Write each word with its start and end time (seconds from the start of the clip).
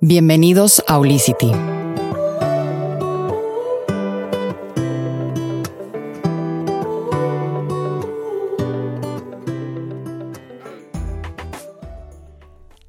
Bienvenidos 0.00 0.80
a 0.86 0.96
Ulicity. 1.00 1.50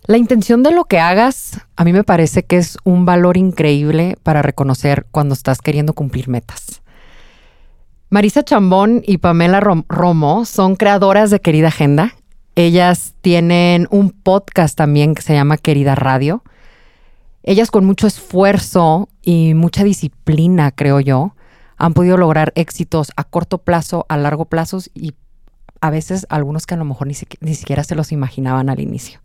La 0.06 0.18
intención 0.18 0.62
de 0.62 0.70
lo 0.70 0.86
que 0.86 1.00
hagas 1.00 1.60
a 1.76 1.84
mí 1.84 1.94
me 1.94 2.04
parece 2.04 2.44
que 2.44 2.58
es 2.58 2.77
un 2.84 3.05
valor 3.05 3.38
increíble 3.38 4.16
para 4.21 4.44
reconocer 4.44 5.07
cuando 5.10 5.34
estás 5.34 5.64
queriendo 5.64 5.94
cumplir 5.94 6.30
metas. 6.30 6.84
Marisa 8.12 8.44
Chambón 8.44 9.02
y 9.04 9.18
Pamela 9.18 9.60
Romo 9.60 10.46
son 10.46 10.76
creadoras 10.76 11.32
de 11.32 11.39
Querida 11.39 11.70
Agenda. 11.70 12.14
Ellas 12.54 13.16
tienen 13.21 13.88
un 13.89 14.12
podcast 14.12 14.78
también 14.78 15.16
que 15.16 15.23
se 15.23 15.34
llama 15.34 15.57
Querida 15.57 15.96
Radio. 15.96 16.44
Ellas 17.50 17.71
con 17.71 17.84
mucho 17.84 18.05
esfuerzo 18.05 19.09
y 19.23 19.55
mucha 19.55 19.84
disciplina, 19.84 20.70
creo 20.70 20.99
yo, 20.99 21.34
han 21.77 21.95
podido 21.95 22.16
lograr 22.16 22.52
éxitos 22.53 23.12
a 23.16 23.23
corto 23.23 23.57
plazo, 23.57 24.05
a 24.07 24.17
largo 24.17 24.45
plazo 24.45 24.77
y 24.94 25.16
a 25.81 25.90
veces 25.90 26.27
algunos 26.30 26.67
que 26.67 26.76
a 26.76 26.77
lo 26.77 26.85
mejor 26.85 27.07
ni, 27.07 27.16
ni 27.40 27.55
siquiera 27.55 27.84
se 27.84 27.95
los 27.95 28.12
imaginaban 28.12 28.70
al 28.70 28.80
inicio. 28.80 29.20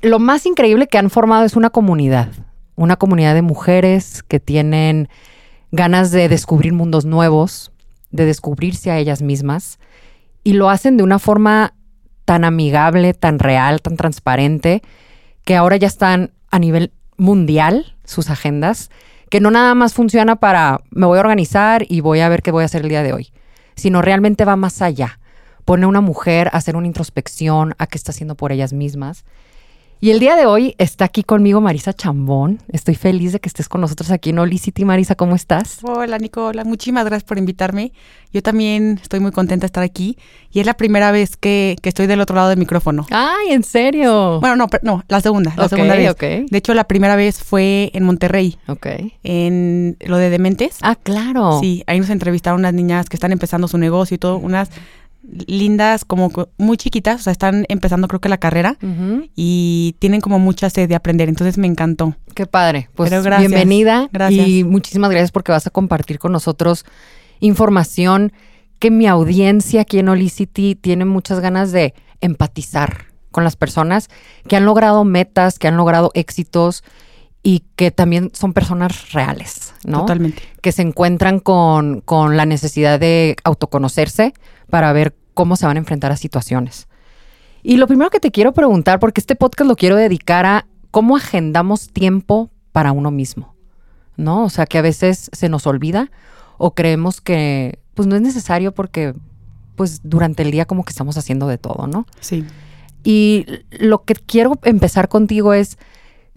Lo 0.00 0.18
más 0.18 0.46
increíble 0.46 0.86
que 0.86 0.96
han 0.96 1.10
formado 1.10 1.44
es 1.44 1.56
una 1.56 1.68
comunidad, 1.68 2.32
una 2.74 2.96
comunidad 2.96 3.34
de 3.34 3.42
mujeres 3.42 4.22
que 4.22 4.40
tienen 4.40 5.10
ganas 5.72 6.10
de 6.10 6.30
descubrir 6.30 6.72
mundos 6.72 7.04
nuevos, 7.04 7.70
de 8.12 8.24
descubrirse 8.24 8.90
a 8.90 8.96
ellas 8.96 9.20
mismas, 9.20 9.78
y 10.42 10.54
lo 10.54 10.70
hacen 10.70 10.96
de 10.96 11.02
una 11.02 11.18
forma 11.18 11.74
tan 12.24 12.44
amigable, 12.46 13.12
tan 13.12 13.40
real, 13.40 13.82
tan 13.82 13.98
transparente, 13.98 14.80
que 15.44 15.56
ahora 15.56 15.76
ya 15.76 15.86
están 15.86 16.32
a 16.50 16.58
nivel 16.58 16.92
mundial 17.16 17.96
sus 18.04 18.30
agendas, 18.30 18.90
que 19.28 19.40
no 19.40 19.50
nada 19.50 19.74
más 19.74 19.94
funciona 19.94 20.36
para 20.36 20.80
me 20.90 21.06
voy 21.06 21.18
a 21.18 21.20
organizar 21.20 21.84
y 21.88 22.00
voy 22.00 22.20
a 22.20 22.28
ver 22.28 22.42
qué 22.42 22.50
voy 22.50 22.62
a 22.62 22.66
hacer 22.66 22.82
el 22.82 22.88
día 22.88 23.02
de 23.02 23.12
hoy, 23.12 23.32
sino 23.76 24.02
realmente 24.02 24.44
va 24.44 24.56
más 24.56 24.82
allá. 24.82 25.18
Pone 25.64 25.84
a 25.84 25.88
una 25.88 26.00
mujer 26.00 26.48
a 26.48 26.56
hacer 26.56 26.76
una 26.76 26.86
introspección 26.86 27.74
a 27.78 27.86
qué 27.86 27.96
está 27.96 28.10
haciendo 28.10 28.34
por 28.34 28.50
ellas 28.50 28.72
mismas 28.72 29.24
y 30.02 30.10
el 30.10 30.18
día 30.18 30.34
de 30.34 30.46
hoy 30.46 30.74
está 30.78 31.04
aquí 31.04 31.22
conmigo 31.22 31.60
Marisa 31.60 31.92
Chambón. 31.92 32.58
Estoy 32.72 32.94
feliz 32.94 33.32
de 33.32 33.40
que 33.40 33.48
estés 33.48 33.68
con 33.68 33.82
nosotros 33.82 34.10
aquí 34.10 34.30
en 34.30 34.38
Olicity. 34.38 34.86
Marisa, 34.86 35.14
¿cómo 35.14 35.36
estás? 35.36 35.80
Hola, 35.82 36.16
Nicola. 36.18 36.64
Muchísimas 36.64 37.04
gracias 37.04 37.24
por 37.24 37.36
invitarme. 37.36 37.92
Yo 38.32 38.42
también 38.42 38.98
estoy 39.02 39.20
muy 39.20 39.30
contenta 39.30 39.64
de 39.64 39.66
estar 39.66 39.82
aquí. 39.82 40.16
Y 40.50 40.60
es 40.60 40.66
la 40.66 40.74
primera 40.74 41.12
vez 41.12 41.36
que, 41.36 41.76
estoy 41.82 42.06
del 42.06 42.20
otro 42.20 42.34
lado 42.34 42.48
del 42.48 42.58
micrófono. 42.58 43.06
¡Ay, 43.10 43.50
en 43.50 43.62
serio! 43.62 44.40
Bueno, 44.40 44.56
no, 44.56 44.68
no, 44.82 45.04
la 45.08 45.20
segunda. 45.20 45.52
La 45.56 45.68
segunda 45.68 45.94
vez. 45.94 46.16
De 46.16 46.58
hecho, 46.58 46.72
la 46.72 46.84
primera 46.84 47.14
vez 47.14 47.42
fue 47.42 47.90
en 47.92 48.04
Monterrey. 48.04 48.56
Ok. 48.68 48.86
En 49.22 49.98
lo 50.00 50.16
de 50.16 50.30
Dementes. 50.30 50.78
Ah, 50.80 50.96
claro. 50.96 51.58
Sí, 51.60 51.84
ahí 51.86 52.00
nos 52.00 52.08
entrevistaron 52.08 52.60
unas 52.60 52.72
niñas 52.72 53.08
que 53.08 53.16
están 53.16 53.32
empezando 53.32 53.68
su 53.68 53.76
negocio 53.76 54.14
y 54.14 54.18
todo. 54.18 54.38
Unas 54.38 54.70
lindas, 55.46 56.04
como 56.04 56.30
muy 56.58 56.76
chiquitas, 56.76 57.20
o 57.20 57.24
sea, 57.24 57.32
están 57.32 57.64
empezando 57.68 58.08
creo 58.08 58.20
que 58.20 58.28
la 58.28 58.38
carrera 58.38 58.76
y 59.36 59.96
tienen 59.98 60.20
como 60.20 60.38
mucha 60.38 60.70
sed 60.70 60.88
de 60.88 60.94
aprender, 60.94 61.28
entonces 61.28 61.58
me 61.58 61.66
encantó. 61.66 62.16
Qué 62.34 62.46
padre, 62.46 62.88
pues 62.94 63.10
bienvenida 63.10 64.08
gracias. 64.12 64.48
y 64.48 64.64
muchísimas 64.64 65.10
gracias 65.10 65.32
porque 65.32 65.52
vas 65.52 65.66
a 65.66 65.70
compartir 65.70 66.18
con 66.18 66.32
nosotros 66.32 66.84
información 67.40 68.32
que 68.78 68.90
mi 68.90 69.06
audiencia 69.06 69.82
aquí 69.82 69.98
en 69.98 70.08
Olicity 70.08 70.74
tiene 70.74 71.04
muchas 71.04 71.40
ganas 71.40 71.70
de 71.70 71.94
empatizar 72.20 73.06
con 73.30 73.44
las 73.44 73.56
personas 73.56 74.08
que 74.48 74.56
han 74.56 74.64
logrado 74.64 75.04
metas, 75.04 75.58
que 75.58 75.68
han 75.68 75.76
logrado 75.76 76.10
éxitos 76.14 76.82
y 77.42 77.64
que 77.76 77.90
también 77.90 78.30
son 78.34 78.52
personas 78.52 79.12
reales, 79.12 79.74
¿no? 79.84 80.00
Totalmente. 80.00 80.42
Que 80.60 80.72
se 80.72 80.82
encuentran 80.82 81.40
con, 81.40 82.00
con 82.00 82.36
la 82.36 82.44
necesidad 82.44 83.00
de 83.00 83.36
autoconocerse 83.44 84.34
para 84.68 84.92
ver 84.92 85.14
cómo 85.40 85.56
se 85.56 85.64
van 85.64 85.78
a 85.78 85.80
enfrentar 85.80 86.12
a 86.12 86.18
situaciones. 86.18 86.86
Y 87.62 87.78
lo 87.78 87.86
primero 87.86 88.10
que 88.10 88.20
te 88.20 88.30
quiero 88.30 88.52
preguntar, 88.52 89.00
porque 89.00 89.22
este 89.22 89.36
podcast 89.36 89.66
lo 89.66 89.74
quiero 89.74 89.96
dedicar 89.96 90.44
a 90.44 90.66
cómo 90.90 91.16
agendamos 91.16 91.88
tiempo 91.88 92.50
para 92.72 92.92
uno 92.92 93.10
mismo, 93.10 93.54
¿no? 94.18 94.44
O 94.44 94.50
sea, 94.50 94.66
que 94.66 94.76
a 94.76 94.82
veces 94.82 95.30
se 95.32 95.48
nos 95.48 95.66
olvida 95.66 96.10
o 96.58 96.74
creemos 96.74 97.22
que 97.22 97.78
pues 97.94 98.06
no 98.06 98.16
es 98.16 98.20
necesario 98.20 98.72
porque 98.72 99.14
pues 99.76 100.02
durante 100.02 100.42
el 100.42 100.50
día 100.50 100.66
como 100.66 100.84
que 100.84 100.90
estamos 100.90 101.16
haciendo 101.16 101.46
de 101.46 101.56
todo, 101.56 101.86
¿no? 101.86 102.04
Sí. 102.20 102.44
Y 103.02 103.46
lo 103.70 104.04
que 104.04 104.16
quiero 104.16 104.58
empezar 104.64 105.08
contigo 105.08 105.54
es, 105.54 105.78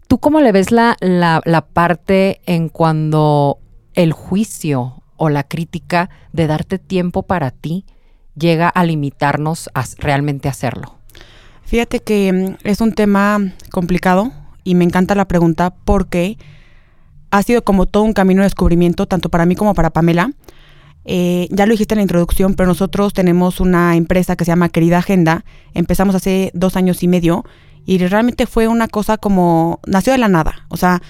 ¿tú 0.07 0.17
cómo 0.19 0.39
le 0.39 0.53
ves 0.53 0.71
la, 0.71 0.95
la, 1.01 1.41
la 1.43 1.65
parte 1.65 2.39
en 2.45 2.69
cuando 2.69 3.59
el 3.95 4.13
juicio 4.13 5.03
o 5.17 5.27
la 5.27 5.43
crítica 5.43 6.09
de 6.31 6.47
darte 6.47 6.79
tiempo 6.79 7.23
para 7.23 7.51
ti 7.51 7.83
llega 8.35 8.69
a 8.69 8.83
limitarnos 8.85 9.69
a 9.73 9.83
realmente 9.97 10.49
hacerlo? 10.49 10.95
Fíjate 11.65 12.01
que 12.01 12.31
mm, 12.31 12.67
es 12.67 12.81
un 12.81 12.93
tema 12.93 13.39
complicado 13.71 14.31
y 14.63 14.75
me 14.75 14.85
encanta 14.85 15.15
la 15.15 15.27
pregunta 15.27 15.73
porque 15.85 16.37
ha 17.31 17.41
sido 17.41 17.63
como 17.63 17.87
todo 17.87 18.03
un 18.03 18.13
camino 18.13 18.41
de 18.41 18.45
descubrimiento, 18.45 19.07
tanto 19.07 19.29
para 19.29 19.45
mí 19.45 19.55
como 19.55 19.73
para 19.73 19.89
Pamela. 19.89 20.31
Eh, 21.05 21.47
ya 21.49 21.65
lo 21.65 21.71
dijiste 21.71 21.95
en 21.95 21.97
la 21.97 22.03
introducción, 22.03 22.53
pero 22.53 22.67
nosotros 22.67 23.11
tenemos 23.13 23.59
una 23.59 23.95
empresa 23.95 24.35
que 24.35 24.45
se 24.45 24.51
llama 24.51 24.69
Querida 24.69 24.99
Agenda. 24.99 25.43
Empezamos 25.73 26.15
hace 26.15 26.51
dos 26.53 26.75
años 26.75 27.01
y 27.01 27.07
medio 27.07 27.43
y 27.85 27.97
realmente 27.97 28.45
fue 28.45 28.67
una 28.67 28.87
cosa 28.87 29.17
como 29.17 29.79
nació 29.85 30.13
de 30.13 30.19
la 30.19 30.27
nada. 30.27 30.65
O 30.69 30.77
sea, 30.77 31.01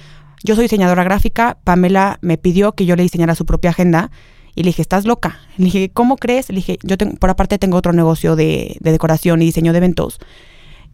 yo 0.43 0.55
soy 0.55 0.63
diseñadora 0.63 1.03
gráfica, 1.03 1.57
Pamela 1.63 2.19
me 2.21 2.37
pidió 2.37 2.71
que 2.71 2.85
yo 2.85 2.95
le 2.95 3.03
diseñara 3.03 3.35
su 3.35 3.45
propia 3.45 3.71
agenda 3.71 4.09
y 4.55 4.63
le 4.63 4.69
dije, 4.69 4.81
¿estás 4.81 5.05
loca? 5.05 5.39
Le 5.57 5.65
dije, 5.65 5.89
¿cómo 5.91 6.17
crees? 6.17 6.49
Le 6.49 6.55
dije, 6.55 6.77
yo 6.83 6.97
tengo, 6.97 7.15
por 7.15 7.29
aparte 7.29 7.57
tengo 7.57 7.77
otro 7.77 7.93
negocio 7.93 8.35
de, 8.35 8.77
decoración 8.81 9.41
y 9.41 9.45
diseño 9.45 9.71
de 9.71 9.77
eventos. 9.77 10.19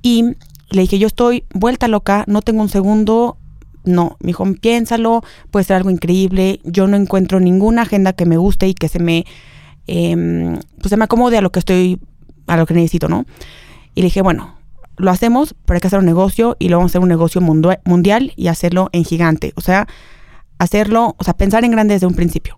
Y 0.02 0.36
le 0.70 0.82
dije, 0.82 1.00
yo 1.00 1.08
estoy 1.08 1.44
vuelta 1.54 1.88
loca, 1.88 2.24
no 2.28 2.42
tengo 2.42 2.62
un 2.62 2.70
segundo. 2.70 3.38
No, 3.86 4.18
me 4.20 4.28
dijo, 4.28 4.46
piénsalo, 4.62 5.24
puede 5.52 5.66
ser 5.66 5.78
algo 5.78 5.90
increíble. 5.90 6.62
Yo 6.64 6.88
no 6.88 6.96
encuentro 6.96 7.40
ninguna 7.40 7.84
agenda 7.84 8.14
que 8.14 8.26
me 8.26 8.38
guste 8.38 8.68
y 8.68 8.74
que 8.74 8.88
se 8.88 9.00
me, 9.00 9.26
eh, 9.88 10.60
pues 10.80 10.90
se 10.90 10.98
me 10.98 11.06
acomode 11.06 11.38
a 11.38 11.42
lo 11.42 11.52
que 11.52 11.60
estoy, 11.60 12.00
a 12.48 12.56
lo 12.56 12.66
que 12.66 12.74
necesito, 12.74 13.10
¿no? 13.10 13.26
Y 13.96 14.02
le 14.02 14.06
dije, 14.06 14.22
bueno, 14.22 14.56
lo 14.98 15.12
hacemos, 15.12 15.56
pero 15.66 15.78
hay 15.78 15.82
que 15.82 15.88
hacer 15.88 16.00
un 16.00 16.06
negocio 16.06 16.56
y 16.60 16.70
lo 16.70 16.78
vamos 16.78 16.90
a 16.90 16.92
hacer 16.92 17.02
un 17.02 17.10
negocio 17.10 17.42
mundial 17.42 18.34
y 18.36 18.48
hacerlo 18.48 18.90
en 18.92 19.06
gigante. 19.06 19.54
O 19.56 19.62
sea, 19.62 19.88
hacerlo, 20.60 21.16
o 21.18 21.24
sea, 21.24 21.34
pensar 21.36 21.64
en 21.64 21.72
grande 21.72 21.96
desde 21.96 22.06
un 22.06 22.14
principio. 22.14 22.58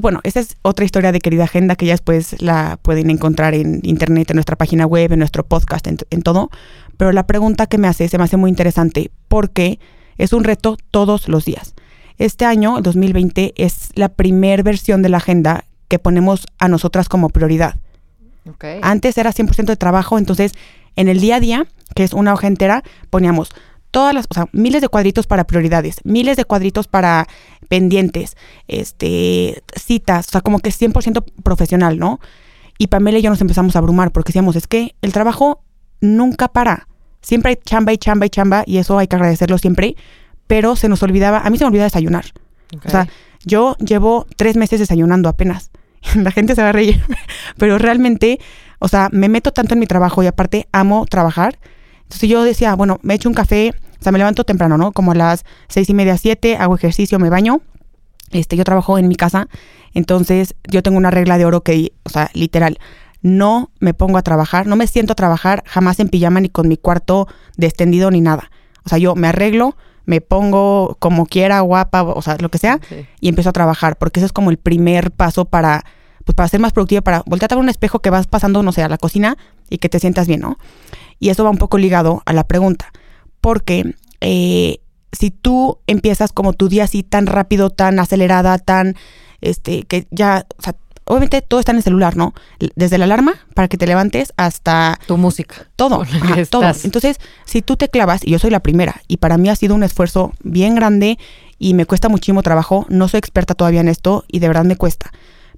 Bueno, 0.00 0.20
esta 0.22 0.40
es 0.40 0.56
otra 0.62 0.84
historia 0.84 1.12
de 1.12 1.20
Querida 1.20 1.44
Agenda 1.44 1.76
que 1.76 1.86
ya 1.86 1.92
después 1.92 2.40
la 2.40 2.78
pueden 2.80 3.10
encontrar 3.10 3.54
en 3.54 3.80
internet, 3.82 4.30
en 4.30 4.36
nuestra 4.36 4.56
página 4.56 4.86
web, 4.86 5.12
en 5.12 5.18
nuestro 5.18 5.44
podcast, 5.44 5.86
en, 5.86 6.22
todo. 6.22 6.50
Pero 6.96 7.12
la 7.12 7.26
pregunta 7.26 7.66
que 7.66 7.78
me 7.78 7.88
hace 7.88 8.08
se 8.08 8.18
me 8.18 8.24
hace 8.24 8.36
muy 8.36 8.50
interesante 8.50 9.10
porque 9.28 9.78
es 10.18 10.32
un 10.32 10.44
reto 10.44 10.76
todos 10.90 11.28
los 11.28 11.44
días. 11.44 11.74
Este 12.18 12.44
año, 12.44 12.78
el 12.78 12.82
2020, 12.82 13.54
es 13.56 13.90
la 13.94 14.08
primer 14.08 14.62
versión 14.62 15.02
de 15.02 15.08
la 15.08 15.18
agenda 15.18 15.64
que 15.88 15.98
ponemos 15.98 16.46
a 16.58 16.68
nosotras 16.68 17.08
como 17.08 17.28
prioridad. 17.28 17.76
Antes 18.82 19.18
era 19.18 19.32
100% 19.32 19.66
de 19.66 19.76
trabajo, 19.76 20.18
entonces 20.18 20.54
en 20.96 21.08
el 21.08 21.20
día 21.20 21.36
a 21.36 21.40
día, 21.40 21.66
que 21.94 22.04
es 22.04 22.12
una 22.12 22.32
hoja 22.32 22.46
entera, 22.46 22.82
poníamos 23.10 23.50
todas 23.92 24.14
las, 24.14 24.26
o 24.28 24.34
sea, 24.34 24.48
miles 24.52 24.80
de 24.80 24.88
cuadritos 24.88 25.28
para 25.28 25.44
prioridades, 25.44 26.00
miles 26.02 26.36
de 26.36 26.44
cuadritos 26.44 26.88
para 26.88 27.28
pendientes, 27.68 28.36
este, 28.66 29.62
citas, 29.76 30.26
o 30.28 30.30
sea, 30.32 30.40
como 30.40 30.58
que 30.58 30.70
100% 30.70 31.22
profesional, 31.44 31.98
¿no? 31.98 32.18
Y 32.78 32.88
Pamela 32.88 33.18
y 33.18 33.22
yo 33.22 33.30
nos 33.30 33.40
empezamos 33.40 33.76
a 33.76 33.78
abrumar 33.78 34.10
porque 34.10 34.30
decíamos, 34.30 34.56
es 34.56 34.66
que 34.66 34.96
el 35.02 35.12
trabajo 35.12 35.62
nunca 36.00 36.48
para. 36.48 36.88
Siempre 37.20 37.50
hay 37.50 37.56
chamba 37.64 37.92
y 37.92 37.98
chamba 37.98 38.26
y 38.26 38.30
chamba 38.30 38.64
y 38.66 38.78
eso 38.78 38.98
hay 38.98 39.06
que 39.06 39.14
agradecerlo 39.14 39.58
siempre, 39.58 39.94
pero 40.46 40.74
se 40.74 40.88
nos 40.88 41.02
olvidaba, 41.02 41.40
a 41.40 41.50
mí 41.50 41.58
se 41.58 41.64
me 41.64 41.68
olvidaba 41.68 41.84
desayunar. 41.84 42.24
O 42.84 42.90
sea, 42.90 43.08
yo 43.44 43.76
llevo 43.76 44.26
tres 44.36 44.56
meses 44.56 44.80
desayunando 44.80 45.28
apenas. 45.28 45.70
La 46.14 46.30
gente 46.30 46.54
se 46.54 46.62
va 46.62 46.70
a 46.70 46.72
reír, 46.72 47.00
pero 47.58 47.76
realmente, 47.76 48.40
o 48.78 48.88
sea, 48.88 49.10
me 49.12 49.28
meto 49.28 49.52
tanto 49.52 49.74
en 49.74 49.80
mi 49.80 49.86
trabajo 49.86 50.22
y 50.22 50.26
aparte 50.26 50.66
amo 50.72 51.04
trabajar 51.04 51.58
entonces 52.12 52.28
yo 52.28 52.44
decía, 52.44 52.74
bueno, 52.74 53.00
me 53.02 53.14
echo 53.14 53.30
un 53.30 53.34
café, 53.34 53.74
o 54.02 54.04
sea, 54.04 54.10
me 54.10 54.18
levanto 54.18 54.42
temprano, 54.42 54.76
¿no? 54.76 54.90
Como 54.90 55.12
a 55.12 55.14
las 55.14 55.44
seis 55.68 55.88
y 55.88 55.94
media, 55.94 56.18
siete, 56.18 56.56
hago 56.56 56.74
ejercicio, 56.74 57.20
me 57.20 57.30
baño. 57.30 57.60
Este, 58.32 58.56
yo 58.56 58.64
trabajo 58.64 58.98
en 58.98 59.06
mi 59.06 59.14
casa, 59.14 59.46
entonces 59.94 60.56
yo 60.68 60.82
tengo 60.82 60.98
una 60.98 61.12
regla 61.12 61.38
de 61.38 61.44
oro 61.44 61.62
que, 61.62 61.92
o 62.02 62.08
sea, 62.08 62.30
literal, 62.34 62.80
no 63.20 63.70
me 63.78 63.94
pongo 63.94 64.18
a 64.18 64.22
trabajar, 64.22 64.66
no 64.66 64.74
me 64.74 64.88
siento 64.88 65.12
a 65.12 65.14
trabajar 65.14 65.62
jamás 65.66 66.00
en 66.00 66.08
pijama 66.08 66.40
ni 66.40 66.48
con 66.48 66.66
mi 66.66 66.76
cuarto 66.76 67.28
descendido 67.56 68.10
ni 68.10 68.20
nada. 68.20 68.50
O 68.84 68.88
sea, 68.88 68.98
yo 68.98 69.14
me 69.14 69.28
arreglo, 69.28 69.76
me 70.04 70.20
pongo 70.20 70.96
como 70.98 71.26
quiera, 71.26 71.60
guapa, 71.60 72.02
o 72.02 72.22
sea, 72.22 72.38
lo 72.40 72.48
que 72.48 72.58
sea, 72.58 72.80
y 73.20 73.28
empiezo 73.28 73.50
a 73.50 73.52
trabajar, 73.52 73.98
porque 73.98 74.18
eso 74.18 74.26
es 74.26 74.32
como 74.32 74.50
el 74.50 74.56
primer 74.56 75.12
paso 75.12 75.44
para, 75.44 75.84
pues, 76.24 76.34
para 76.34 76.48
ser 76.48 76.58
más 76.58 76.72
productiva, 76.72 77.02
para 77.02 77.22
voltear 77.24 77.52
a 77.52 77.54
ver 77.54 77.62
un 77.62 77.68
espejo 77.68 78.00
que 78.00 78.10
vas 78.10 78.26
pasando, 78.26 78.64
no 78.64 78.72
sé, 78.72 78.82
a 78.82 78.88
la 78.88 78.98
cocina 78.98 79.36
y 79.70 79.78
que 79.78 79.88
te 79.88 80.00
sientas 80.00 80.26
bien, 80.26 80.40
¿no? 80.40 80.58
Y 81.20 81.28
eso 81.28 81.44
va 81.44 81.50
un 81.50 81.58
poco 81.58 81.78
ligado 81.78 82.22
a 82.26 82.32
la 82.32 82.42
pregunta, 82.48 82.90
porque 83.42 83.94
eh, 84.22 84.78
si 85.12 85.30
tú 85.30 85.78
empiezas 85.86 86.32
como 86.32 86.54
tu 86.54 86.70
día 86.70 86.84
así 86.84 87.02
tan 87.02 87.26
rápido, 87.26 87.68
tan 87.68 87.98
acelerada, 87.98 88.56
tan, 88.58 88.94
este, 89.42 89.82
que 89.82 90.06
ya, 90.10 90.46
o 90.56 90.62
sea, 90.62 90.74
obviamente 91.04 91.42
todo 91.42 91.60
está 91.60 91.72
en 91.72 91.78
el 91.78 91.82
celular, 91.82 92.16
¿no? 92.16 92.32
Desde 92.76 92.96
la 92.96 93.04
alarma 93.04 93.34
para 93.54 93.68
que 93.68 93.76
te 93.76 93.86
levantes 93.86 94.32
hasta 94.38 94.98
Tu 95.06 95.16
música. 95.18 95.66
todo, 95.76 96.00
ajá, 96.02 96.44
todo. 96.46 96.62
Entonces, 96.84 97.18
si 97.44 97.60
tú 97.60 97.76
te 97.76 97.88
clavas, 97.88 98.24
y 98.24 98.30
yo 98.30 98.38
soy 98.38 98.50
la 98.50 98.60
primera, 98.60 99.02
y 99.08 99.18
para 99.18 99.36
mí 99.36 99.50
ha 99.50 99.56
sido 99.56 99.74
un 99.74 99.82
esfuerzo 99.82 100.32
bien 100.42 100.74
grande 100.76 101.18
y 101.58 101.74
me 101.74 101.84
cuesta 101.84 102.08
muchísimo 102.08 102.42
trabajo, 102.42 102.86
no 102.88 103.08
soy 103.08 103.18
experta 103.18 103.54
todavía 103.54 103.80
en 103.82 103.88
esto 103.88 104.24
y 104.28 104.38
de 104.38 104.48
verdad 104.48 104.64
me 104.64 104.76
cuesta. 104.76 105.10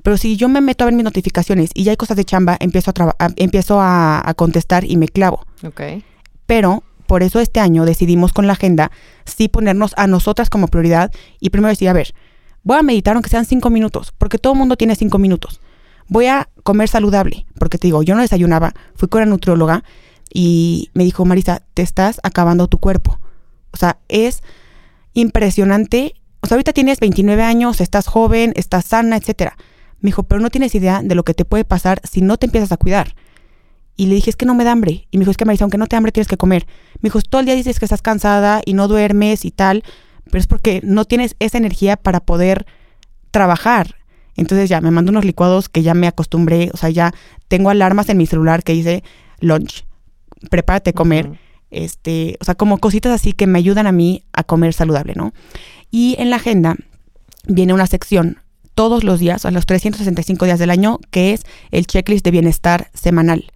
Pero 0.02 0.16
si 0.18 0.36
yo 0.36 0.48
me 0.48 0.60
meto 0.60 0.84
a 0.84 0.86
ver 0.86 0.94
mis 0.94 1.04
notificaciones 1.04 1.70
y 1.74 1.84
ya 1.84 1.92
hay 1.92 1.96
cosas 1.96 2.16
de 2.16 2.24
chamba, 2.24 2.56
empiezo 2.60 2.90
a, 2.96 3.14
a- 3.24 3.30
empiezo 3.36 3.80
a, 3.80 4.26
a 4.28 4.34
contestar 4.34 4.84
y 4.84 4.96
me 4.96 5.08
clavo. 5.08 5.46
Ok. 5.62 5.80
Pero 6.46 6.82
por 7.06 7.22
eso 7.22 7.40
este 7.40 7.60
año 7.60 7.84
decidimos 7.84 8.32
con 8.32 8.46
la 8.46 8.54
agenda 8.54 8.90
sí 9.24 9.48
ponernos 9.48 9.92
a 9.96 10.06
nosotras 10.06 10.50
como 10.50 10.68
prioridad 10.68 11.12
y 11.40 11.50
primero 11.50 11.70
decir, 11.70 11.88
a 11.88 11.92
ver, 11.92 12.14
voy 12.62 12.78
a 12.78 12.82
meditar 12.82 13.14
aunque 13.14 13.30
sean 13.30 13.44
cinco 13.44 13.70
minutos, 13.70 14.12
porque 14.16 14.38
todo 14.38 14.54
el 14.54 14.58
mundo 14.58 14.76
tiene 14.76 14.96
cinco 14.96 15.18
minutos. 15.18 15.60
Voy 16.08 16.26
a 16.26 16.48
comer 16.62 16.88
saludable, 16.88 17.46
porque 17.58 17.78
te 17.78 17.86
digo, 17.86 18.02
yo 18.02 18.14
no 18.14 18.20
desayunaba, 18.20 18.74
fui 18.94 19.08
con 19.08 19.20
la 19.20 19.26
nutrióloga 19.26 19.84
y 20.32 20.90
me 20.94 21.04
dijo, 21.04 21.24
Marisa, 21.24 21.62
te 21.74 21.82
estás 21.82 22.20
acabando 22.22 22.66
tu 22.66 22.78
cuerpo. 22.78 23.20
O 23.70 23.76
sea, 23.76 23.98
es 24.08 24.42
impresionante. 25.14 26.14
O 26.40 26.46
sea, 26.46 26.56
ahorita 26.56 26.72
tienes 26.72 27.00
29 27.00 27.42
años, 27.42 27.80
estás 27.80 28.06
joven, 28.06 28.52
estás 28.56 28.84
sana, 28.84 29.16
etcétera. 29.16 29.56
Me 30.00 30.08
dijo, 30.08 30.24
pero 30.24 30.40
no 30.40 30.50
tienes 30.50 30.74
idea 30.74 31.00
de 31.02 31.14
lo 31.14 31.24
que 31.24 31.34
te 31.34 31.44
puede 31.44 31.64
pasar 31.64 32.00
si 32.04 32.20
no 32.20 32.36
te 32.36 32.46
empiezas 32.46 32.72
a 32.72 32.76
cuidar. 32.76 33.14
Y 33.96 34.06
le 34.06 34.16
dije, 34.16 34.30
es 34.30 34.36
que 34.36 34.46
no 34.46 34.54
me 34.54 34.64
da 34.64 34.72
hambre. 34.72 35.06
Y 35.10 35.18
me 35.18 35.22
dijo, 35.22 35.30
es 35.30 35.36
que 35.36 35.44
Marisa, 35.44 35.64
aunque 35.64 35.78
no 35.78 35.86
te 35.86 35.96
hambre, 35.96 36.12
tienes 36.12 36.28
que 36.28 36.36
comer. 36.36 36.66
Me 37.00 37.08
dijo, 37.08 37.20
todo 37.22 37.40
el 37.40 37.46
día 37.46 37.54
dices 37.54 37.78
que 37.78 37.84
estás 37.84 38.02
cansada 38.02 38.60
y 38.64 38.74
no 38.74 38.88
duermes 38.88 39.44
y 39.44 39.50
tal, 39.50 39.84
pero 40.24 40.38
es 40.38 40.46
porque 40.46 40.80
no 40.82 41.04
tienes 41.04 41.36
esa 41.38 41.58
energía 41.58 41.96
para 41.96 42.20
poder 42.20 42.66
trabajar. 43.30 43.96
Entonces 44.36 44.68
ya 44.68 44.80
me 44.80 44.90
mandó 44.90 45.10
unos 45.10 45.24
licuados 45.24 45.68
que 45.68 45.82
ya 45.82 45.94
me 45.94 46.06
acostumbré, 46.06 46.70
o 46.72 46.76
sea, 46.76 46.90
ya 46.90 47.12
tengo 47.48 47.70
alarmas 47.70 48.08
en 48.08 48.16
mi 48.16 48.26
celular 48.26 48.64
que 48.64 48.72
dice 48.72 49.04
lunch, 49.40 49.84
prepárate 50.50 50.90
a 50.90 50.92
comer, 50.92 51.38
este, 51.70 52.36
o 52.40 52.44
sea, 52.44 52.54
como 52.54 52.78
cositas 52.78 53.12
así 53.12 53.32
que 53.32 53.46
me 53.46 53.58
ayudan 53.58 53.86
a 53.86 53.92
mí 53.92 54.24
a 54.32 54.44
comer 54.44 54.72
saludable, 54.72 55.14
¿no? 55.14 55.32
Y 55.90 56.16
en 56.18 56.30
la 56.30 56.36
agenda 56.36 56.76
viene 57.46 57.74
una 57.74 57.86
sección 57.86 58.38
todos 58.74 59.04
los 59.04 59.20
días, 59.20 59.44
a 59.44 59.52
los 59.52 59.66
365 59.66 60.44
días 60.46 60.58
del 60.58 60.70
año, 60.70 60.98
que 61.10 61.32
es 61.32 61.42
el 61.70 61.86
checklist 61.86 62.24
de 62.24 62.32
bienestar 62.32 62.90
semanal. 62.92 63.52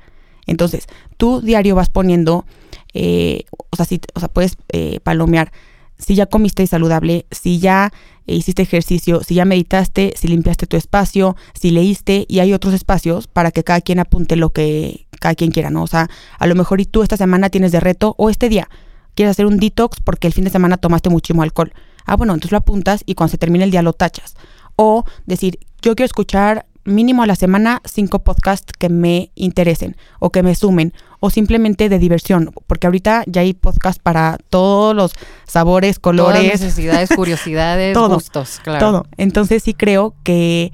Entonces, 0.49 0.87
tú 1.17 1.41
diario 1.41 1.77
vas 1.77 1.89
poniendo, 1.89 2.45
eh, 2.93 3.45
o, 3.71 3.77
sea, 3.77 3.85
si, 3.85 4.01
o 4.15 4.21
sea, 4.21 4.29
puedes 4.29 4.57
eh, 4.73 4.99
palomear 5.01 5.53
si 5.99 6.15
ya 6.15 6.27
comiste 6.27 6.67
saludable, 6.67 7.27
si 7.31 7.59
ya 7.59 7.93
hiciste 8.27 8.63
ejercicio, 8.63 9.23
si 9.25 9.35
ya 9.35 9.45
meditaste, 9.45 10.15
si 10.17 10.29
limpiaste 10.29 10.67
tu 10.67 10.77
espacio, 10.77 11.37
si 11.55 11.71
leíste, 11.71 12.25
y 12.29 12.39
hay 12.39 12.53
otros 12.53 12.75
espacios 12.75 13.27
para 13.27 13.51
que 13.51 13.65
cada 13.65 13.81
quien 13.81 13.99
apunte 13.99 14.37
lo 14.37 14.51
que 14.51 15.07
cada 15.21 15.35
quien 15.35 15.51
quiera, 15.51 15.71
¿no? 15.71 15.83
O 15.83 15.87
sea, 15.87 16.09
a 16.39 16.47
lo 16.47 16.55
mejor 16.55 16.81
y 16.81 16.85
tú 16.85 17.03
esta 17.03 17.17
semana 17.17 17.51
tienes 17.51 17.73
de 17.73 17.81
reto 17.81 18.15
o 18.19 18.31
este 18.31 18.49
día 18.49 18.69
quieres 19.15 19.33
hacer 19.33 19.47
un 19.47 19.59
detox 19.59 19.99
porque 20.01 20.29
el 20.29 20.33
fin 20.33 20.45
de 20.45 20.51
semana 20.51 20.77
tomaste 20.77 21.11
muchísimo 21.11 21.43
alcohol. 21.43 21.73
Ah, 22.07 22.17
bueno, 22.17 22.35
entonces 22.35 22.53
lo 22.53 22.59
apuntas 22.59 23.03
y 23.05 23.15
cuando 23.17 23.33
se 23.33 23.39
termine 23.39 23.65
el 23.65 23.73
día 23.73 23.83
lo 23.83 23.93
tachas. 23.93 24.37
O 24.77 25.05
decir, 25.27 25.59
yo 25.83 25.97
quiero 25.97 26.07
escuchar 26.07 26.67
mínimo 26.89 27.23
a 27.23 27.27
la 27.27 27.37
semana 27.37 27.81
cinco 27.85 28.21
podcasts 28.21 28.73
que 28.79 28.89
me 28.89 29.31
interesen 29.35 29.97
o 30.19 30.31
que 30.31 30.43
me 30.43 30.55
sumen 30.55 30.93
o 31.21 31.31
simplemente 31.31 31.89
de 31.89 31.99
diversión, 31.99 32.53
porque 32.67 32.87
ahorita 32.87 33.25
ya 33.27 33.41
hay 33.43 33.53
podcasts 33.55 34.01
para 34.03 34.39
todos 34.51 34.95
los 34.95 35.13
sabores, 35.47 35.99
Todas 35.99 36.17
colores, 36.17 36.61
necesidades, 36.61 37.11
curiosidades, 37.17 37.95
Todo, 37.95 38.15
gustos, 38.15 38.61
claro. 38.63 38.79
todo. 38.87 39.07
Entonces 39.17 39.63
sí 39.63 39.75
creo 39.75 40.15
que, 40.25 40.73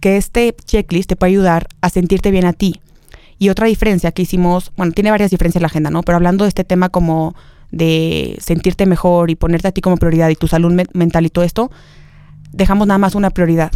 que 0.00 0.16
este 0.16 0.54
checklist 0.64 1.08
te 1.08 1.16
puede 1.16 1.30
ayudar 1.32 1.66
a 1.80 1.90
sentirte 1.90 2.30
bien 2.30 2.44
a 2.46 2.52
ti. 2.52 2.80
Y 3.38 3.48
otra 3.48 3.66
diferencia 3.66 4.12
que 4.12 4.22
hicimos, 4.22 4.72
bueno, 4.76 4.92
tiene 4.92 5.10
varias 5.10 5.30
diferencias 5.30 5.60
la 5.60 5.66
agenda, 5.66 5.90
¿no? 5.90 6.02
Pero 6.02 6.16
hablando 6.16 6.44
de 6.44 6.48
este 6.48 6.62
tema 6.64 6.88
como 6.88 7.34
de 7.72 8.36
sentirte 8.40 8.86
mejor 8.86 9.30
y 9.30 9.34
ponerte 9.34 9.66
a 9.68 9.72
ti 9.72 9.80
como 9.80 9.96
prioridad 9.96 10.28
y 10.28 10.36
tu 10.36 10.46
salud 10.46 10.72
me- 10.72 10.86
mental 10.92 11.26
y 11.26 11.30
todo 11.30 11.44
esto, 11.44 11.70
dejamos 12.52 12.86
nada 12.86 12.98
más 12.98 13.14
una 13.16 13.30
prioridad. 13.30 13.72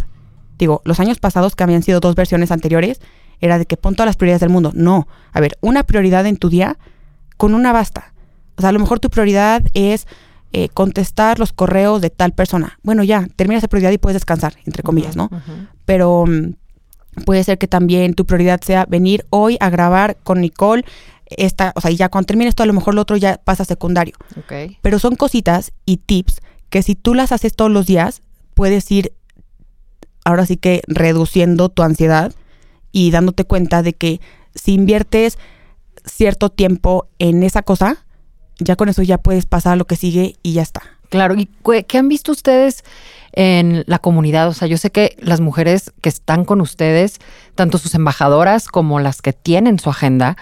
Digo, 0.59 0.81
los 0.83 0.99
años 0.99 1.19
pasados, 1.19 1.55
que 1.55 1.63
habían 1.63 1.81
sido 1.81 2.01
dos 2.01 2.13
versiones 2.13 2.51
anteriores, 2.51 3.01
era 3.39 3.57
de 3.57 3.65
que 3.65 3.77
pon 3.77 3.95
todas 3.95 4.07
las 4.07 4.17
prioridades 4.17 4.41
del 4.41 4.49
mundo. 4.49 4.71
No, 4.75 5.07
a 5.31 5.39
ver, 5.39 5.57
una 5.61 5.83
prioridad 5.83 6.25
en 6.27 6.37
tu 6.37 6.49
día, 6.49 6.77
con 7.37 7.55
una 7.55 7.71
basta. 7.71 8.13
O 8.57 8.61
sea, 8.61 8.69
a 8.69 8.73
lo 8.73 8.79
mejor 8.79 8.99
tu 8.99 9.09
prioridad 9.09 9.63
es 9.73 10.05
eh, 10.51 10.67
contestar 10.69 11.39
los 11.39 11.53
correos 11.53 12.01
de 12.01 12.09
tal 12.09 12.33
persona. 12.33 12.77
Bueno, 12.83 13.03
ya, 13.03 13.25
termina 13.37 13.57
esa 13.57 13.69
prioridad 13.69 13.91
y 13.91 13.97
puedes 13.97 14.15
descansar, 14.15 14.55
entre 14.65 14.83
comillas, 14.83 15.15
¿no? 15.15 15.29
Pero 15.85 16.25
mm, 16.27 17.23
puede 17.23 17.43
ser 17.45 17.57
que 17.57 17.69
también 17.69 18.13
tu 18.13 18.25
prioridad 18.25 18.59
sea 18.61 18.85
venir 18.85 19.25
hoy 19.29 19.55
a 19.61 19.69
grabar 19.69 20.17
con 20.23 20.41
Nicole. 20.41 20.83
Esta, 21.25 21.71
o 21.75 21.81
sea, 21.81 21.91
ya 21.91 22.09
cuando 22.09 22.25
termines 22.25 22.49
esto, 22.49 22.63
a 22.63 22.65
lo 22.65 22.73
mejor 22.73 22.95
lo 22.95 23.01
otro 23.01 23.15
ya 23.15 23.39
pasa 23.41 23.63
a 23.63 23.65
secundario. 23.65 24.15
Ok. 24.35 24.75
Pero 24.81 24.99
son 24.99 25.15
cositas 25.15 25.71
y 25.85 25.97
tips 25.97 26.41
que 26.69 26.83
si 26.83 26.95
tú 26.95 27.13
las 27.13 27.31
haces 27.31 27.55
todos 27.55 27.71
los 27.71 27.85
días, 27.85 28.21
puedes 28.55 28.91
ir 28.91 29.13
ahora 30.29 30.45
sí 30.45 30.57
que 30.57 30.81
reduciendo 30.87 31.69
tu 31.69 31.81
ansiedad 31.81 32.33
y 32.91 33.11
dándote 33.11 33.43
cuenta 33.45 33.81
de 33.81 33.93
que 33.93 34.21
si 34.55 34.73
inviertes 34.73 35.37
cierto 36.05 36.49
tiempo 36.49 37.07
en 37.19 37.43
esa 37.43 37.61
cosa, 37.63 38.05
ya 38.59 38.75
con 38.75 38.89
eso 38.89 39.01
ya 39.01 39.17
puedes 39.17 39.45
pasar 39.45 39.73
a 39.73 39.75
lo 39.75 39.85
que 39.85 39.95
sigue 39.95 40.35
y 40.43 40.53
ya 40.53 40.61
está. 40.61 40.81
Claro, 41.09 41.35
¿y 41.35 41.49
qué 41.87 41.97
han 41.97 42.07
visto 42.07 42.31
ustedes 42.31 42.83
en 43.31 43.83
la 43.87 43.97
comunidad? 43.97 44.47
O 44.47 44.53
sea, 44.53 44.67
yo 44.67 44.77
sé 44.77 44.91
que 44.91 45.15
las 45.19 45.41
mujeres 45.41 45.91
que 46.01 46.09
están 46.09 46.45
con 46.45 46.61
ustedes, 46.61 47.17
tanto 47.55 47.79
sus 47.79 47.95
embajadoras 47.95 48.67
como 48.67 48.99
las 48.99 49.23
que 49.23 49.33
tienen 49.33 49.79
su 49.79 49.89
agenda, 49.89 50.37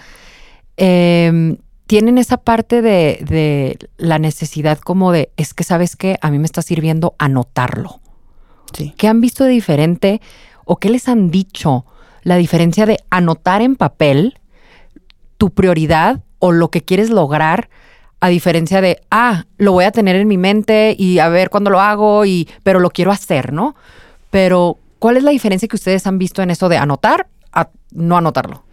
eh, 0.75 1.57
tienen 1.85 2.17
esa 2.17 2.35
parte 2.35 2.81
de, 2.81 3.23
de 3.25 3.79
la 3.95 4.19
necesidad 4.19 4.79
como 4.79 5.13
de, 5.13 5.31
es 5.37 5.53
que 5.53 5.63
sabes 5.63 5.95
que 5.95 6.17
a 6.21 6.29
mí 6.29 6.39
me 6.39 6.45
está 6.45 6.61
sirviendo 6.61 7.15
anotarlo. 7.17 8.01
¿Qué 8.97 9.07
han 9.07 9.21
visto 9.21 9.43
de 9.43 9.51
diferente 9.51 10.21
o 10.65 10.77
qué 10.77 10.89
les 10.89 11.07
han 11.07 11.31
dicho 11.31 11.85
la 12.23 12.35
diferencia 12.35 12.85
de 12.85 12.97
anotar 13.09 13.61
en 13.61 13.75
papel 13.75 14.39
tu 15.37 15.51
prioridad 15.51 16.21
o 16.39 16.51
lo 16.51 16.69
que 16.69 16.83
quieres 16.83 17.09
lograr 17.09 17.69
a 18.19 18.29
diferencia 18.29 18.81
de, 18.81 18.99
ah, 19.11 19.45
lo 19.57 19.71
voy 19.71 19.85
a 19.85 19.91
tener 19.91 20.15
en 20.15 20.27
mi 20.27 20.37
mente 20.37 20.95
y 20.97 21.19
a 21.19 21.30
ver 21.30 21.49
cuándo 21.49 21.69
lo 21.69 21.80
hago 21.80 22.25
y 22.25 22.49
pero 22.63 22.80
lo 22.80 22.89
quiero 22.89 23.11
hacer, 23.11 23.53
¿no? 23.53 23.75
Pero 24.31 24.77
¿cuál 24.99 25.18
es 25.18 25.23
la 25.23 25.31
diferencia 25.31 25.68
que 25.68 25.75
ustedes 25.75 26.07
han 26.07 26.18
visto 26.18 26.42
en 26.42 26.49
eso 26.49 26.68
de 26.68 26.77
anotar 26.77 27.27
a 27.51 27.69
no 27.92 28.18
anotarlo? 28.18 28.63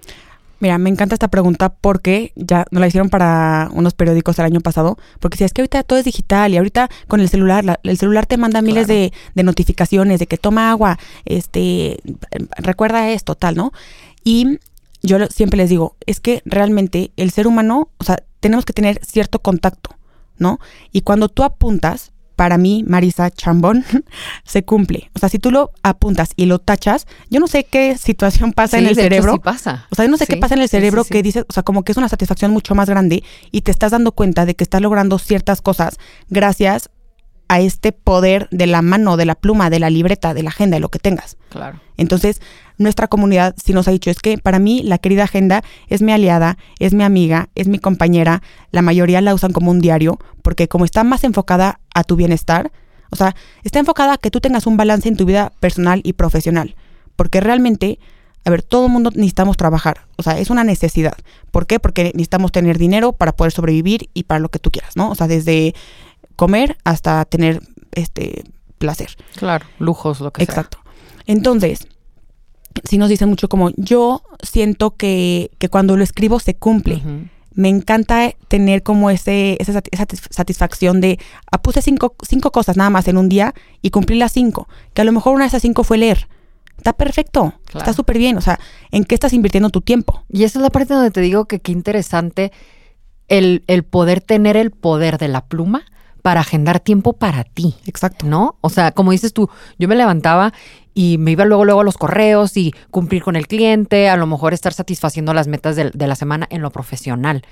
Mira, 0.64 0.78
me 0.78 0.88
encanta 0.88 1.14
esta 1.14 1.28
pregunta 1.28 1.68
porque 1.68 2.32
ya 2.36 2.64
nos 2.70 2.80
la 2.80 2.86
hicieron 2.86 3.10
para 3.10 3.68
unos 3.74 3.92
periódicos 3.92 4.38
el 4.38 4.46
año 4.46 4.60
pasado, 4.62 4.96
porque 5.20 5.36
si 5.36 5.44
es 5.44 5.52
que 5.52 5.60
ahorita 5.60 5.82
todo 5.82 5.98
es 5.98 6.06
digital 6.06 6.54
y 6.54 6.56
ahorita 6.56 6.88
con 7.06 7.20
el 7.20 7.28
celular, 7.28 7.66
la- 7.66 7.78
el 7.82 7.98
celular 7.98 8.24
te 8.24 8.38
manda 8.38 8.62
miles 8.62 8.86
Claro. 8.86 8.98
de, 8.98 9.12
de 9.34 9.42
notificaciones 9.42 10.20
de 10.20 10.26
que 10.26 10.38
toma 10.38 10.70
agua, 10.70 10.98
este, 11.26 11.98
recuerda 12.56 13.10
esto, 13.10 13.34
tal, 13.34 13.56
¿no? 13.56 13.72
Y 14.24 14.58
yo 15.02 15.18
siempre 15.26 15.58
les 15.58 15.68
digo, 15.68 15.96
es 16.06 16.18
que 16.20 16.40
realmente 16.46 17.12
el 17.18 17.30
ser 17.30 17.46
humano, 17.46 17.90
o 17.98 18.04
sea, 18.04 18.22
tenemos 18.40 18.64
que 18.64 18.72
tener 18.72 19.04
cierto 19.04 19.40
contacto, 19.40 19.90
¿no? 20.38 20.60
Y 20.92 21.02
cuando 21.02 21.28
tú 21.28 21.42
apuntas, 21.42 22.12
para 22.36 22.58
mí, 22.58 22.84
Marisa 22.86 23.30
Chambón, 23.30 23.84
se 24.44 24.64
cumple. 24.64 25.10
O 25.14 25.18
sea, 25.18 25.28
si 25.28 25.38
tú 25.38 25.50
lo 25.50 25.70
apuntas 25.82 26.30
y 26.36 26.46
lo 26.46 26.58
tachas, 26.58 27.06
yo 27.30 27.40
no 27.40 27.46
sé 27.46 27.64
qué 27.64 27.96
situación 27.96 28.52
pasa 28.52 28.78
en 28.78 28.86
el 28.86 28.94
de 28.94 29.02
hecho, 29.02 29.10
cerebro. 29.10 29.32
sí 29.34 29.38
pasa. 29.40 29.86
O 29.90 29.94
sea, 29.94 30.04
yo 30.04 30.10
no 30.10 30.16
sé 30.16 30.26
qué 30.26 30.36
pasa 30.36 30.54
en 30.54 30.62
el 30.62 30.68
cerebro 30.68 31.04
que 31.04 31.22
dices, 31.22 31.44
o 31.48 31.52
sea, 31.52 31.62
como 31.62 31.82
que 31.82 31.92
es 31.92 31.98
una 31.98 32.08
satisfacción 32.08 32.50
mucho 32.50 32.74
más 32.74 32.88
grande 32.88 33.22
y 33.50 33.62
te 33.62 33.70
estás 33.70 33.92
dando 33.92 34.12
cuenta 34.12 34.46
de 34.46 34.54
que 34.54 34.64
estás 34.64 34.80
logrando 34.80 35.18
ciertas 35.18 35.62
cosas 35.62 35.98
gracias 36.28 36.90
a 37.48 37.60
este 37.60 37.92
poder 37.92 38.48
de 38.50 38.66
la 38.66 38.82
mano, 38.82 39.16
de 39.16 39.26
la 39.26 39.34
pluma, 39.34 39.70
de 39.70 39.78
la 39.78 39.90
libreta, 39.90 40.34
de 40.34 40.42
la 40.42 40.50
agenda, 40.50 40.76
de 40.76 40.80
lo 40.80 40.88
que 40.88 40.98
tengas. 40.98 41.36
Claro. 41.50 41.80
Entonces, 41.96 42.40
nuestra 42.78 43.06
comunidad 43.06 43.54
sí 43.62 43.72
nos 43.72 43.86
ha 43.86 43.90
dicho, 43.90 44.10
es 44.10 44.18
que 44.18 44.38
para 44.38 44.58
mí 44.58 44.82
la 44.82 44.98
querida 44.98 45.24
agenda 45.24 45.62
es 45.88 46.02
mi 46.02 46.12
aliada, 46.12 46.56
es 46.78 46.94
mi 46.94 47.04
amiga, 47.04 47.50
es 47.54 47.68
mi 47.68 47.78
compañera, 47.78 48.42
la 48.70 48.82
mayoría 48.82 49.20
la 49.20 49.34
usan 49.34 49.52
como 49.52 49.70
un 49.70 49.80
diario, 49.80 50.18
porque 50.42 50.68
como 50.68 50.84
está 50.84 51.04
más 51.04 51.22
enfocada 51.24 51.80
a 51.94 52.04
tu 52.04 52.16
bienestar, 52.16 52.70
o 53.10 53.16
sea, 53.16 53.34
está 53.62 53.78
enfocada 53.78 54.14
a 54.14 54.18
que 54.18 54.30
tú 54.30 54.40
tengas 54.40 54.66
un 54.66 54.76
balance 54.76 55.08
en 55.08 55.16
tu 55.16 55.24
vida 55.24 55.52
personal 55.60 56.00
y 56.04 56.14
profesional, 56.14 56.74
porque 57.16 57.40
realmente, 57.40 57.98
a 58.44 58.50
ver, 58.50 58.62
todo 58.62 58.86
el 58.86 58.92
mundo 58.92 59.10
necesitamos 59.10 59.56
trabajar, 59.56 60.06
o 60.16 60.22
sea, 60.22 60.38
es 60.38 60.50
una 60.50 60.64
necesidad. 60.64 61.16
¿Por 61.50 61.66
qué? 61.66 61.78
Porque 61.78 62.04
necesitamos 62.14 62.52
tener 62.52 62.76
dinero 62.76 63.12
para 63.12 63.32
poder 63.32 63.52
sobrevivir 63.52 64.10
y 64.14 64.24
para 64.24 64.40
lo 64.40 64.48
que 64.48 64.58
tú 64.58 64.70
quieras, 64.70 64.96
¿no? 64.96 65.10
O 65.10 65.14
sea, 65.14 65.28
desde 65.28 65.74
comer 66.36 66.76
hasta 66.84 67.24
tener 67.24 67.60
este 67.92 68.44
placer. 68.78 69.10
Claro, 69.36 69.66
lujos, 69.78 70.20
lo 70.20 70.32
que 70.32 70.42
Exacto. 70.42 70.78
Entonces, 71.26 71.86
sí 72.82 72.98
nos 72.98 73.08
dice 73.08 73.26
mucho 73.26 73.48
como 73.48 73.70
yo 73.76 74.22
siento 74.42 74.96
que, 74.96 75.50
que 75.58 75.68
cuando 75.68 75.96
lo 75.96 76.04
escribo 76.04 76.40
se 76.40 76.54
cumple. 76.54 76.96
sea. 76.96 77.33
Me 77.54 77.68
encanta 77.68 78.32
tener 78.48 78.82
como 78.82 79.10
ese, 79.10 79.56
esa 79.60 79.72
sati- 79.72 79.90
esa 79.92 80.06
satisfacción 80.30 81.00
de, 81.00 81.18
ah, 81.50 81.62
puse 81.62 81.82
cinco, 81.82 82.14
cinco 82.28 82.50
cosas 82.52 82.76
nada 82.76 82.90
más 82.90 83.06
en 83.08 83.16
un 83.16 83.28
día 83.28 83.54
y 83.82 83.90
cumplí 83.90 84.18
las 84.18 84.32
cinco, 84.32 84.68
que 84.92 85.02
a 85.02 85.04
lo 85.04 85.12
mejor 85.12 85.34
una 85.34 85.44
de 85.44 85.48
esas 85.48 85.62
cinco 85.62 85.84
fue 85.84 85.98
leer. 85.98 86.28
Está 86.76 86.92
perfecto, 86.92 87.54
Claro. 87.66 87.78
está 87.78 87.92
súper 87.92 88.18
bien. 88.18 88.36
O 88.36 88.40
sea, 88.40 88.58
¿en 88.90 89.04
qué 89.04 89.14
estás 89.14 89.32
invirtiendo 89.32 89.70
tu 89.70 89.80
tiempo? 89.80 90.24
Y 90.28 90.42
esa 90.44 90.58
es 90.58 90.62
la 90.62 90.70
parte 90.70 90.92
donde 90.94 91.12
te 91.12 91.20
digo 91.20 91.44
que 91.46 91.60
qué 91.60 91.70
interesante 91.72 92.50
el, 93.28 93.62
el 93.68 93.84
poder 93.84 94.20
tener 94.20 94.56
el 94.56 94.70
poder 94.70 95.16
de 95.18 95.28
la 95.28 95.46
pluma 95.46 95.84
para 96.22 96.40
agendar 96.40 96.80
tiempo 96.80 97.12
para 97.12 97.44
ti. 97.44 97.76
Exacto. 97.86 98.26
¿no? 98.26 98.56
O 98.60 98.70
sea, 98.70 98.92
como 98.92 99.12
dices 99.12 99.32
tú, 99.32 99.48
yo 99.78 99.88
me 99.88 99.94
levantaba 99.94 100.52
y 100.94 101.18
me 101.18 101.32
iba 101.32 101.44
luego, 101.44 101.64
luego 101.64 101.80
a 101.80 101.84
los 101.84 101.98
correos 101.98 102.56
y 102.56 102.72
cumplir 102.90 103.22
con 103.22 103.34
el 103.36 103.48
cliente, 103.48 104.08
a 104.08 104.16
lo 104.16 104.26
mejor 104.26 104.54
estar 104.54 104.72
satisfaciendo 104.72 105.34
las 105.34 105.48
metas 105.48 105.74
de, 105.76 105.90
la 105.92 106.14
semana 106.14 106.46
en 106.50 106.62
lo 106.62 106.70
profesional. 106.70 107.42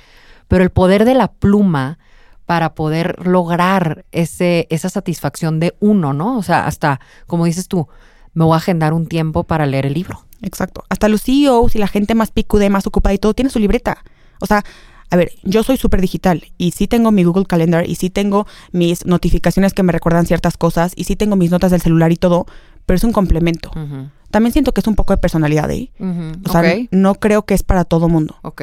Pero 0.47 0.63
el 0.63 0.71
poder 0.71 1.05
de 1.05 1.15
la 1.15 1.33
pluma 1.33 1.99
para 2.47 2.75
poder 2.75 3.27
lograr 3.27 4.05
ese, 4.13 4.67
esa 4.71 4.89
satisfacción 4.89 5.59
de 5.59 5.75
uno, 5.81 6.13
¿no? 6.13 6.39
O 6.39 6.43
sea, 6.43 6.67
hasta, 6.67 7.01
como 7.27 7.45
dices 7.45 7.67
tú, 7.67 7.89
me 8.35 8.45
voy 8.45 8.55
a 8.55 8.59
agendar 8.59 8.93
un 8.93 9.07
tiempo 9.07 9.45
para 9.45 9.67
leer 9.67 9.87
el 9.87 9.95
libro. 9.95 10.25
Exacto. 10.43 10.85
Hasta 10.89 11.09
los 11.09 11.23
CEOs 11.23 11.75
y 11.75 11.79
la 11.79 11.89
gente 11.89 12.15
más 12.15 12.31
picude, 12.31 12.71
más 12.71 12.87
ocupada 12.87 13.15
y 13.15 13.19
todo, 13.19 13.35
tiene 13.35 13.51
su 13.51 13.59
libreta. 13.59 14.05
O 14.41 14.47
sea, 14.47 14.65
a 15.13 15.17
ver, 15.17 15.33
yo 15.43 15.63
soy 15.63 15.77
súper 15.77 16.01
digital 16.01 16.43
y 16.57 16.71
sí 16.71 16.89
tengo 16.89 17.13
mi 17.13 17.25
Google 17.25 17.45
Calendar 17.45 17.87
y 17.87 17.97
sí 17.97 18.09
tengo 18.09 18.47
mis 18.73 19.05
notificaciones 19.05 19.75
que 19.75 19.83
me 19.83 19.93
recuerdan 19.93 20.25
ciertas 20.25 20.57
cosas 20.57 20.95
y 20.97 21.05
sí 21.05 21.17
tengo 21.17 21.37
mis 21.37 21.51
notas 21.51 21.71
del 21.71 21.83
celular 21.83 22.13
y 22.13 22.17
todo, 22.17 22.47
pero 22.87 22.97
es 22.97 23.05
un 23.05 23.13
complemento. 23.13 23.71
También 24.31 24.53
siento 24.53 24.73
que 24.73 24.81
es 24.81 24.87
un 24.87 24.95
poco 24.95 25.13
de 25.13 25.19
personalidad, 25.19 25.71
¿eh? 25.71 25.91
O 26.45 26.51
sea, 26.51 26.63
no 26.91 27.15
creo 27.17 27.43
que 27.45 27.55
es 27.55 27.63
para 27.63 27.85
todo 27.85 28.09
mundo. 28.09 28.37
ok. 28.43 28.63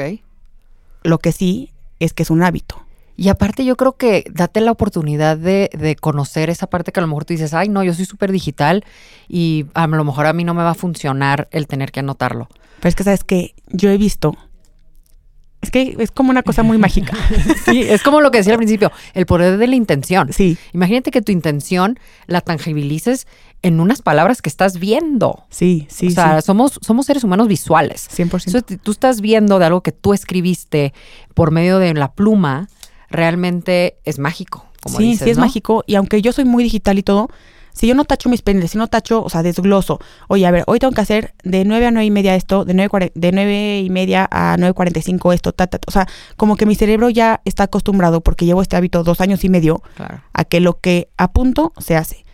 Lo 1.04 1.20
que 1.20 1.32
sí 1.32 1.72
es 2.00 2.14
que 2.14 2.24
es 2.24 2.30
un 2.30 2.44
hábito. 2.44 2.84
Y 3.16 3.28
aparte 3.30 3.66
yo 3.66 3.76
creo 3.76 3.98
que 3.98 4.24
date 4.32 4.62
la 4.62 4.72
oportunidad 4.72 5.38
de, 5.38 5.70
de 5.78 5.96
conocer 5.96 6.50
esa 6.50 6.68
parte 6.68 6.92
que 6.92 7.00
a 7.00 7.02
lo 7.02 7.08
mejor 7.08 7.26
tú 7.26 7.34
dices, 7.34 7.54
ay, 7.54 7.68
no, 7.70 7.84
yo 7.84 7.94
soy 7.94 8.06
súper 8.06 8.32
digital 8.32 8.86
y 9.28 9.66
a 9.74 9.88
lo 9.88 10.04
mejor 10.06 10.26
a 10.26 10.34
mí 10.34 10.44
no 10.46 10.54
me 10.54 10.64
va 10.64 10.72
a 10.72 10.76
funcionar 10.76 11.48
el 11.52 11.68
tener 11.68 11.92
que 11.92 12.00
anotarlo. 12.00 12.48
Pero 12.80 12.90
es 12.90 12.96
que, 12.96 13.04
¿sabes 13.04 13.24
que 13.24 13.56
Yo 13.68 13.90
he 13.90 13.98
visto... 13.98 14.36
Es 15.62 15.72
que 15.72 15.98
es 16.00 16.12
como 16.12 16.30
una 16.30 16.44
cosa 16.44 16.64
muy 16.64 16.78
mágica. 16.78 17.18
Sí, 17.66 17.82
es 17.82 18.02
como 18.04 18.22
lo 18.22 18.32
que 18.32 18.38
decía 18.38 18.54
al 18.54 18.58
principio, 18.60 18.92
el 19.14 19.26
poder 19.26 19.58
de 19.58 19.68
la 19.68 19.76
intención. 19.76 20.32
Sí, 20.32 20.58
Imagínate 20.74 21.12
que 21.12 21.22
tu 21.22 21.34
intención 21.34 22.00
la 22.28 22.40
tangibilices 22.40 23.28
en 23.62 23.80
unas 23.80 24.01
palabras 24.01 24.42
que 24.42 24.50
estás 24.50 24.80
viendo. 24.80 25.44
sí, 25.50 25.86
sí, 25.89 26.08
o 26.08 26.12
sea, 26.12 26.42
somos, 26.42 26.80
somos 26.82 27.06
seres 27.06 27.24
humanos 27.24 27.48
visuales. 27.48 28.08
sí. 28.10 28.24
100%. 28.24 28.48
Entonces, 28.48 28.80
tú 28.82 28.92
estás 28.92 29.20
viendo 29.22 29.60
de 29.60 29.66
algo 29.66 29.82
que 29.82 29.92
tú 29.92 30.13
escribiste 30.13 30.94
por 31.34 31.51
medio 31.51 31.78
de 31.80 31.94
la 31.94 32.12
pluma, 32.13 32.68
realmente 33.10 33.98
es 34.06 34.20
mágico. 34.20 34.66
Como 34.82 34.98
sí, 34.98 35.04
dices, 35.04 35.25
sí 35.25 35.30
es 35.32 35.38
¿no? 35.38 35.44
mágico. 35.44 35.84
Y 35.88 35.96
aunque 35.96 36.22
yo 36.22 36.32
soy 36.32 36.46
muy 36.46 36.63
digital 36.63 36.98
y 37.00 37.04
todo, 37.04 37.30
si 37.74 37.88
yo 37.88 37.96
no 37.96 38.06
tacho 38.06 38.30
mis 38.30 38.42
pendientes, 38.42 38.72
si 38.72 38.78
no 38.78 38.88
tacho, 38.88 39.22
o 39.24 39.30
sea, 39.30 39.44
desgloso, 39.44 40.00
oye, 40.28 40.46
a 40.46 40.51
ver, 40.51 40.63
hoy 40.68 40.80
tengo 40.80 40.94
que 40.94 41.01
hacer 41.01 41.34
de 41.44 41.66
9 41.66 41.88
a 41.88 41.92
9 41.92 42.06
y 42.06 42.12
media 42.12 42.36
esto, 42.36 42.66
de 42.66 42.74
9, 42.74 42.89
cuare- 42.89 43.12
de 43.13 43.32
9 43.32 43.80
y 43.82 43.89
media 43.89 44.28
a 44.32 44.56
9.45 44.58 45.34
esto, 45.34 45.51
ta, 45.54 45.68
ta, 45.68 45.78
ta. 45.80 45.86
o 45.88 45.92
sea, 45.92 46.08
como 46.38 46.56
que 46.56 46.66
mi 46.66 46.75
cerebro 46.75 47.10
ya 47.10 47.42
está 47.46 47.63
acostumbrado, 47.63 48.22
porque 48.22 48.46
llevo 48.46 48.62
este 48.62 48.75
hábito 48.78 49.04
dos 49.04 49.22
años 49.22 49.44
y 49.44 49.50
medio, 49.50 49.82
Claro. 49.96 50.22
a 50.34 50.46
que 50.46 50.60
lo 50.62 50.80
que 50.80 51.10
apunto 51.18 51.74
se 51.78 51.96
hace. 51.96 52.25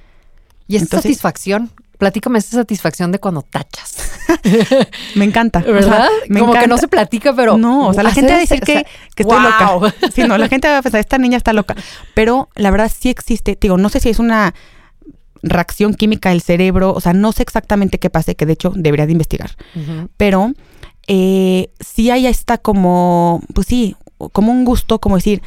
Y 0.68 0.76
esa 0.78 0.86
Entonces- 0.86 1.04
satisfacción, 1.12 1.72
platícame 1.98 2.40
esa 2.40 2.58
satisfacción 2.58 3.12
de 3.12 3.20
cuando 3.20 3.42
tachas. 3.44 3.96
Me 5.16 5.26
encanta. 5.26 5.60
o 5.60 5.64
sea, 5.64 5.72
¿Verdad? 5.74 6.10
me 6.28 6.40
Como 6.40 6.54
que 6.54 6.68
no 6.68 6.78
se 6.78 6.88
platica, 6.88 7.34
pero. 7.36 7.58
No, 7.58 7.88
o 7.90 7.94
sea, 7.94 8.04
la 8.04 8.12
gente 8.12 8.32
va 8.32 8.38
a 8.38 8.42
decir 8.42 8.60
que, 8.62 8.86
que 9.16 9.24
estoy 9.24 9.40
loca. 9.42 9.94
Sí, 10.14 10.24
no, 10.24 10.38
la 10.38 10.48
gente 10.48 10.68
va 10.68 10.80
a 10.80 10.82
pensar, 10.82 11.00
esta 11.00 11.18
niña 11.18 11.38
está 11.38 11.54
loca. 11.54 11.76
Pero 12.14 12.50
la 12.56 12.72
verdad 12.72 12.92
sí 12.96 13.10
existe, 13.10 13.58
digo, 13.60 13.78
no 13.78 13.90
sé 13.90 14.00
si 14.00 14.10
es 14.10 14.20
una 14.20 14.54
reacción 15.44 15.94
química 15.94 16.30
del 16.30 16.42
cerebro, 16.42 16.92
o 16.94 17.00
sea, 17.02 17.14
no 17.14 17.32
sé 17.32 17.44
exactamente 17.44 18.00
qué 18.00 18.10
pase, 18.10 18.36
que 18.36 18.48
de 18.48 18.54
hecho 18.54 18.72
debería 18.76 19.06
de 19.06 19.12
investigar. 19.12 19.52
Pero 20.18 20.54
eh, 21.08 21.70
sí 21.80 22.10
hay 22.10 22.26
esta 22.26 22.58
como, 22.58 23.42
pues 23.54 23.68
sí, 23.68 23.96
como 24.32 24.52
un 24.52 24.66
gusto, 24.66 25.00
como 25.00 25.18
decir, 25.18 25.44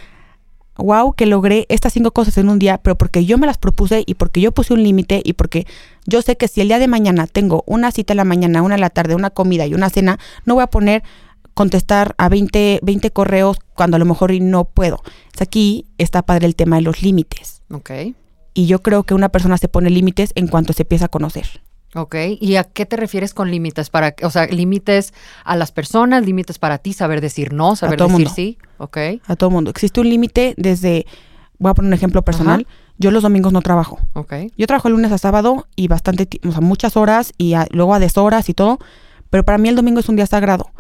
wow, 0.79 1.13
que 1.13 1.27
logré 1.27 1.67
estas 1.69 1.93
cinco 1.93 2.13
cosas 2.13 2.39
en 2.39 2.49
un 2.49 2.59
día, 2.59 2.79
pero 2.79 2.97
porque 2.97 3.25
yo 3.25 3.37
me 3.37 3.47
las 3.47 3.59
propuse 3.59 4.05
y 4.07 4.15
porque 4.15 4.41
yo 4.41 4.53
puse 4.53 4.73
un 4.73 4.83
límite 4.83 5.21
y 5.25 5.35
porque 5.35 5.67
yo 6.07 6.23
sé 6.23 6.37
que 6.37 6.49
si 6.49 6.61
el 6.61 6.69
día 6.69 6.79
de 6.79 6.89
mañana 6.89 7.27
tengo 7.27 7.65
una 7.67 7.91
cita 7.91 8.13
en 8.13 8.19
la 8.19 8.25
mañana, 8.25 8.63
una 8.63 8.77
en 8.77 8.81
la 8.81 8.91
tarde, 8.91 9.15
una 9.15 9.31
comida 9.31 9.67
y 9.67 9.75
una 9.75 9.91
cena, 9.91 10.19
no 10.47 10.55
voy 10.55 10.63
a 10.63 10.69
poner 10.69 11.03
contestar 11.55 12.15
a 12.19 12.29
20, 12.29 12.81
20 12.83 13.11
correos 13.11 13.59
cuando 13.75 13.97
a 13.97 13.99
lo 13.99 14.05
mejor 14.05 14.33
no 14.41 14.65
puedo. 14.65 15.03
Aquí 15.41 15.87
está 15.99 16.23
padre 16.23 16.47
el 16.47 16.55
tema 16.55 16.77
de 16.77 16.83
los 16.83 17.03
límites. 17.03 17.63
Ok. 17.71 17.91
Y 18.55 18.67
yo 18.67 18.81
creo 18.81 19.03
que 19.03 19.15
una 19.15 19.29
persona 19.29 19.59
se 19.59 19.69
pone 19.69 19.91
límites 19.91 20.31
en 20.37 20.47
cuanto 20.47 20.73
se 20.73 20.83
empieza 20.83 21.07
a 21.07 21.09
conocer. 21.09 21.63
Ok. 21.95 22.15
¿Y 22.41 22.57
a 22.57 22.65
qué 22.65 22.85
te 22.87 22.97
refieres 22.97 23.33
con 23.35 23.51
límites? 23.51 23.89
Para, 23.91 24.15
o 24.23 24.31
sea, 24.31 24.47
límites 24.47 25.15
a 25.45 25.57
las 25.57 25.73
personas, 25.73 26.25
límites 26.25 26.59
para 26.59 26.79
ti, 26.79 26.93
saber 26.93 27.21
decir 27.21 27.53
no, 27.53 27.77
saber 27.77 27.97
todo 27.99 28.09
decir 28.09 28.19
mundo. 28.27 28.35
sí. 28.35 28.59
Ok. 28.79 28.99
A 29.27 29.37
todo 29.37 29.51
mundo. 29.51 29.71
Existe 29.71 30.01
un 30.01 30.09
límite 30.11 30.55
desde, 30.59 31.07
voy 31.59 31.71
a 31.71 31.75
poner 31.75 31.89
un 31.89 31.95
ejemplo 31.95 32.23
personal, 32.23 32.67
yo 32.99 33.11
los 33.11 33.23
domingos 33.23 33.53
no 33.53 33.63
trabajo. 33.63 33.99
Ok. 34.13 34.35
Yo 34.57 34.67
trabajo 34.67 34.89
el 34.89 34.95
lunes 34.95 35.13
a 35.13 35.19
sábado 35.19 35.67
y 35.77 35.89
bastante, 35.89 36.29
o 36.47 36.53
sea, 36.53 36.61
muchas 36.61 36.97
horas 36.97 37.33
y 37.39 37.55
a- 37.55 37.67
luego 37.71 37.95
a 37.95 37.99
deshoras 37.99 38.49
y 38.49 38.55
todo, 38.55 38.79
pero 39.31 39.45
para 39.45 39.57
mí 39.59 39.69
el 39.69 39.77
domingo 39.77 40.01
es 40.01 40.09
un 40.09 40.17
día 40.17 40.27
sagrado. 40.27 40.71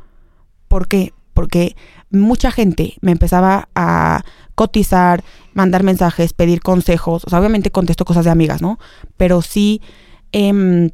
¿Por 0.68 0.88
qué? 0.88 1.12
Porque 1.32 1.76
mucha 2.10 2.50
gente 2.50 2.94
me 3.00 3.12
empezaba 3.12 3.68
a 3.74 4.22
cotizar, 4.54 5.22
mandar 5.54 5.84
mensajes, 5.84 6.32
pedir 6.32 6.60
consejos, 6.60 7.24
o 7.24 7.30
sea, 7.30 7.38
obviamente 7.38 7.70
contesto 7.70 8.04
cosas 8.04 8.24
de 8.24 8.30
amigas, 8.32 8.60
¿no? 8.60 8.78
Pero 9.16 9.40
sí, 9.40 9.80
em, 10.32 10.90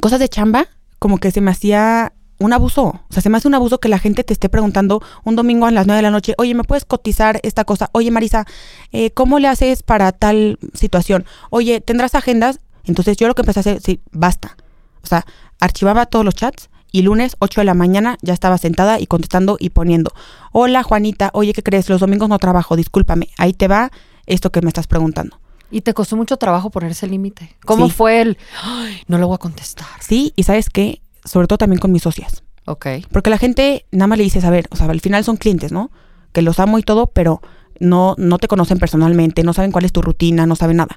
cosas 0.00 0.20
de 0.20 0.28
chamba, 0.28 0.66
como 0.98 1.18
que 1.18 1.30
se 1.30 1.40
me 1.40 1.50
hacía 1.50 2.12
un 2.40 2.52
abuso. 2.52 2.84
O 2.86 3.12
sea, 3.12 3.22
se 3.22 3.28
me 3.28 3.36
hace 3.36 3.48
un 3.48 3.54
abuso 3.54 3.78
que 3.78 3.88
la 3.88 3.98
gente 3.98 4.24
te 4.24 4.32
esté 4.32 4.48
preguntando 4.48 5.02
un 5.24 5.36
domingo 5.36 5.66
a 5.66 5.70
las 5.70 5.86
9 5.86 5.98
de 5.98 6.02
la 6.02 6.10
noche, 6.10 6.34
oye, 6.38 6.54
¿me 6.54 6.64
puedes 6.64 6.84
cotizar 6.84 7.38
esta 7.42 7.64
cosa? 7.64 7.90
Oye, 7.92 8.10
Marisa, 8.10 8.46
eh, 8.92 9.10
¿cómo 9.12 9.38
le 9.38 9.46
haces 9.46 9.82
para 9.82 10.10
tal 10.12 10.58
situación? 10.74 11.26
Oye, 11.50 11.80
¿tendrás 11.80 12.14
agendas? 12.14 12.60
Entonces 12.84 13.16
yo 13.18 13.28
lo 13.28 13.34
que 13.34 13.42
empecé 13.42 13.60
a 13.60 13.62
hacer, 13.62 13.80
sí, 13.82 14.00
basta. 14.10 14.56
O 15.02 15.06
sea, 15.06 15.26
archivaba 15.60 16.06
todos 16.06 16.24
los 16.24 16.34
chats 16.34 16.70
y 16.92 17.02
lunes, 17.02 17.36
8 17.38 17.60
de 17.60 17.64
la 17.66 17.74
mañana, 17.74 18.16
ya 18.22 18.32
estaba 18.32 18.58
sentada 18.58 18.98
y 18.98 19.06
contestando 19.06 19.56
y 19.60 19.70
poniendo, 19.70 20.12
hola 20.52 20.82
Juanita, 20.82 21.30
oye, 21.34 21.52
¿qué 21.52 21.62
crees? 21.62 21.88
Los 21.88 22.00
domingos 22.00 22.28
no 22.28 22.38
trabajo, 22.38 22.74
discúlpame, 22.74 23.28
ahí 23.38 23.52
te 23.52 23.68
va 23.68 23.90
esto 24.26 24.50
que 24.50 24.62
me 24.62 24.68
estás 24.68 24.86
preguntando. 24.86 25.38
¿Y 25.70 25.82
te 25.82 25.94
costó 25.94 26.16
mucho 26.16 26.36
trabajo 26.36 26.70
poner 26.70 26.90
ese 26.92 27.06
límite? 27.06 27.54
¿Cómo 27.64 27.86
Sí. 27.86 27.92
fue 27.92 28.20
el, 28.22 28.38
"Ay, 28.62 29.02
no 29.06 29.18
le 29.18 29.24
voy 29.24 29.34
a 29.34 29.38
contestar? 29.38 29.86
Sí, 30.00 30.32
y 30.36 30.42
sabes 30.42 30.68
qué, 30.70 31.00
sobre 31.24 31.46
todo 31.46 31.58
también 31.58 31.80
con 31.80 31.92
mis 31.92 32.02
socias. 32.02 32.42
Ok. 32.66 32.86
Porque 33.12 33.30
la 33.30 33.38
gente 33.38 33.86
nada 33.92 34.06
más 34.08 34.18
le 34.18 34.24
dices, 34.24 34.44
a 34.44 34.50
ver, 34.50 34.66
o 34.70 34.76
sea, 34.76 34.86
al 34.86 35.00
final 35.00 35.22
son 35.24 35.36
clientes, 35.36 35.72
¿no? 35.72 35.90
Que 36.32 36.42
los 36.42 36.58
amo 36.60 36.78
y 36.78 36.82
todo, 36.82 37.06
pero 37.08 37.40
no, 37.78 38.14
no 38.18 38.38
te 38.38 38.48
conocen 38.48 38.78
personalmente, 38.78 39.42
no 39.42 39.52
saben 39.52 39.72
cuál 39.72 39.84
es 39.84 39.92
tu 39.92 40.02
rutina, 40.02 40.46
no 40.46 40.56
saben 40.56 40.76
nada. 40.78 40.96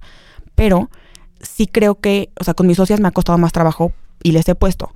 Pero 0.56 0.90
sí 1.42 1.68
creo 1.68 1.96
que, 2.00 2.32
o 2.40 2.44
sea, 2.44 2.54
con 2.54 2.68
mis 2.68 2.78
socias 2.78 3.00
me 3.00 3.08
ha 3.08 3.12
costado 3.12 3.38
más 3.38 3.52
trabajo 3.52 3.92
y 4.24 4.32
les 4.32 4.48
he 4.50 4.56
puesto 4.56 4.94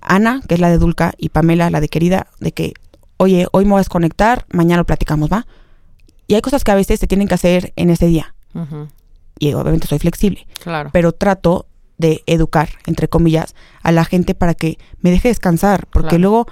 Ana, 0.00 0.42
que 0.46 0.54
es 0.54 0.60
la 0.60 0.68
de 0.68 0.76
Dulca, 0.78 1.14
y 1.16 1.30
Pamela, 1.30 1.70
la 1.70 1.80
de 1.80 1.88
querida, 1.88 2.26
de 2.40 2.52
que, 2.52 2.74
oye, 3.16 3.46
hoy 3.52 3.64
me 3.64 3.70
voy 3.70 3.78
a 3.78 3.80
desconectar, 3.80 4.44
mañana 4.52 4.78
lo 4.82 4.84
platicamos, 4.86 5.30
¿va? 5.32 5.46
Y 6.26 6.34
hay 6.34 6.42
cosas 6.42 6.62
que 6.62 6.70
a 6.72 6.74
veces 6.74 7.00
se 7.00 7.06
tienen 7.06 7.26
que 7.26 7.34
hacer 7.34 7.72
en 7.76 7.88
ese 7.90 8.06
día. 8.06 8.34
Ujú. 8.54 8.88
Y 9.38 9.52
obviamente 9.54 9.86
soy 9.86 9.98
flexible 9.98 10.46
Claro. 10.62 10.90
pero 10.92 11.12
trato 11.12 11.66
de 11.98 12.22
educar, 12.26 12.68
entre 12.86 13.08
comillas, 13.08 13.54
a 13.82 13.92
la 13.92 14.04
gente 14.04 14.34
para 14.34 14.54
que 14.54 14.78
me 15.00 15.10
deje 15.10 15.28
descansar, 15.28 15.86
porque 15.92 16.10
Claro. 16.10 16.22
luego, 16.22 16.46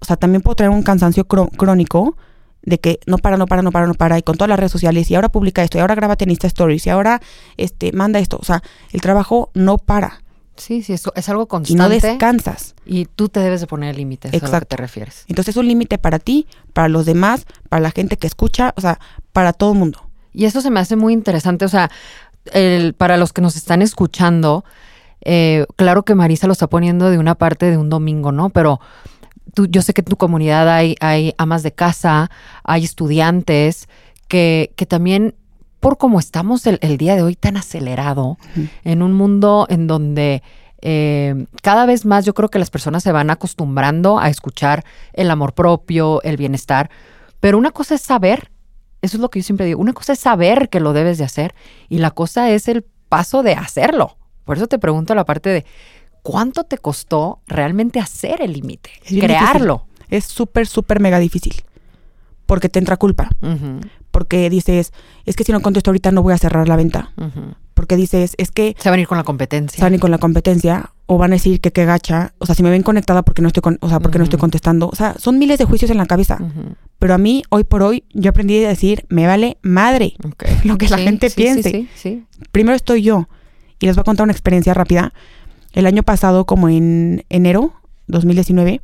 o 0.00 0.04
sea, 0.04 0.16
también 0.16 0.42
puedo 0.42 0.56
traer 0.56 0.70
un 0.70 0.82
cansancio 0.82 1.24
crónico 1.26 2.16
de 2.62 2.78
que 2.80 2.98
no 3.06 3.18
para, 3.18 3.36
no 3.36 3.46
para, 3.46 3.62
no 3.62 3.70
para, 3.70 3.86
no 3.86 3.94
para, 3.94 4.18
y 4.18 4.22
con 4.22 4.36
todas 4.36 4.48
las 4.48 4.58
redes 4.58 4.72
sociales, 4.72 5.10
y 5.10 5.14
ahora 5.14 5.28
publica 5.28 5.62
esto, 5.62 5.78
y 5.78 5.80
ahora 5.80 5.94
grábate 5.94 6.24
en 6.24 6.30
Insta 6.30 6.48
Stories, 6.48 6.86
y 6.86 6.90
ahora 6.90 7.20
este, 7.56 7.92
manda 7.92 8.18
esto, 8.18 8.36
o 8.40 8.44
sea, 8.44 8.62
el 8.92 9.00
trabajo 9.00 9.50
no 9.54 9.78
para, 9.78 10.22
Sí, 10.56 10.82
sí, 10.82 10.92
es, 10.92 11.04
es 11.14 11.28
algo 11.28 11.42
y 11.42 11.44
no 11.44 11.48
constante. 11.48 12.00
descansas. 12.00 12.74
Y 12.84 13.04
tú 13.04 13.28
te 13.28 13.38
debes 13.38 13.60
de 13.60 13.68
poner 13.68 13.96
límites, 13.96 14.32
a 14.32 14.34
lo 14.34 14.40
que 14.40 14.44
Exacto. 14.44 14.66
te 14.74 14.76
refieres. 14.76 15.24
Entonces 15.28 15.54
es 15.54 15.56
un 15.56 15.68
límite 15.68 15.98
para 15.98 16.18
ti, 16.18 16.48
para 16.72 16.88
los 16.88 17.06
demás, 17.06 17.46
para 17.68 17.78
la 17.80 17.92
gente 17.92 18.16
que 18.16 18.26
escucha, 18.26 18.74
o 18.76 18.80
sea, 18.80 18.98
para 19.32 19.52
todo 19.52 19.72
el 19.74 19.78
mundo. 19.78 20.10
Y 20.32 20.46
eso 20.46 20.60
se 20.60 20.70
me 20.70 20.80
hace 20.80 20.96
muy 20.96 21.12
interesante. 21.12 21.64
O 21.64 21.68
sea, 21.68 21.92
el- 22.52 22.94
para 22.94 23.16
los 23.16 23.32
que 23.32 23.40
nos 23.42 23.56
están 23.56 23.82
escuchando, 23.82 24.64
eh, 25.24 25.66
claro 25.76 26.04
que 26.04 26.14
Marisa 26.14 26.46
lo 26.46 26.52
está 26.52 26.68
poniendo 26.68 27.10
de 27.10 27.18
una 27.18 27.34
parte 27.34 27.70
de 27.70 27.76
un 27.76 27.88
domingo, 27.90 28.32
¿no? 28.32 28.50
Pero 28.50 28.80
tú, 29.54 29.66
yo 29.66 29.82
sé 29.82 29.92
que 29.94 30.00
en 30.02 30.06
tu 30.06 30.16
comunidad 30.16 30.68
hay, 30.68 30.94
hay 31.00 31.34
amas 31.38 31.62
de 31.62 31.72
casa, 31.72 32.30
hay 32.64 32.84
estudiantes 32.84 33.88
que, 34.28 34.72
que 34.76 34.86
también, 34.86 35.34
por 35.80 35.98
como 35.98 36.18
estamos 36.18 36.66
el, 36.66 36.78
el 36.82 36.98
día 36.98 37.14
de 37.16 37.22
hoy 37.22 37.34
tan 37.34 37.56
acelerado, 37.56 38.38
en 38.84 39.02
un 39.02 39.12
mundo 39.14 39.66
en 39.70 39.86
donde 39.86 40.42
eh, 40.80 41.46
cada 41.62 41.86
vez 41.86 42.04
más 42.04 42.24
yo 42.24 42.34
creo 42.34 42.50
que 42.50 42.58
las 42.60 42.70
personas 42.70 43.02
se 43.02 43.10
van 43.10 43.30
acostumbrando 43.30 44.18
a 44.20 44.28
escuchar 44.28 44.84
el 45.12 45.30
amor 45.30 45.52
propio, 45.54 46.22
el 46.22 46.36
bienestar, 46.36 46.88
Pero 47.40 47.58
una 47.58 47.70
cosa 47.72 47.94
es 47.96 48.00
saber, 48.02 48.50
eso 49.02 49.16
es 49.16 49.20
lo 49.20 49.30
que 49.30 49.40
yo 49.40 49.44
siempre 49.44 49.66
digo, 49.66 49.80
una 49.80 49.92
cosa 49.92 50.12
es 50.12 50.18
saber 50.18 50.68
que 50.68 50.80
lo 50.80 50.92
debes 50.92 51.18
de 51.18 51.24
hacer 51.24 51.54
y 51.88 51.98
la 51.98 52.10
cosa 52.10 52.50
es 52.50 52.68
el 52.68 52.84
paso 53.08 53.42
de 53.42 53.52
hacerlo. 53.52 54.16
Por 54.44 54.56
eso 54.56 54.66
te 54.66 54.78
pregunto 54.78 55.14
la 55.14 55.24
parte 55.24 55.50
de 55.50 55.66
cuánto 56.22 56.64
te 56.64 56.78
costó 56.78 57.40
realmente 57.46 58.00
hacer 58.00 58.42
el 58.42 58.52
límite, 58.52 58.90
crearlo. 59.06 59.86
Es 60.08 60.24
súper, 60.24 60.66
súper 60.66 61.00
mega 61.00 61.18
difícil. 61.18 61.54
Porque 62.46 62.70
te 62.70 62.78
entra 62.78 62.96
culpa. 62.96 63.28
Porque 64.10 64.48
dices, 64.48 64.92
es 65.26 65.36
que 65.36 65.44
si 65.44 65.52
no 65.52 65.60
contesto 65.60 65.90
ahorita 65.90 66.12
no 66.12 66.22
voy 66.22 66.32
a 66.32 66.38
cerrar 66.38 66.66
la 66.66 66.76
venta. 66.76 67.12
Porque 67.78 67.94
dices, 67.94 68.34
es 68.38 68.50
que 68.50 68.74
Se 68.76 68.90
van 68.90 68.98
a 68.98 69.02
ir 69.02 69.06
con 69.06 69.18
la 69.18 69.22
competencia. 69.22 69.78
salen 69.78 70.00
con 70.00 70.10
la 70.10 70.18
competencia 70.18 70.90
o 71.06 71.16
van 71.16 71.30
a 71.30 71.36
decir 71.36 71.60
que 71.60 71.70
qué 71.70 71.84
gacha. 71.84 72.34
O 72.38 72.44
sea, 72.44 72.56
si 72.56 72.64
me 72.64 72.70
ven 72.70 72.82
conectada 72.82 73.22
porque 73.22 73.40
no 73.40 73.46
estoy, 73.46 73.60
con, 73.60 73.78
o 73.80 73.88
sea, 73.88 74.00
porque 74.00 74.18
no 74.18 74.24
estoy 74.24 74.40
contestando. 74.40 74.88
O 74.88 74.96
sea, 74.96 75.14
son 75.16 75.38
miles 75.38 75.60
de 75.60 75.64
juicios 75.64 75.88
en 75.92 75.96
la 75.96 76.06
cabeza. 76.06 76.40
Pero 76.98 77.14
a 77.14 77.18
mí, 77.18 77.44
hoy 77.50 77.62
por 77.62 77.84
hoy, 77.84 78.02
yo 78.12 78.30
aprendí 78.30 78.64
a 78.64 78.68
decir, 78.68 79.06
me 79.10 79.28
vale 79.28 79.58
madre 79.62 80.14
lo 80.64 80.76
que 80.76 80.88
la 80.88 80.98
gente 80.98 81.30
sí, 81.30 81.36
piense. 81.36 81.70
Sí, 81.70 81.88
sí, 81.94 82.24
sí. 82.34 82.46
Primero 82.50 82.74
estoy 82.74 83.02
yo. 83.02 83.28
Y 83.78 83.86
les 83.86 83.94
voy 83.94 84.00
a 84.00 84.04
contar 84.04 84.24
una 84.24 84.32
experiencia 84.32 84.74
rápida. 84.74 85.12
El 85.72 85.86
año 85.86 86.02
pasado, 86.02 86.46
como 86.46 86.68
en 86.68 87.24
enero 87.28 87.74
2019, 88.08 88.80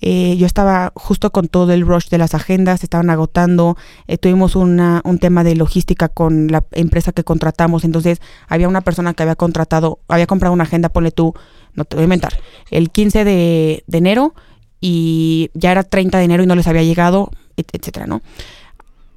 eh, 0.00 0.36
yo 0.36 0.46
estaba 0.46 0.92
justo 0.94 1.30
con 1.32 1.48
todo 1.48 1.72
el 1.72 1.86
rush 1.86 2.08
de 2.08 2.18
las 2.18 2.34
agendas, 2.34 2.80
se 2.80 2.86
estaban 2.86 3.10
agotando, 3.10 3.76
eh, 4.06 4.18
tuvimos 4.18 4.54
una, 4.56 5.00
un 5.04 5.18
tema 5.18 5.42
de 5.44 5.54
logística 5.56 6.08
con 6.08 6.48
la 6.48 6.64
empresa 6.72 7.12
que 7.12 7.24
contratamos, 7.24 7.84
entonces 7.84 8.20
había 8.48 8.68
una 8.68 8.82
persona 8.82 9.14
que 9.14 9.22
había 9.22 9.36
contratado, 9.36 10.00
había 10.08 10.26
comprado 10.26 10.52
una 10.52 10.64
agenda, 10.64 10.88
ponle 10.90 11.10
tú, 11.12 11.34
no 11.74 11.84
te 11.84 11.96
voy 11.96 12.02
a 12.02 12.04
inventar, 12.04 12.38
el 12.70 12.90
15 12.90 13.24
de, 13.24 13.84
de 13.86 13.98
enero 13.98 14.34
y 14.80 15.50
ya 15.54 15.72
era 15.72 15.82
30 15.82 16.18
de 16.18 16.24
enero 16.24 16.42
y 16.42 16.46
no 16.46 16.54
les 16.54 16.66
había 16.66 16.82
llegado, 16.82 17.30
et- 17.56 17.70
etcétera, 17.72 18.06
¿no? 18.06 18.22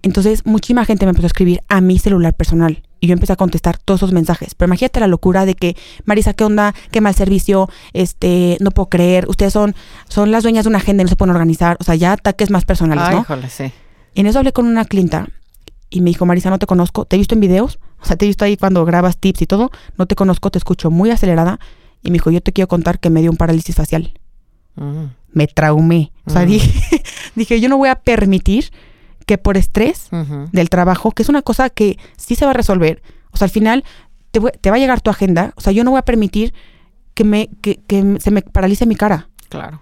Entonces, 0.01 0.45
muchísima 0.45 0.85
gente 0.85 1.05
me 1.05 1.09
empezó 1.09 1.25
a 1.25 1.27
escribir 1.27 1.61
a 1.67 1.81
mi 1.81 1.99
celular 1.99 2.33
personal 2.33 2.83
y 2.99 3.07
yo 3.07 3.13
empecé 3.13 3.33
a 3.33 3.35
contestar 3.35 3.77
todos 3.77 3.99
esos 3.99 4.11
mensajes. 4.11 4.55
Pero 4.55 4.67
imagínate 4.69 4.99
la 4.99 5.07
locura 5.07 5.45
de 5.45 5.55
que, 5.55 5.75
Marisa, 6.05 6.33
¿qué 6.33 6.43
onda? 6.43 6.73
¿Qué 6.91 7.01
mal 7.01 7.13
servicio? 7.15 7.69
Este, 7.93 8.57
no 8.59 8.71
puedo 8.71 8.89
creer. 8.89 9.27
Ustedes 9.29 9.53
son, 9.53 9.75
son 10.09 10.31
las 10.31 10.43
dueñas 10.43 10.65
de 10.65 10.69
una 10.69 10.79
agenda 10.79 11.01
y 11.01 11.05
no 11.05 11.09
se 11.09 11.15
pueden 11.15 11.33
organizar. 11.33 11.77
O 11.79 11.83
sea, 11.83 11.95
ya 11.95 12.11
ataques 12.13 12.49
más 12.49 12.65
personales, 12.65 13.03
Ay, 13.07 13.15
¿no? 13.15 13.21
híjole, 13.21 13.49
sí. 13.49 13.71
En 14.15 14.25
eso 14.27 14.39
hablé 14.39 14.51
con 14.51 14.65
una 14.67 14.85
clienta 14.85 15.27
y 15.89 16.01
me 16.01 16.09
dijo, 16.09 16.25
Marisa, 16.25 16.49
no 16.49 16.59
te 16.59 16.65
conozco. 16.65 17.05
Te 17.05 17.15
he 17.15 17.19
visto 17.19 17.35
en 17.35 17.41
videos. 17.41 17.79
O 18.01 18.05
sea, 18.05 18.15
te 18.15 18.25
he 18.25 18.27
visto 18.27 18.43
ahí 18.45 18.57
cuando 18.57 18.83
grabas 18.85 19.17
tips 19.17 19.41
y 19.41 19.45
todo. 19.45 19.71
No 19.97 20.05
te 20.05 20.15
conozco, 20.15 20.49
te 20.51 20.57
escucho 20.57 20.91
muy 20.91 21.09
acelerada. 21.11 21.59
Y 22.03 22.09
me 22.09 22.13
dijo, 22.13 22.31
yo 22.31 22.41
te 22.41 22.51
quiero 22.53 22.67
contar 22.67 22.99
que 22.99 23.09
me 23.09 23.21
dio 23.21 23.29
un 23.31 23.37
parálisis 23.37 23.75
facial 23.75 24.13
Ujú, 24.77 25.09
me 25.33 25.47
traumé. 25.47 26.11
O 26.25 26.29
sea, 26.31 26.43
Mm. 26.43 26.47
dije, 26.47 27.03
dije, 27.35 27.59
yo 27.59 27.67
no 27.69 27.77
voy 27.77 27.89
a 27.89 27.95
permitir 27.95 28.71
que 29.29 29.37
por 29.37 29.57
estrés 29.57 30.09
del 30.51 30.69
trabajo, 30.71 31.11
que 31.11 31.21
es 31.21 31.29
una 31.29 31.43
cosa 31.43 31.69
que 31.69 31.99
sí 32.17 32.33
se 32.33 32.45
va 32.45 32.49
a 32.51 32.55
resolver. 32.55 33.03
O 33.29 33.37
sea, 33.37 33.45
al 33.45 33.51
final 33.51 33.83
te, 34.31 34.39
voy- 34.39 34.53
te 34.59 34.71
va 34.71 34.77
a 34.77 34.79
llegar 34.79 35.01
tu 35.01 35.11
agenda. 35.11 35.53
O 35.55 35.61
sea, 35.61 35.71
yo 35.71 35.83
no 35.83 35.91
voy 35.91 35.99
a 35.99 36.01
permitir 36.01 36.51
que, 37.13 37.23
me, 37.23 37.47
que, 37.61 37.75
que 37.85 38.17
se 38.19 38.31
me 38.31 38.41
paralice 38.41 38.87
mi 38.87 38.95
cara. 38.95 39.29
Claro. 39.49 39.81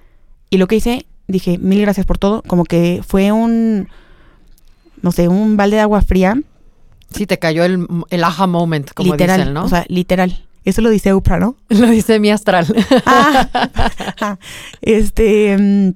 Y 0.49 0.57
lo 0.57 0.67
que 0.67 0.75
hice, 0.75 1.05
dije, 1.29 1.57
mil 1.59 1.79
gracias 1.79 2.05
por 2.05 2.17
todo. 2.17 2.41
Como 2.45 2.65
que 2.65 3.01
fue 3.07 3.31
un, 3.31 3.87
no 5.01 5.13
sé, 5.13 5.29
un 5.29 5.55
balde 5.55 5.77
de 5.77 5.81
agua 5.83 6.01
fría. 6.01 6.35
Sí, 7.09 7.25
te 7.25 7.39
cayó 7.39 7.63
el, 7.63 7.87
el 8.09 8.23
aha 8.25 8.47
moment, 8.47 8.91
como 8.93 9.13
literal. 9.13 9.39
dicen, 9.39 9.53
¿no? 9.53 9.63
O 9.63 9.69
sea, 9.69 9.85
literal. 9.87 10.43
Eso 10.65 10.81
lo 10.81 10.89
dice 10.89 11.13
Oprah, 11.13 11.39
¿no? 11.39 11.55
Lo 11.69 11.87
dice 11.87 12.19
mi 12.19 12.31
astral. 12.31 12.67
Ah, 13.05 14.37
este. 14.81 15.93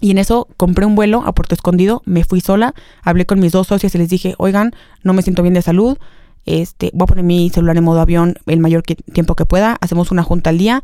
Y 0.00 0.10
en 0.12 0.18
eso 0.18 0.48
compré 0.56 0.86
un 0.86 0.94
vuelo 0.94 1.22
a 1.26 1.32
Puerto 1.34 1.54
Escondido, 1.54 2.02
me 2.06 2.24
fui 2.24 2.40
sola, 2.40 2.74
hablé 3.02 3.26
con 3.26 3.38
mis 3.40 3.52
dos 3.52 3.66
socios 3.66 3.94
y 3.94 3.98
les 3.98 4.08
dije, 4.08 4.34
oigan, 4.38 4.72
no 5.02 5.12
me 5.12 5.22
siento 5.22 5.42
bien 5.42 5.54
de 5.54 5.62
salud, 5.62 5.98
este, 6.46 6.90
voy 6.94 7.04
a 7.04 7.06
poner 7.06 7.24
mi 7.24 7.50
celular 7.50 7.76
en 7.76 7.84
modo 7.84 8.00
avión 8.00 8.36
el 8.46 8.60
mayor 8.60 8.82
que- 8.82 8.96
tiempo 8.96 9.34
que 9.36 9.44
pueda, 9.44 9.76
hacemos 9.80 10.10
una 10.10 10.22
junta 10.22 10.50
al 10.50 10.58
día, 10.58 10.82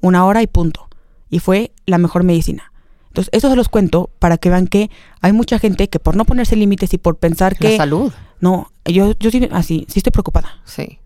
una 0.00 0.24
hora 0.26 0.42
y 0.42 0.46
punto. 0.46 0.88
Y 1.30 1.38
fue 1.38 1.72
la 1.86 1.98
mejor 1.98 2.24
medicina. 2.24 2.72
Entonces, 3.08 3.30
eso 3.32 3.48
se 3.48 3.56
los 3.56 3.68
cuento 3.70 4.10
para 4.18 4.36
que 4.36 4.50
vean 4.50 4.66
que 4.66 4.90
hay 5.22 5.32
mucha 5.32 5.58
gente 5.58 5.88
que 5.88 5.98
por 5.98 6.14
no 6.14 6.24
ponerse 6.26 6.56
límites 6.56 6.92
y 6.92 6.98
por 6.98 7.16
pensar 7.18 7.54
La 7.54 7.58
que... 7.70 7.76
salud. 7.76 8.12
No, 8.40 8.70
yo, 8.84 9.14
yo 9.18 9.30
sí, 9.30 9.48
así, 9.50 9.86
sí 9.88 9.98
estoy 9.98 10.12
preocupada. 10.12 10.60
Sí. 10.64 10.98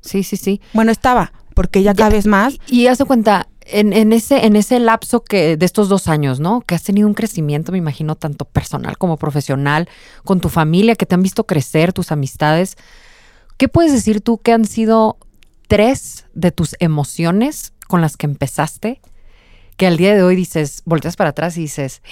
Sí, 0.00 0.22
sí, 0.24 0.36
sí. 0.36 0.60
Bueno, 0.72 0.90
estaba, 0.90 1.32
porque 1.54 1.82
ya, 1.82 1.92
Ya. 1.92 1.96
cada 1.98 2.10
vez 2.10 2.26
más... 2.26 2.56
Y 2.68 2.86
haz 2.88 2.98
de 2.98 3.04
cuenta, 3.04 3.46
en, 3.66 4.12
ese, 4.12 4.46
en 4.46 4.56
ese 4.56 4.78
lapso 4.78 5.22
que, 5.22 5.56
de 5.56 5.66
estos 5.66 5.88
dos 5.88 6.08
años, 6.08 6.40
¿no? 6.40 6.60
Que 6.60 6.74
has 6.74 6.82
tenido 6.82 7.08
un 7.08 7.14
crecimiento, 7.14 7.72
me 7.72 7.78
imagino, 7.78 8.16
tanto 8.16 8.44
personal 8.44 8.98
como 8.98 9.16
profesional, 9.16 9.88
con 10.24 10.40
tu 10.40 10.48
familia, 10.48 10.96
que 10.96 11.06
te 11.06 11.14
han 11.14 11.22
visto 11.22 11.44
crecer, 11.44 11.92
tus 11.92 12.12
amistades. 12.12 12.76
¿Qué 13.56 13.68
puedes 13.68 13.92
decir 13.92 14.20
tú 14.20 14.38
que 14.38 14.52
han 14.52 14.64
sido 14.64 15.18
tres 15.68 16.26
de 16.34 16.50
tus 16.50 16.76
emociones 16.80 17.72
con 17.88 18.00
las 18.00 18.16
que 18.16 18.26
empezaste? 18.26 19.00
Que 19.76 19.86
al 19.86 19.96
día 19.96 20.14
de 20.14 20.22
hoy 20.22 20.36
dices, 20.36 20.82
volteas 20.84 21.16
para 21.16 21.30
atrás 21.30 21.56
y 21.56 21.62
dices, 21.62 22.02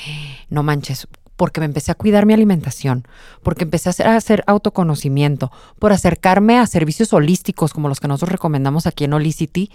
no 0.49 0.63
manches, 0.63 1.09
porque 1.37 1.61
me 1.61 1.67
empecé 1.67 1.91
a 1.91 1.95
cuidar 1.95 2.27
mi 2.27 2.35
alimentación, 2.35 3.09
porque 3.43 3.65
empecé 3.65 3.89
a 3.89 3.91
hacer, 3.91 4.07
a 4.07 4.17
hacer 4.17 4.45
autoconocimiento, 4.47 5.51
por 5.79 5.93
acercarme 5.93 6.59
a 6.59 6.67
servicios 6.67 7.13
holísticos 7.13 7.73
como 7.73 7.89
los 7.89 7.99
que 7.99 8.09
nosotros 8.09 8.33
recomendamos 8.33 8.87
aquí 8.87 9.05
en 9.05 9.15
Holicity, 9.15 9.71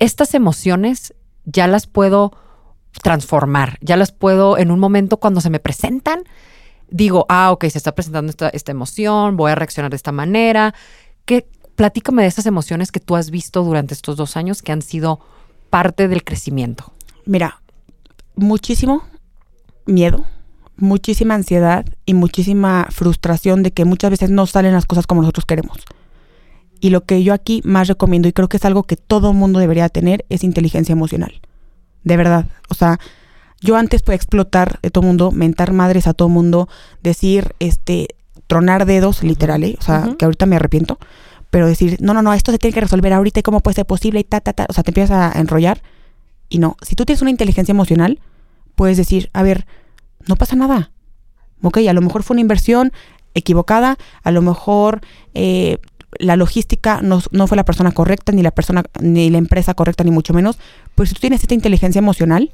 estas 0.00 0.34
emociones 0.34 1.14
ya 1.44 1.68
las 1.68 1.86
puedo 1.86 2.32
transformar, 3.02 3.78
ya 3.80 3.96
las 3.96 4.10
puedo 4.10 4.58
en 4.58 4.72
un 4.72 4.80
momento 4.80 5.18
cuando 5.18 5.40
se 5.40 5.50
me 5.50 5.60
presentan, 5.60 6.24
digo, 6.90 7.24
ah, 7.28 7.52
ok, 7.52 7.66
se 7.68 7.78
está 7.78 7.94
presentando 7.94 8.30
esta, 8.30 8.48
esta 8.48 8.72
emoción, 8.72 9.36
voy 9.36 9.52
a 9.52 9.54
reaccionar 9.54 9.90
de 9.90 9.96
esta 9.96 10.10
manera. 10.10 10.74
¿Qué, 11.24 11.46
platícame 11.80 12.22
de 12.22 12.28
esas 12.28 12.46
emociones 12.46 12.92
que 12.92 13.00
tú 13.00 13.16
has 13.16 13.30
visto 13.30 13.62
durante 13.62 13.94
estos 13.94 14.16
dos 14.16 14.36
años 14.36 14.60
que 14.60 14.72
han 14.72 14.82
sido 14.82 15.20
parte 15.70 16.08
del 16.08 16.24
crecimiento. 16.24 16.92
Mira, 17.24 17.62
muchísimo 18.34 19.02
miedo, 19.86 20.26
muchísima 20.76 21.34
ansiedad 21.34 21.86
y 22.04 22.14
muchísima 22.14 22.88
frustración 22.90 23.62
de 23.62 23.70
que 23.70 23.84
muchas 23.84 24.10
veces 24.10 24.30
no 24.30 24.46
salen 24.46 24.74
las 24.74 24.84
cosas 24.84 25.06
como 25.06 25.22
nosotros 25.22 25.46
queremos. 25.46 25.78
Y 26.80 26.90
lo 26.90 27.04
que 27.04 27.22
yo 27.22 27.34
aquí 27.34 27.60
más 27.64 27.88
recomiendo, 27.88 28.28
y 28.28 28.32
creo 28.32 28.48
que 28.48 28.56
es 28.56 28.64
algo 28.64 28.84
que 28.84 28.96
todo 28.96 29.32
mundo 29.32 29.58
debería 29.58 29.88
tener, 29.88 30.24
es 30.28 30.42
inteligencia 30.44 30.92
emocional. 30.92 31.40
De 32.04 32.16
verdad. 32.16 32.46
O 32.70 32.74
sea, 32.74 32.98
yo 33.60 33.76
antes 33.76 34.02
podía 34.02 34.16
explotar 34.16 34.80
de 34.82 34.90
todo 34.90 35.04
mundo, 35.04 35.30
mentar 35.30 35.72
madres 35.72 36.06
a 36.06 36.14
todo 36.14 36.28
mundo, 36.28 36.68
decir, 37.02 37.54
este, 37.58 38.08
tronar 38.46 38.86
dedos, 38.86 39.22
literal, 39.22 39.62
¿eh? 39.62 39.76
O 39.78 39.82
sea, 39.82 40.14
que 40.18 40.24
ahorita 40.24 40.46
me 40.46 40.56
arrepiento. 40.56 40.98
Pero 41.50 41.66
decir, 41.66 41.98
no, 42.00 42.14
no, 42.14 42.22
no, 42.22 42.32
esto 42.32 42.52
se 42.52 42.58
tiene 42.58 42.72
que 42.74 42.80
resolver 42.80 43.12
ahorita 43.12 43.40
y 43.40 43.42
cómo 43.42 43.60
puede 43.60 43.74
ser 43.74 43.86
posible 43.86 44.20
y 44.20 44.24
ta, 44.24 44.40
ta, 44.40 44.52
ta. 44.54 44.66
O 44.68 44.72
sea, 44.72 44.82
te 44.82 44.90
empiezas 44.90 45.36
a 45.36 45.38
enrollar. 45.38 45.82
Y 46.48 46.58
no, 46.58 46.76
si 46.80 46.94
tú 46.94 47.04
tienes 47.04 47.20
una 47.22 47.30
inteligencia 47.30 47.72
emocional, 47.72 48.20
puedes 48.74 48.96
decir, 48.96 49.28
a 49.34 49.42
ver, 49.42 49.66
no 50.26 50.36
pasa 50.36 50.56
nada. 50.56 50.90
Ok, 51.62 51.78
a 51.88 51.92
lo 51.92 52.00
mejor 52.00 52.22
fue 52.22 52.34
una 52.34 52.40
inversión 52.40 52.92
equivocada, 53.34 53.98
a 54.22 54.30
lo 54.30 54.42
mejor 54.42 55.00
eh, 55.34 55.78
la 56.18 56.36
logística 56.36 57.00
no, 57.02 57.22
no 57.30 57.46
fue 57.46 57.56
la 57.56 57.64
persona 57.64 57.92
correcta, 57.92 58.32
ni 58.32 58.42
la 58.42 58.50
persona, 58.50 58.82
ni 59.00 59.30
la 59.30 59.38
empresa 59.38 59.74
correcta, 59.74 60.04
ni 60.04 60.10
mucho 60.10 60.34
menos. 60.34 60.58
Pero 60.94 61.06
si 61.06 61.14
tú 61.14 61.20
tienes 61.20 61.40
esta 61.42 61.54
inteligencia 61.54 61.98
emocional, 62.00 62.52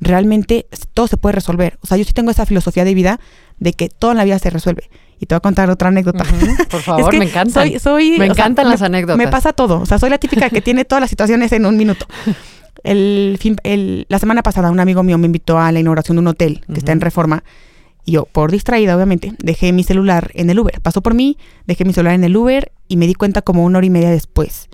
realmente 0.00 0.66
todo 0.94 1.06
se 1.06 1.16
puede 1.16 1.34
resolver. 1.34 1.78
O 1.82 1.86
sea, 1.86 1.96
yo 1.96 2.04
sí 2.04 2.12
tengo 2.12 2.30
esa 2.30 2.46
filosofía 2.46 2.84
de 2.84 2.94
vida 2.94 3.20
de 3.58 3.72
que 3.72 3.88
todo 3.88 4.10
en 4.12 4.16
la 4.18 4.24
vida 4.24 4.38
se 4.38 4.50
resuelve. 4.50 4.88
Y 5.20 5.26
te 5.26 5.34
voy 5.34 5.38
a 5.38 5.40
contar 5.40 5.70
otra 5.70 5.88
anécdota. 5.88 6.24
Por 6.70 6.80
favor, 6.82 7.02
Es 7.02 7.08
que 7.08 7.18
me 7.18 7.26
encantan. 7.26 7.68
Soy, 7.68 7.78
soy, 7.78 8.10
me 8.12 8.16
sea, 8.18 8.26
encantan 8.26 8.68
las 8.68 8.80
me- 8.80 8.86
anécdotas. 8.86 9.16
Me 9.18 9.28
pasa 9.28 9.52
todo. 9.52 9.80
O 9.80 9.86
sea, 9.86 9.98
soy 9.98 10.10
la 10.10 10.18
típica 10.18 10.50
que 10.50 10.60
tiene 10.60 10.84
todas 10.84 11.00
las 11.00 11.10
situaciones 11.10 11.52
en 11.52 11.66
un 11.66 11.76
minuto. 11.76 12.06
El, 12.84 13.36
fin- 13.40 13.58
el- 13.62 14.06
la 14.08 14.18
semana 14.18 14.42
pasada 14.42 14.70
un 14.70 14.80
amigo 14.80 15.02
mío 15.04 15.16
me 15.18 15.26
invitó 15.26 15.58
a 15.58 15.70
la 15.70 15.78
inauguración 15.78 16.16
de 16.16 16.20
un 16.20 16.26
hotel 16.28 16.64
que 16.66 16.78
está 16.80 16.90
en 16.92 17.00
reforma. 17.00 17.44
Y 18.04 18.12
yo, 18.12 18.24
por 18.24 18.50
distraída, 18.50 18.96
obviamente, 18.96 19.34
dejé 19.38 19.72
mi 19.72 19.84
celular 19.84 20.32
en 20.34 20.50
el 20.50 20.58
Uber. 20.58 20.80
Pasó 20.80 21.00
por 21.02 21.14
mí, 21.14 21.38
dejé 21.66 21.84
mi 21.84 21.92
celular 21.92 22.14
en 22.14 22.24
el 22.24 22.36
Uber 22.36 22.72
y 22.92 22.98
me 22.98 23.06
di 23.06 23.14
cuenta 23.14 23.40
como 23.40 23.64
una 23.64 23.78
hora 23.78 23.86
y 23.86 23.90
media 23.90 24.10
después. 24.10 24.68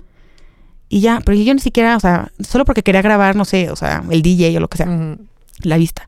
Y 0.89 0.99
ya, 0.99 1.21
pero 1.23 1.37
yo 1.37 1.53
ni 1.53 1.61
siquiera, 1.61 1.95
o 1.95 1.99
sea, 2.01 2.33
solo 2.39 2.65
porque 2.65 2.83
quería 2.83 3.01
grabar, 3.01 3.37
no 3.37 3.45
sé, 3.45 3.71
o 3.71 3.77
sea, 3.77 4.03
el 4.09 4.21
DJ 4.21 4.57
o 4.57 4.59
lo 4.59 4.67
que 4.67 4.75
sea 4.75 5.17
la 5.61 5.77
vista. 5.77 6.05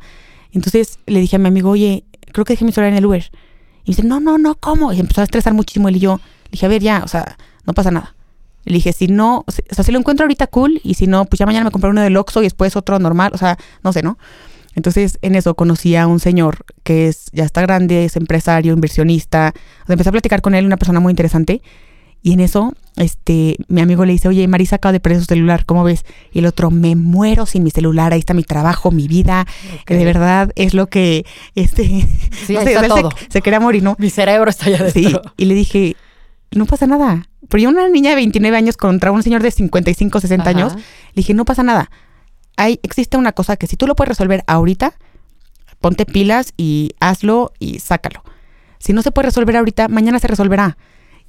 Entonces 0.52 1.00
le 1.06 1.22
dije 1.22 1.38
a 1.38 1.40
mi 1.40 1.48
amigo, 1.48 1.70
oye, 1.70 2.04
creo 2.34 2.44
que 2.44 2.52
dejé 2.54 2.66
mi 2.66 2.74
celular 2.74 2.92
en 2.92 2.98
el 2.98 3.06
Uber. 3.06 3.32
Y 3.86 3.92
dice, 3.92 4.04
no, 4.04 4.20
no, 4.20 4.38
no, 4.38 4.56
¿cómo? 4.56 4.92
Y 4.92 5.00
empezó 5.00 5.22
a 5.22 5.24
estresar 5.24 5.54
muchísimo 5.54 5.88
él 5.88 5.96
y 5.96 6.00
yo. 6.00 6.20
Le 6.46 6.52
dije, 6.52 6.66
a 6.66 6.70
ver, 6.70 6.82
ya, 6.82 7.02
o 7.06 7.08
sea, 7.08 7.38
no 7.66 7.74
pasa 7.74 7.92
nada. 7.92 8.14
Le 8.66 8.74
dije, 8.74 8.92
si 8.92 9.08
no, 9.08 9.46
o 9.48 9.52
sea, 9.52 9.86
si 9.86 9.92
lo 9.94 9.98
encuentro 9.98 10.26
ahorita, 10.26 10.48
cool. 10.48 10.82
Y 10.84 10.96
si 10.96 11.08
no, 11.08 11.24
pues 11.24 11.40
ya 11.40 11.46
mañana 11.46 11.64
me 11.64 11.72
compré 11.72 11.92
uno 11.92 12.02
del 12.02 12.18
Oxxo 12.18 12.42
y 12.42 12.48
después 12.48 12.76
otro 12.76 13.00
normal. 13.00 13.32
O 13.34 13.38
sea, 13.38 13.58
no 13.84 13.94
sé, 13.94 14.04
¿no? 14.04 14.18
Entonces, 14.76 15.18
en 15.22 15.36
eso 15.36 15.56
conocí 15.56 15.96
a 15.96 16.08
un 16.08 16.20
señor 16.20 16.66
que 16.84 17.08
es, 17.08 17.30
ya 17.32 17.46
está 17.46 17.62
grande, 17.62 18.04
es 18.04 18.18
empresario, 18.18 18.74
inversionista. 18.74 19.54
O 19.84 19.86
sea, 19.86 19.94
empecé 19.94 20.10
a 20.10 20.12
platicar 20.12 20.42
con 20.42 20.56
él, 20.56 20.66
una 20.66 20.78
persona 20.78 21.00
muy 21.00 21.12
interesante. 21.12 21.62
Y 22.24 22.34
en 22.34 22.40
eso, 22.40 22.74
este, 22.98 23.58
mi 23.68 23.82
amigo 23.82 24.06
le 24.06 24.12
dice, 24.14 24.28
oye, 24.28 24.48
Marisa 24.48 24.76
acaba 24.76 24.92
de 24.92 25.00
perder 25.00 25.22
su 25.22 25.26
celular, 25.26 25.66
¿cómo 25.66 25.84
ves? 25.84 26.06
Y 26.32 26.40
el 26.40 26.46
otro, 26.46 26.70
me 26.70 26.96
muero 26.96 27.48
sin 27.48 27.64
mi 27.64 27.72
celular, 27.72 28.14
ahí 28.14 28.20
está 28.20 28.36
mi 28.36 28.44
trabajo, 28.44 28.92
mi 28.92 29.08
vida, 29.08 29.48
que 29.86 29.96
de 29.96 30.06
verdad 30.06 30.52
es 30.56 30.76
lo 30.76 30.88
que, 30.88 31.26
este, 31.56 31.84
Sí, 32.46 32.54
no 32.54 32.62
sé, 32.62 32.74
está 32.74 32.96
se-. 32.96 33.26
Se, 33.30 33.42
quería 33.42 33.60
morir, 33.60 33.82
¿no? 33.82 33.96
Mi 33.98 34.10
cerebro 34.12 34.50
está 34.52 34.68
allá 34.68 34.90
Sí, 34.92 35.06
adentro. 35.06 35.34
y 35.36 35.46
le 35.46 35.56
dije, 35.56 35.96
no 36.52 36.66
pasa 36.68 36.86
nada. 36.86 37.28
Pero 37.50 37.64
yo 37.64 37.70
una 37.70 37.90
niña 37.90 38.12
de 38.12 38.18
29 38.18 38.56
años 38.56 38.78
contra 38.78 39.12
un 39.12 39.24
señor 39.24 39.42
de 39.42 39.50
55, 39.52 40.20
60 40.22 40.44
Ajá. 40.48 40.58
años, 40.58 40.74
le 40.76 40.82
dije, 41.16 41.34
no 41.34 41.44
pasa 41.44 41.64
nada. 41.64 41.90
Hay, 42.56 42.80
existe 42.84 43.18
una 43.18 43.32
cosa 43.32 43.56
que 43.58 43.66
si 43.66 43.78
tú 43.78 43.88
lo 43.88 43.96
puedes 43.96 44.10
resolver 44.10 44.44
ahorita, 44.46 44.94
ponte 45.80 46.06
pilas 46.06 46.54
y 46.56 46.92
hazlo 47.00 47.52
y 47.58 47.80
sácalo. 47.80 48.24
Si 48.78 48.94
no 48.94 49.02
se 49.02 49.12
puede 49.12 49.28
resolver 49.30 49.58
ahorita, 49.58 49.88
mañana 49.88 50.20
se 50.20 50.28
resolverá. 50.28 50.78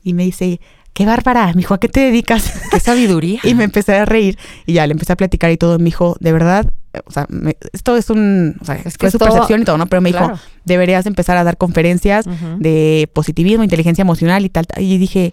Y 0.05 0.13
me 0.15 0.25
dice, 0.25 0.61
qué 0.95 1.07
bárbara, 1.07 1.47
me 1.49 1.55
dijo, 1.63 1.75
¿a 1.75 1.81
qué 1.81 1.89
te 1.89 2.01
dedicas? 2.01 2.53
Qué 2.71 2.81
sabiduría. 2.81 3.41
y 3.45 3.55
me 3.55 3.65
empecé 3.65 3.95
a 3.97 4.05
reír 4.05 4.39
y 4.67 4.75
ya 4.75 4.87
le 4.87 4.93
empecé 4.93 5.13
a 5.13 5.17
platicar 5.17 5.51
y 5.51 5.57
todo. 5.57 5.79
Me 5.79 5.87
dijo, 5.87 6.17
de 6.21 6.33
verdad, 6.33 6.71
o 7.07 7.11
sea, 7.11 7.27
me- 7.31 7.57
esto 7.73 7.97
es 7.97 8.11
un, 8.11 8.57
o 8.61 8.65
sea, 8.65 8.75
Es 8.77 8.99
que 8.99 9.01
fue 9.01 9.07
es 9.09 9.13
su 9.13 9.19
todo- 9.19 9.29
percepción 9.31 9.63
y 9.63 9.65
todo, 9.65 9.79
¿no? 9.79 9.87
Pero 9.87 10.03
me 10.03 10.13
dijo, 10.13 10.33
deberías 10.65 11.07
empezar 11.07 11.37
a 11.39 11.45
dar 11.45 11.57
conferencias 11.57 12.27
de 12.59 13.09
positivismo, 13.15 13.65
inteligencia 13.65 14.03
emocional 14.03 14.45
y 14.45 14.49
tal. 14.51 14.67
tal. 14.67 14.83
Y 14.83 14.99
dije, 14.99 15.33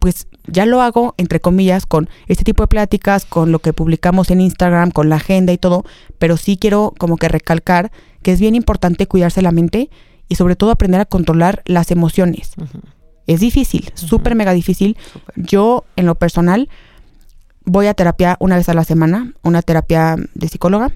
pues 0.00 0.28
ya 0.46 0.66
lo 0.66 0.80
hago, 0.80 1.14
entre 1.18 1.40
comillas, 1.40 1.84
con 1.84 2.08
este 2.28 2.44
tipo 2.44 2.62
de 2.62 2.68
pláticas, 2.68 3.24
con 3.26 3.50
lo 3.52 3.58
que 3.58 3.72
publicamos 3.72 4.30
en 4.30 4.40
Instagram, 4.40 4.90
con 4.92 5.08
la 5.08 5.16
agenda 5.16 5.52
y 5.52 5.58
todo, 5.58 5.84
pero 6.18 6.36
sí 6.36 6.56
quiero 6.56 6.94
como 6.96 7.16
que 7.16 7.28
recalcar 7.28 7.90
que 8.22 8.32
es 8.32 8.40
bien 8.40 8.54
importante 8.54 9.06
cuidarse 9.06 9.42
la 9.42 9.50
mente 9.52 9.90
y 10.28 10.36
sobre 10.36 10.54
todo 10.56 10.70
aprender 10.70 11.00
a 11.00 11.04
controlar 11.06 11.62
las 11.66 11.90
emociones. 11.90 12.52
Ujú. 12.56 12.80
Es 13.30 13.38
difícil, 13.38 13.92
súper 13.94 14.34
mega 14.34 14.52
difícil. 14.52 14.96
Yo, 15.36 15.84
en 15.94 16.06
lo 16.06 16.16
personal, 16.16 16.68
voy 17.64 17.86
a 17.86 17.94
terapia 17.94 18.36
una 18.40 18.56
vez 18.56 18.68
a 18.68 18.74
la 18.74 18.82
semana, 18.82 19.34
una 19.44 19.62
terapia 19.62 20.16
de 20.34 20.48
psicóloga. 20.48 20.90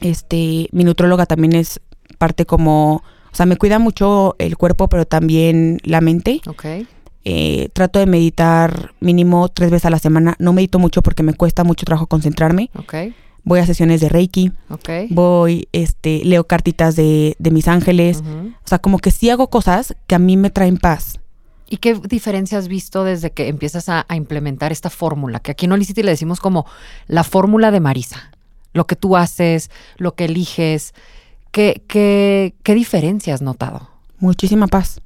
Este, 0.00 0.68
mi 0.70 0.84
nutróloga 0.84 1.26
también 1.26 1.56
es 1.56 1.80
parte 2.18 2.46
como, 2.46 3.02
o 3.32 3.34
sea, 3.34 3.46
me 3.46 3.56
cuida 3.56 3.80
mucho 3.80 4.36
el 4.38 4.56
cuerpo, 4.56 4.86
pero 4.86 5.06
también 5.06 5.80
la 5.82 6.00
mente. 6.00 6.40
Ok. 6.46 6.66
Eh, 7.24 7.68
trato 7.72 7.98
de 7.98 8.06
meditar 8.06 8.92
mínimo 9.00 9.48
tres 9.48 9.72
veces 9.72 9.86
a 9.86 9.90
la 9.90 9.98
semana. 9.98 10.36
No 10.38 10.52
medito 10.52 10.78
mucho 10.78 11.02
porque 11.02 11.24
me 11.24 11.34
cuesta 11.34 11.64
mucho 11.64 11.84
trabajo 11.84 12.06
concentrarme. 12.06 12.70
Ok. 12.78 12.94
Voy 13.42 13.58
a 13.58 13.66
sesiones 13.66 14.00
de 14.00 14.08
Reiki. 14.08 14.52
Ok. 14.70 14.88
Voy, 15.10 15.66
este, 15.72 16.24
leo 16.24 16.46
cartitas 16.46 16.94
de, 16.94 17.34
de 17.40 17.50
mis 17.50 17.66
ángeles. 17.66 18.22
O 18.64 18.68
sea, 18.68 18.78
como 18.78 18.98
que 18.98 19.10
sí 19.10 19.30
hago 19.30 19.50
cosas 19.50 19.96
que 20.06 20.14
a 20.14 20.20
mí 20.20 20.36
me 20.36 20.50
traen 20.50 20.76
paz. 20.76 21.18
¿Y 21.68 21.78
qué 21.78 21.94
diferencia 21.94 22.58
has 22.58 22.68
visto 22.68 23.02
desde 23.04 23.32
que 23.32 23.48
empiezas 23.48 23.88
a, 23.88 24.06
a 24.08 24.16
implementar 24.16 24.70
esta 24.72 24.90
fórmula? 24.90 25.40
Que 25.40 25.50
aquí 25.50 25.66
en 25.66 25.72
Olicity 25.72 26.02
le 26.02 26.12
decimos 26.12 26.40
como 26.40 26.66
la 27.08 27.24
fórmula 27.24 27.70
de 27.70 27.80
Marisa. 27.80 28.30
Lo 28.72 28.86
que 28.86 28.94
tú 28.94 29.16
haces, 29.16 29.70
lo 29.96 30.14
que 30.14 30.26
eliges. 30.26 30.94
¿Qué, 31.50 31.82
qué, 31.88 32.54
qué 32.62 32.74
diferencia 32.74 33.34
has 33.34 33.42
notado? 33.42 33.88
Muchísima 34.18 34.66
paz. 34.66 35.00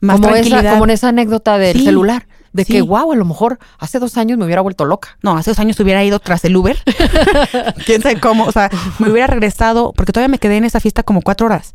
Más 0.00 0.16
como, 0.16 0.28
tranquilidad. 0.28 0.64
esa, 0.64 0.70
como 0.72 0.84
en 0.84 0.90
esa 0.90 1.08
anécdota 1.08 1.58
del 1.58 1.76
Sí, 1.76 1.84
celular. 1.84 2.26
De 2.52 2.64
sí. 2.64 2.72
que, 2.72 2.82
wow, 2.82 3.12
a 3.12 3.16
lo 3.16 3.24
mejor 3.24 3.58
hace 3.78 3.98
dos 3.98 4.16
años 4.16 4.38
me 4.38 4.46
hubiera 4.46 4.62
vuelto 4.62 4.84
loca. 4.84 5.18
No, 5.22 5.36
hace 5.36 5.50
dos 5.50 5.58
años 5.58 5.78
hubiera 5.80 6.02
ido 6.02 6.18
tras 6.18 6.44
el 6.44 6.56
Uber. 6.56 6.78
Quién 7.86 8.00
sabe 8.02 8.18
cómo. 8.18 8.44
O 8.44 8.52
sea, 8.52 8.70
me 8.98 9.10
hubiera 9.10 9.26
regresado, 9.26 9.92
porque 9.92 10.12
todavía 10.12 10.30
me 10.30 10.38
quedé 10.38 10.56
en 10.56 10.64
esa 10.64 10.80
fiesta 10.80 11.02
como 11.02 11.20
cuatro 11.22 11.46
horas. 11.46 11.74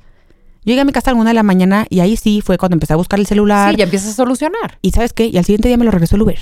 Yo 0.66 0.72
llegué 0.72 0.82
a 0.82 0.86
mi 0.86 0.92
casa 0.92 1.12
a 1.12 1.14
la 1.14 1.20
una 1.22 1.30
de 1.32 1.34
la 1.36 1.44
mañana 1.44 1.86
y 1.90 2.00
ahí 2.00 2.16
sí 2.18 2.42
fue 2.42 2.58
cuando 2.58 2.76
empecé 2.76 2.94
a 2.94 2.96
buscar 2.96 3.20
el 3.20 3.26
celular. 3.28 3.72
Sí, 3.72 3.78
ya 3.78 3.84
empiezas 3.84 4.10
a 4.12 4.14
solucionar. 4.14 4.78
Y 4.82 4.92
¿sabes 4.92 5.14
qué? 5.14 5.28
Y 5.28 5.38
al 5.38 5.46
siguiente 5.46 5.68
día 5.68 5.78
me 5.78 5.86
lo 5.86 5.92
regresó 5.92 6.16
el 6.16 6.22
Uber. 6.24 6.40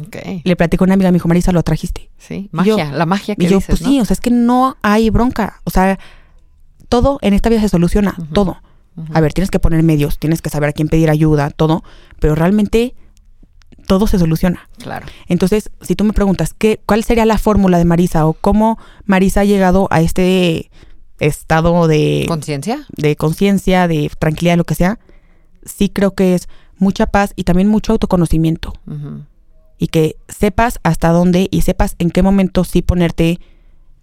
Ok. 0.00 0.16
Le 0.44 0.56
platicó 0.56 0.84
a 0.84 0.86
una 0.86 0.94
amiga, 0.94 1.10
me 1.10 1.16
dijo, 1.16 1.28
Marisa, 1.28 1.50
lo 1.52 1.62
trajiste. 1.62 2.10
Sí, 2.18 2.48
magia, 2.52 2.76
yo- 2.90 2.96
la 2.96 3.06
magia 3.06 3.34
que 3.36 3.44
Y 3.44 3.48
yo, 3.48 3.56
dices, 3.56 3.66
pues 3.78 3.82
¿no? 3.82 3.88
sí, 3.88 4.00
o 4.00 4.04
sea, 4.04 4.14
es 4.14 4.20
que 4.20 4.30
no 4.30 4.76
hay 4.82 5.10
bronca. 5.10 5.60
O 5.64 5.70
sea, 5.70 5.98
todo 6.88 7.18
en 7.22 7.34
esta 7.34 7.48
vida 7.48 7.60
se 7.60 7.68
soluciona, 7.68 8.16
todo. 8.32 8.58
A 9.14 9.20
ver, 9.20 9.32
tienes 9.32 9.50
que 9.50 9.60
poner 9.60 9.82
medios, 9.84 10.18
tienes 10.18 10.42
que 10.42 10.50
saber 10.50 10.70
a 10.70 10.72
quién 10.72 10.88
pedir 10.88 11.08
ayuda, 11.08 11.50
todo. 11.50 11.84
Pero 12.18 12.34
realmente 12.34 12.96
todo 13.86 14.06
se 14.08 14.18
soluciona. 14.18 14.68
Claro. 14.78 15.06
Entonces, 15.28 15.70
si 15.82 15.94
tú 15.94 16.02
me 16.04 16.12
preguntas 16.12 16.52
qué, 16.56 16.80
cuál 16.84 17.04
sería 17.04 17.24
la 17.24 17.38
fórmula 17.38 17.78
de 17.78 17.84
Marisa 17.84 18.26
o 18.26 18.32
cómo 18.32 18.76
Marisa 19.04 19.40
ha 19.40 19.44
llegado 19.44 19.86
a 19.92 20.00
este 20.00 20.70
estado 21.18 21.86
de, 21.88 22.24
¿Conciencia? 22.28 22.86
de 22.96 23.16
conciencia, 23.16 23.88
de 23.88 24.10
tranquilidad, 24.18 24.56
lo 24.56 24.64
que 24.64 24.74
sea, 24.74 24.98
sí 25.64 25.88
creo 25.88 26.14
que 26.14 26.34
es 26.34 26.48
mucha 26.78 27.06
paz 27.06 27.32
y 27.36 27.44
también 27.44 27.68
mucho 27.68 27.92
autoconocimiento. 27.92 28.72
Y 29.78 29.88
que 29.88 30.16
sepas 30.28 30.80
hasta 30.82 31.10
dónde 31.10 31.48
y 31.50 31.62
sepas 31.62 31.94
en 31.98 32.10
qué 32.10 32.22
momento 32.22 32.64
sí 32.64 32.82
ponerte 32.82 33.38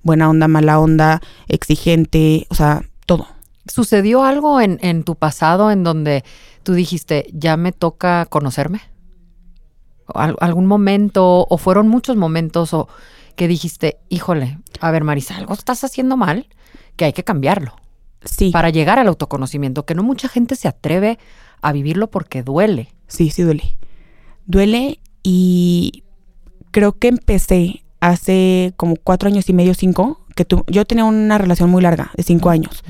buena 0.04 0.30
onda, 0.30 0.48
mala 0.48 0.80
onda, 0.80 1.22
exigente, 1.48 2.46
o 2.50 2.56
sea, 2.56 2.84
todo. 3.06 3.28
¿Sucedió 3.68 4.24
algo 4.24 4.62
en, 4.62 4.78
en 4.84 5.04
tu 5.04 5.16
pasado 5.16 5.72
en 5.72 5.84
donde 5.84 6.24
tú 6.64 6.74
dijiste, 6.74 7.28
ya 7.34 7.58
me 7.58 7.72
toca 7.72 8.26
conocerme? 8.28 8.82
¿O 10.08 10.20
al- 10.20 10.36
¿Algún 10.40 10.68
momento, 10.68 11.48
o 11.50 11.58
fueron 11.58 11.88
muchos 11.88 12.16
momentos, 12.16 12.74
o 12.74 12.88
que 13.36 13.48
dijiste, 13.48 13.98
híjole, 14.10 14.60
a 14.80 14.92
ver, 14.92 15.04
Marisa, 15.04 15.36
algo 15.36 15.54
estás 15.56 15.84
haciendo 15.84 16.16
mal, 16.16 16.48
que 16.96 17.06
hay 17.06 17.14
que 17.14 17.24
cambiarlo 17.24 17.76
Sí, 18.24 18.50
para 18.52 18.70
llegar 18.72 18.98
al 19.00 19.08
autoconocimiento, 19.08 19.86
que 19.86 19.94
no 19.96 20.02
mucha 20.04 20.28
gente 20.28 20.56
se 20.56 20.68
atreve 20.68 21.20
a 21.62 21.72
vivirlo 21.72 22.10
porque 22.10 22.42
duele. 22.44 22.90
sí, 23.08 23.30
sí 23.30 23.44
duele. 23.44 23.78
Duele 24.48 25.00
y 25.24 26.04
creo 26.72 26.94
que 26.94 27.08
empecé 27.08 27.84
hace 28.00 28.74
como 28.78 28.96
cuatro 28.96 29.28
años 29.28 29.48
y 29.50 29.54
medio, 29.54 29.74
cinco, 29.74 30.22
que 30.36 30.44
tu- 30.46 30.66
yo 30.68 30.86
tenía 30.86 31.06
una 31.06 31.38
relación 31.38 31.70
muy 31.70 31.82
larga, 31.82 32.12
de 32.16 32.24
cinco 32.24 32.50
años. 32.50 32.84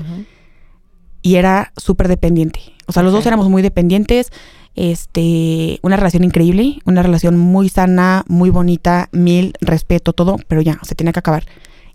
y 1.22 1.34
era 1.36 1.72
súper 1.76 2.06
dependiente. 2.08 2.60
O 2.86 2.92
sea, 2.92 3.02
los 3.02 3.12
dos 3.12 3.26
éramos 3.26 3.48
muy 3.50 3.60
dependientes. 3.60 4.30
Este, 4.76 5.80
una 5.82 5.96
relación 5.96 6.22
increíble, 6.22 6.78
una 6.84 7.02
relación 7.02 7.36
muy 7.36 7.68
sana, 7.68 8.24
muy 8.28 8.50
bonita, 8.50 9.08
mil 9.10 9.54
respeto, 9.60 10.12
todo, 10.12 10.36
pero 10.46 10.60
ya, 10.60 10.78
se 10.82 10.94
tenía 10.94 11.12
que 11.12 11.18
acabar. 11.18 11.44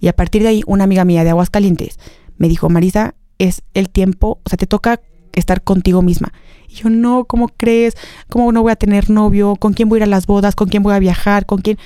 Y 0.01 0.09
a 0.09 0.13
partir 0.13 0.41
de 0.41 0.49
ahí, 0.49 0.63
una 0.65 0.83
amiga 0.83 1.05
mía 1.05 1.23
de 1.23 1.29
Aguascalientes 1.29 1.97
me 2.37 2.49
dijo, 2.49 2.69
Marisa, 2.69 3.13
es 3.37 3.61
el 3.73 3.89
tiempo, 3.89 4.39
o 4.43 4.49
sea, 4.49 4.57
te 4.57 4.67
toca 4.67 4.99
estar 5.33 5.61
contigo 5.61 6.01
misma. 6.01 6.33
Y 6.67 6.75
yo, 6.75 6.89
no, 6.89 7.25
¿cómo 7.25 7.47
crees? 7.47 7.95
¿Cómo 8.27 8.51
no 8.51 8.63
voy 8.63 8.71
a 8.71 8.75
tener 8.75 9.09
novio? 9.09 9.55
¿Con 9.55 9.73
quién 9.73 9.87
voy 9.87 9.97
a 9.97 9.99
ir 9.99 10.03
a 10.03 10.07
las 10.07 10.25
bodas? 10.25 10.55
¿Con 10.55 10.67
quién 10.67 10.83
voy 10.83 10.93
a 10.93 10.99
viajar? 10.99 11.45
¿Con 11.45 11.61
quién? 11.61 11.77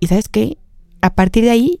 Y 0.00 0.06
sabes 0.06 0.28
qué? 0.28 0.56
A 1.00 1.14
partir 1.14 1.44
de 1.44 1.50
ahí, 1.50 1.80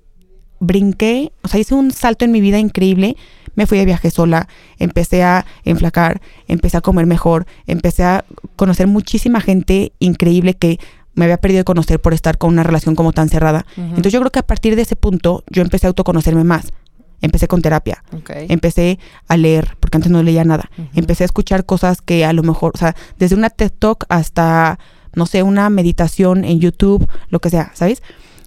brinqué, 0.60 1.32
o 1.42 1.48
sea, 1.48 1.60
hice 1.60 1.74
un 1.74 1.92
salto 1.92 2.24
en 2.24 2.32
mi 2.32 2.40
vida 2.40 2.58
increíble. 2.58 3.16
Me 3.54 3.66
fui 3.66 3.78
de 3.78 3.84
viaje 3.84 4.10
sola, 4.10 4.48
empecé 4.78 5.22
a 5.22 5.46
enflacar, 5.64 6.20
empecé 6.46 6.76
a 6.76 6.80
comer 6.80 7.06
mejor, 7.06 7.46
empecé 7.66 8.04
a 8.04 8.24
conocer 8.56 8.86
muchísima 8.86 9.40
gente 9.40 9.92
increíble 9.98 10.54
que 10.54 10.78
me 11.18 11.24
había 11.24 11.38
perdido 11.38 11.58
de 11.58 11.64
conocer 11.64 12.00
por 12.00 12.14
estar 12.14 12.38
con 12.38 12.50
una 12.50 12.62
relación 12.62 12.94
como 12.94 13.12
tan 13.12 13.28
cerrada. 13.28 13.66
Entonces 13.76 14.12
yo 14.12 14.20
creo 14.20 14.30
que 14.30 14.38
a 14.38 14.46
partir 14.46 14.76
de 14.76 14.82
ese 14.82 14.94
punto 14.94 15.42
yo 15.50 15.62
empecé 15.62 15.86
a 15.86 15.88
autoconocerme 15.88 16.44
más. 16.44 16.70
Empecé 17.20 17.48
con 17.48 17.60
terapia, 17.60 18.04
empecé 18.28 19.00
a 19.26 19.36
leer, 19.36 19.76
porque 19.80 19.96
antes 19.96 20.12
no 20.12 20.22
leía 20.22 20.44
nada. 20.44 20.70
Empecé 20.94 21.24
a 21.24 21.26
escuchar 21.26 21.66
cosas 21.66 22.00
que 22.00 22.24
a 22.24 22.32
lo 22.32 22.44
mejor, 22.44 22.70
o 22.74 22.78
sea, 22.78 22.94
desde 23.18 23.34
una 23.34 23.50
TED 23.50 23.72
Talk 23.76 24.04
hasta, 24.08 24.78
no 25.14 25.26
sé, 25.26 25.42
una 25.42 25.68
meditación 25.68 26.44
en 26.44 26.60
YouTube, 26.60 27.08
lo 27.30 27.40
que 27.40 27.50
sea, 27.50 27.72
¿sabes? 27.74 28.02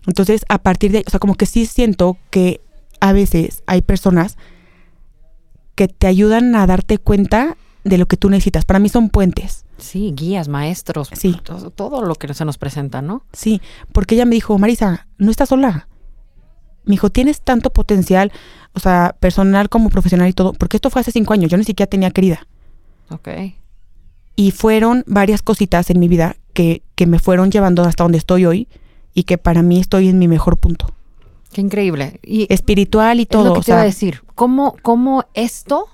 Entonces, 0.08 0.46
a 0.48 0.60
partir 0.60 0.94
de, 0.94 1.04
o 1.06 1.10
sea, 1.10 1.20
como 1.20 1.36
que 1.36 1.46
sí 1.46 1.66
siento 1.66 2.18
que 2.30 2.62
a 3.02 3.12
veces 3.12 3.64
hay 3.68 3.82
personas 3.82 4.38
que 5.76 5.90
te 5.90 6.08
ayudan 6.08 6.56
a 6.56 6.66
darte 6.66 6.98
cuenta 6.98 7.58
de 7.84 7.98
lo 7.98 8.06
que 8.06 8.16
tú 8.16 8.30
necesitas. 8.30 8.64
Para 8.64 8.80
mí 8.80 8.88
son 8.88 9.10
puentes, 9.10 9.66
Sí, 9.82 10.14
guías, 10.16 10.48
maestros, 10.48 11.10
Sí. 11.14 11.40
todo, 11.44 11.70
todo 11.72 12.02
lo 12.04 12.16
que 12.16 12.34
se 12.34 12.46
nos 12.46 12.58
presenta, 12.58 13.02
¿no? 13.02 13.24
sí, 13.34 13.62
porque 13.92 14.16
ella 14.16 14.26
me 14.26 14.36
dijo, 14.36 14.58
Marisa, 14.58 15.08
no 15.18 15.32
estás 15.32 15.50
sola. 15.50 15.88
Me 16.86 16.92
dijo, 16.94 17.10
tienes 17.10 17.42
tanto 17.42 17.70
potencial, 17.72 18.32
o 18.74 18.80
sea, 18.80 19.16
personal 19.20 19.70
como 19.70 19.90
profesional 19.90 20.28
y 20.30 20.34
todo, 20.34 20.54
porque 20.54 20.78
esto 20.78 20.90
fue 20.90 21.02
hace 21.02 21.12
cinco 21.12 21.34
años, 21.34 21.52
yo 21.52 21.58
ni 21.58 21.64
siquiera 21.64 21.90
tenía 21.90 22.12
querida. 22.12 22.48
Ok. 23.10 23.28
Y 24.36 24.52
fueron 24.52 25.04
varias 25.08 25.42
cositas 25.42 25.90
en 25.90 26.00
mi 26.00 26.08
vida 26.08 26.38
que, 26.54 26.82
que 26.96 27.06
me 27.06 27.20
fueron 27.20 27.52
llevando 27.52 27.84
hasta 27.84 28.04
donde 28.04 28.18
estoy 28.18 28.46
hoy 28.46 28.68
y 29.14 29.24
que 29.24 29.38
para 29.38 29.62
mí 29.62 29.80
estoy 29.80 30.08
en 30.10 30.18
mi 30.20 30.28
mejor 30.28 30.58
punto. 30.58 30.88
Qué 31.54 31.62
increíble. 31.62 32.20
Y 32.24 32.52
Espiritual 32.52 33.20
y 33.20 33.24
es 33.24 33.28
todo. 33.28 33.50
lo 33.50 33.54
que 33.56 33.60
o 33.60 33.64
te 33.64 33.72
iba 33.72 33.82
a 33.82 33.84
decir. 33.84 34.24
¿Cómo, 34.36 34.76
cómo 34.82 35.26
esto 35.34 35.88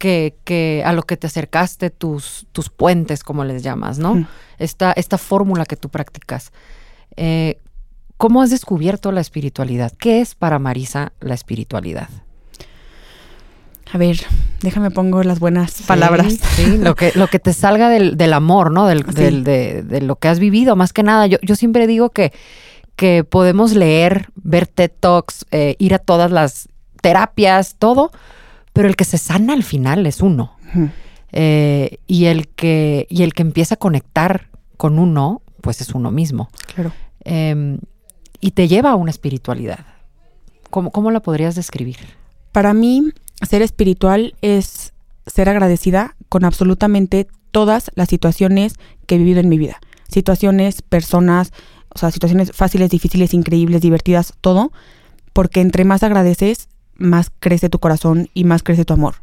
que, 0.00 0.34
que 0.44 0.82
a 0.84 0.92
lo 0.92 1.02
que 1.04 1.16
te 1.16 1.26
acercaste, 1.28 1.90
tus, 1.90 2.46
tus 2.52 2.70
puentes, 2.70 3.22
como 3.22 3.44
les 3.44 3.62
llamas, 3.62 3.98
¿no? 3.98 4.12
Ujú. 4.12 4.26
Esta, 4.58 4.92
esta 4.92 5.18
fórmula 5.18 5.64
que 5.66 5.76
tú 5.76 5.88
practicas. 5.90 6.50
eh, 7.16 7.58
¿Cómo 8.16 8.42
has 8.42 8.50
descubierto 8.50 9.12
la 9.12 9.20
espiritualidad? 9.20 9.92
¿Qué 9.98 10.20
es 10.20 10.34
para 10.34 10.58
Marisa 10.58 11.12
la 11.20 11.34
espiritualidad? 11.34 12.08
A 13.92 13.98
ver, 13.98 14.18
déjame 14.62 14.90
pongo 14.90 15.22
las 15.24 15.40
buenas 15.40 15.82
palabras. 15.82 16.34
Sí, 16.56 16.78
lo 16.78 16.94
que, 16.94 17.12
lo 17.14 17.26
que 17.28 17.38
te 17.40 17.52
salga 17.52 17.88
del, 17.88 18.16
del 18.16 18.32
amor, 18.34 18.70
¿no? 18.72 18.86
Del, 18.86 19.04
Sí. 19.06 19.12
del- 19.14 19.42
de, 19.44 19.82
de 19.82 20.00
lo 20.00 20.16
que 20.16 20.28
has 20.28 20.38
vivido, 20.38 20.76
más 20.76 20.92
que 20.92 21.02
nada. 21.02 21.26
Yo, 21.26 21.38
yo 21.42 21.56
siempre 21.56 21.86
digo 21.86 22.10
que, 22.10 22.32
que 22.94 23.24
podemos 23.24 23.72
leer, 23.72 24.28
ver 24.36 24.66
TED 24.68 24.92
Talks, 25.00 25.44
eh, 25.50 25.74
ir 25.78 25.94
a 25.94 25.98
todas 25.98 26.30
las 26.30 26.68
terapias, 27.02 27.74
todo, 27.78 28.12
pero 28.80 28.88
el 28.88 28.96
que 28.96 29.04
se 29.04 29.18
sana 29.18 29.52
al 29.52 29.62
final 29.62 30.06
es 30.06 30.22
uno. 30.22 30.56
Eh, 31.32 31.98
y, 32.06 32.24
el 32.24 32.48
que, 32.48 33.06
y 33.10 33.24
el 33.24 33.34
que 33.34 33.42
empieza 33.42 33.74
a 33.74 33.76
conectar 33.76 34.48
con 34.78 34.98
uno, 34.98 35.42
pues 35.60 35.82
es 35.82 35.90
uno 35.90 36.10
mismo. 36.10 36.48
Claro. 36.74 36.90
Eh, 37.26 37.76
y 38.40 38.52
te 38.52 38.68
lleva 38.68 38.92
a 38.92 38.94
una 38.94 39.10
espiritualidad. 39.10 39.80
¿Cómo, 40.70 40.92
cómo 40.92 41.10
la 41.10 41.20
podrías 41.20 41.56
describir? 41.56 41.98
Para 42.52 42.72
mí, 42.72 43.12
ser 43.46 43.60
espiritual 43.60 44.34
es 44.40 44.94
ser 45.26 45.50
agradecida 45.50 46.16
con 46.30 46.46
absolutamente 46.46 47.28
todas 47.50 47.90
las 47.96 48.08
situaciones 48.08 48.76
que 49.04 49.16
he 49.16 49.18
vivido 49.18 49.40
en 49.40 49.50
mi 49.50 49.58
vida. 49.58 49.78
Situaciones, 50.08 50.80
personas, 50.80 51.52
o 51.94 51.98
sea, 51.98 52.10
situaciones 52.10 52.52
fáciles, 52.52 52.88
difíciles, 52.88 53.34
increíbles, 53.34 53.82
divertidas, 53.82 54.32
todo. 54.40 54.72
Porque 55.34 55.60
entre 55.60 55.84
más 55.84 56.02
agradeces, 56.02 56.69
más 57.00 57.32
crece 57.40 57.68
tu 57.68 57.80
corazón 57.80 58.28
y 58.34 58.44
más 58.44 58.62
crece 58.62 58.84
tu 58.84 58.92
amor. 58.94 59.16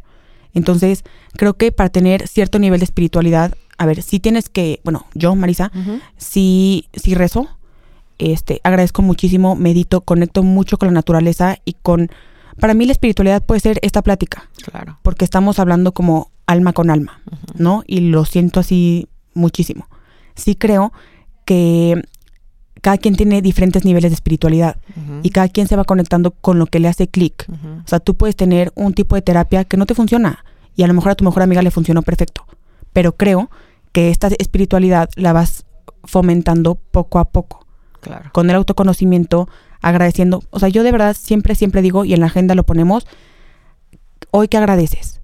Entonces, 0.54 1.04
creo 1.38 1.54
que 1.54 1.72
para 1.72 1.90
tener 1.90 2.28
cierto 2.28 2.60
nivel 2.60 2.80
de 2.80 2.86
espiritualidad, 2.86 3.56
a 3.78 3.86
ver, 3.86 4.02
si 4.02 4.20
tienes 4.20 4.50
que, 4.50 4.82
bueno, 4.84 5.06
yo, 5.14 5.34
Marisa, 5.36 5.72
sí, 6.18 6.88
sí 6.94 7.14
rezo, 7.16 7.48
este, 8.18 8.60
agradezco 8.64 9.02
muchísimo, 9.04 9.56
medito, 9.56 10.02
conecto 10.02 10.42
mucho 10.44 10.78
con 10.78 10.88
la 10.88 10.94
naturaleza 10.94 11.58
y 11.66 11.74
con, 11.74 12.10
para 12.60 12.74
mí 12.74 12.86
la 12.86 12.92
espiritualidad 12.94 13.44
puede 13.46 13.62
ser 13.62 13.80
esta 13.84 14.02
plática, 14.02 14.50
Claro. 14.64 14.98
porque 15.04 15.24
estamos 15.26 15.60
hablando 15.60 15.92
como 15.94 16.32
alma 16.48 16.74
con 16.74 16.90
alma, 16.90 17.22
¿no? 17.56 17.84
Y 17.86 18.00
lo 18.00 18.26
siento 18.26 18.60
así 18.60 19.08
muchísimo. 19.36 19.88
Sí 20.34 20.56
creo 20.56 20.92
que 21.46 22.02
cada 22.88 22.98
quien 23.00 23.18
tiene 23.18 23.42
diferentes 23.42 23.84
niveles 23.84 24.12
de 24.12 24.16
espiritualidad 24.16 24.78
y 25.22 25.32
cada 25.32 25.50
quien 25.50 25.68
se 25.68 25.76
va 25.76 25.84
conectando 25.84 26.32
con 26.32 26.58
lo 26.58 26.68
que 26.68 26.80
le 26.80 26.88
hace 26.88 27.10
clic. 27.10 27.46
O 27.84 27.86
sea, 27.86 28.00
tú 28.00 28.16
puedes 28.16 28.38
tener 28.38 28.72
un 28.76 28.94
tipo 28.94 29.16
de 29.16 29.22
terapia 29.22 29.66
que 29.66 29.76
no 29.76 29.86
te 29.86 29.94
funciona 29.94 30.46
y 30.74 30.84
a 30.84 30.88
lo 30.88 30.94
mejor 30.94 31.12
a 31.12 31.16
tu 31.16 31.26
mejor 31.26 31.44
amiga 31.44 31.62
le 31.62 31.70
funcionó 31.70 32.02
perfecto. 32.02 32.46
Pero 32.94 33.12
creo 33.18 33.52
que 33.92 34.10
esta 34.10 34.30
espiritualidad 34.40 35.10
la 35.18 35.34
vas 35.34 35.66
fomentando 36.06 36.76
poco 36.76 37.20
a 37.20 37.26
poco, 37.26 37.68
Claro. 38.00 38.30
con 38.32 38.50
el 38.50 38.56
autoconocimiento, 38.56 39.50
agradeciendo. 39.82 40.42
O 40.52 40.60
sea, 40.60 40.70
yo 40.70 40.84
de 40.84 40.94
verdad 40.94 41.14
siempre, 41.20 41.56
siempre 41.56 41.82
digo, 41.82 42.06
y 42.06 42.14
en 42.14 42.22
la 42.22 42.28
agenda 42.28 42.56
lo 42.56 42.64
ponemos, 42.64 43.06
hoy 44.32 44.48
que 44.48 44.56
agradeces. 44.56 45.20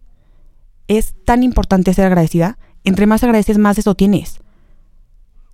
Es 0.89 1.15
tan 1.23 1.43
importante 1.43 1.93
ser 1.93 2.07
agradecida. 2.07 2.57
Entre 2.83 3.05
más 3.05 3.23
agradeces, 3.23 3.57
más 3.57 3.77
eso 3.77 3.95
tienes. 3.95 4.41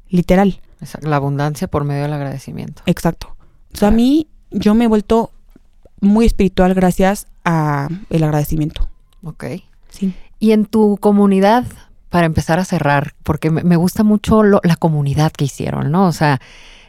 Literal, 0.09 0.59
La 1.01 1.17
abundancia 1.17 1.67
por 1.67 1.83
medio 1.83 2.03
del 2.03 2.13
agradecimiento. 2.13 2.81
exacto. 2.85 3.35
O 3.73 3.77
sea, 3.77 3.89
a 3.89 3.91
mí, 3.91 4.27
yo 4.51 4.73
me 4.73 4.85
he 4.85 4.87
vuelto 4.87 5.31
muy 6.01 6.25
espiritual 6.25 6.73
gracias 6.73 7.27
a 7.45 7.87
el 8.09 8.23
agradecimiento. 8.23 8.87
Ok. 9.23 9.45
Sí. 9.89 10.13
Y 10.39 10.51
en 10.53 10.65
tu 10.65 10.97
comunidad, 10.97 11.65
para 12.09 12.25
empezar 12.25 12.57
a 12.59 12.65
cerrar, 12.65 13.13
porque 13.23 13.51
me, 13.51 13.75
gusta 13.75 14.03
mucho 14.03 14.41
lo- 14.43 14.61
la 14.63 14.75
comunidad 14.77 15.31
que 15.31 15.45
hicieron, 15.45 15.91
¿no? 15.91 16.07
O 16.07 16.11
sea, 16.13 16.39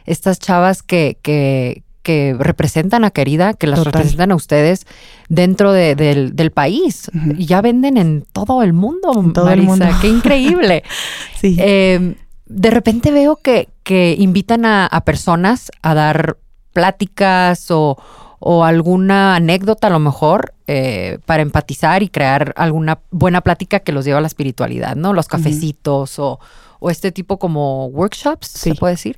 estas 0.05 0.39
chavas 0.39 0.81
que, 0.81 1.17
que, 1.21 1.83
que 2.01 2.35
representan 2.39 3.03
a 3.03 3.11
Querida, 3.11 3.53
que 3.53 3.67
las 3.67 3.77
Total. 3.79 3.93
representan 3.93 4.31
a 4.31 4.35
ustedes 4.35 4.87
dentro 5.29 5.71
de- 5.73 5.93
del, 5.95 6.35
del 6.35 6.49
país. 6.51 7.11
Y 7.37 7.45
ya 7.45 7.61
venden 7.61 7.97
en 7.97 8.25
todo 8.33 8.63
el 8.63 8.73
mundo, 8.73 9.11
En 9.15 9.33
todo 9.33 9.49
el 9.51 9.63
Marisa. 9.63 9.85
mundo. 9.85 9.99
Qué 10.01 10.07
increíble. 10.07 10.83
Sí. 11.39 11.55
Eh, 11.59 12.15
de 12.53 12.69
repente 12.69 13.11
veo 13.11 13.37
que, 13.37 13.69
que 13.83 14.15
invitan 14.19 14.65
a, 14.65 14.85
a 14.85 15.01
personas 15.05 15.71
a 15.81 15.93
dar 15.93 16.37
pláticas 16.73 17.69
o, 17.71 17.97
o 18.39 18.63
alguna 18.65 19.35
anécdota 19.35 19.87
a 19.87 19.89
lo 19.89 19.99
mejor 19.99 20.53
eh, 20.67 21.19
para 21.25 21.43
empatizar 21.43 22.01
y 22.03 22.09
crear 22.09 22.53
alguna 22.57 22.99
buena 23.11 23.41
plática 23.41 23.79
que 23.81 23.91
los 23.91 24.05
lleva 24.05 24.17
a 24.17 24.21
la 24.21 24.27
espiritualidad, 24.27 24.95
¿no? 24.95 25.13
Los 25.13 25.27
cafecitos 25.27 26.17
o, 26.19 26.39
o 26.79 26.89
este 26.89 27.11
tipo 27.11 27.37
como 27.37 27.87
workshops, 27.87 28.47
se 28.47 28.71
Sí. 28.71 28.73
puede 28.79 28.93
decir. 28.93 29.17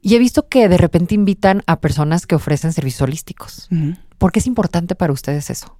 Y 0.00 0.14
he 0.14 0.18
visto 0.18 0.46
que 0.48 0.68
de 0.68 0.76
repente 0.78 1.14
invitan 1.14 1.62
a 1.66 1.80
personas 1.80 2.26
que 2.26 2.36
ofrecen 2.36 2.72
servicios 2.72 3.02
holísticos. 3.02 3.68
¿Por 4.18 4.30
qué 4.30 4.38
es 4.38 4.46
importante 4.46 4.94
para 4.94 5.12
ustedes 5.12 5.50
eso? 5.50 5.76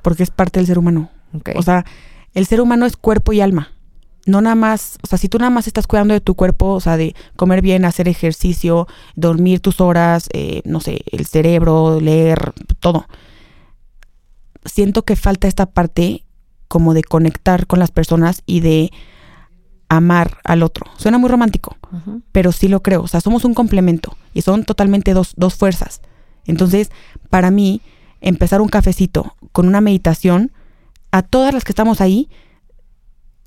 Porque 0.00 0.22
es 0.22 0.30
parte 0.30 0.58
del 0.60 0.66
ser 0.66 0.78
humano. 0.78 1.10
O 1.56 1.62
sea, 1.62 1.84
el 2.32 2.46
ser 2.46 2.60
humano 2.62 2.86
es 2.86 2.96
cuerpo 2.96 3.32
y 3.34 3.40
alma. 3.42 3.72
No 4.26 4.40
nada 4.40 4.54
más, 4.54 4.98
o 5.02 5.06
sea, 5.06 5.18
si 5.18 5.28
tú 5.28 5.38
nada 5.38 5.50
más 5.50 5.66
estás 5.66 5.86
cuidando 5.86 6.14
de 6.14 6.20
tu 6.20 6.34
cuerpo, 6.34 6.66
o 6.74 6.80
sea, 6.80 6.96
de 6.96 7.14
comer 7.36 7.62
bien, 7.62 7.84
hacer 7.84 8.06
ejercicio, 8.08 8.86
dormir 9.16 9.60
tus 9.60 9.80
horas, 9.80 10.28
eh, 10.32 10.62
no 10.64 10.80
sé, 10.80 11.00
el 11.10 11.26
cerebro, 11.26 12.00
leer, 12.00 12.52
todo. 12.80 13.06
Siento 14.64 15.04
que 15.04 15.16
falta 15.16 15.48
esta 15.48 15.66
parte 15.66 16.24
como 16.68 16.94
de 16.94 17.02
conectar 17.02 17.66
con 17.66 17.78
las 17.78 17.90
personas 17.90 18.42
y 18.46 18.60
de 18.60 18.92
amar 19.88 20.38
al 20.44 20.62
otro. 20.62 20.86
Suena 20.96 21.18
muy 21.18 21.28
romántico, 21.28 21.76
pero 22.30 22.52
sí 22.52 22.68
lo 22.68 22.80
creo. 22.80 23.02
O 23.02 23.08
sea, 23.08 23.20
somos 23.20 23.44
un 23.44 23.54
complemento 23.54 24.16
y 24.34 24.42
son 24.42 24.64
totalmente 24.64 25.12
dos, 25.14 25.32
dos 25.36 25.56
fuerzas. 25.56 26.00
Entonces, 26.46 26.90
para 27.28 27.50
mí, 27.50 27.80
empezar 28.20 28.60
un 28.60 28.68
cafecito 28.68 29.34
con 29.52 29.66
una 29.66 29.80
meditación, 29.80 30.52
a 31.10 31.22
todas 31.22 31.52
las 31.52 31.64
que 31.64 31.72
estamos 31.72 32.00
ahí, 32.00 32.28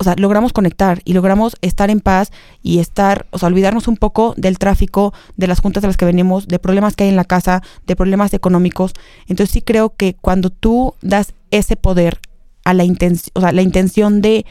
o 0.04 0.10
sea, 0.10 0.14
logramos 0.18 0.52
conectar 0.52 1.00
y 1.06 1.14
logramos 1.14 1.56
estar 1.62 1.88
en 1.88 2.00
paz 2.00 2.30
y 2.62 2.78
estar, 2.78 3.26
o 3.30 3.38
sea, 3.38 3.48
olvidarnos 3.48 3.88
un 3.88 3.96
poco 3.96 4.34
del 4.36 4.58
tráfico, 4.58 5.14
de 5.38 5.46
las 5.46 5.60
juntas 5.60 5.80
de 5.80 5.88
las 5.88 5.96
que 5.96 6.04
venimos, 6.04 6.46
de 6.46 6.58
problemas 6.58 6.94
que 6.94 7.04
hay 7.04 7.10
en 7.10 7.16
la 7.16 7.24
casa, 7.24 7.62
de 7.86 7.96
problemas 7.96 8.34
económicos. 8.34 8.92
Entonces 9.28 9.50
sí 9.50 9.62
creo 9.62 9.96
que 9.96 10.14
cuando 10.14 10.50
tú 10.50 10.94
das 11.00 11.32
ese 11.50 11.76
poder 11.76 12.20
a 12.64 12.74
la 12.74 12.84
intención, 12.84 13.30
o 13.32 13.40
sea, 13.40 13.52
la 13.52 13.62
intención 13.62 14.20
de, 14.20 14.44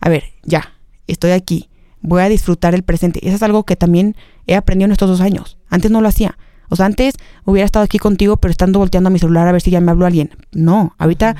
a 0.00 0.08
ver, 0.08 0.24
ya, 0.42 0.72
estoy 1.06 1.30
aquí, 1.30 1.70
voy 2.00 2.22
a 2.22 2.28
disfrutar 2.28 2.74
el 2.74 2.82
presente. 2.82 3.20
Eso 3.24 3.36
es 3.36 3.42
algo 3.44 3.62
que 3.62 3.76
también 3.76 4.16
he 4.48 4.56
aprendido 4.56 4.86
en 4.86 4.92
estos 4.92 5.08
dos 5.08 5.20
años. 5.20 5.56
Antes 5.68 5.92
no 5.92 6.00
lo 6.00 6.08
hacía. 6.08 6.36
O 6.68 6.74
sea, 6.74 6.86
antes 6.86 7.14
hubiera 7.44 7.64
estado 7.64 7.84
aquí 7.84 7.98
contigo, 7.98 8.38
pero 8.38 8.50
estando 8.50 8.80
volteando 8.80 9.06
a 9.06 9.10
mi 9.10 9.20
celular 9.20 9.46
a 9.46 9.52
ver 9.52 9.60
si 9.60 9.70
ya 9.70 9.80
me 9.80 9.92
habló 9.92 10.06
alguien. 10.06 10.30
No, 10.50 10.96
ahorita 10.98 11.36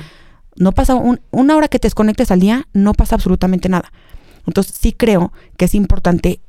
no 0.61 0.71
pasa 0.71 0.95
un- 0.95 1.19
una 1.31 1.55
hora 1.57 1.67
que 1.67 1.79
te 1.79 1.87
desconectes 1.87 2.31
al 2.31 2.39
día, 2.39 2.67
no 2.73 2.93
pasa 2.93 3.15
absolutamente 3.15 3.67
nada. 3.69 3.91
Entonces 4.47 4.75
sí 4.79 4.93
creo 4.93 5.31
que 5.57 5.65
es 5.65 5.75
importante 5.75 6.39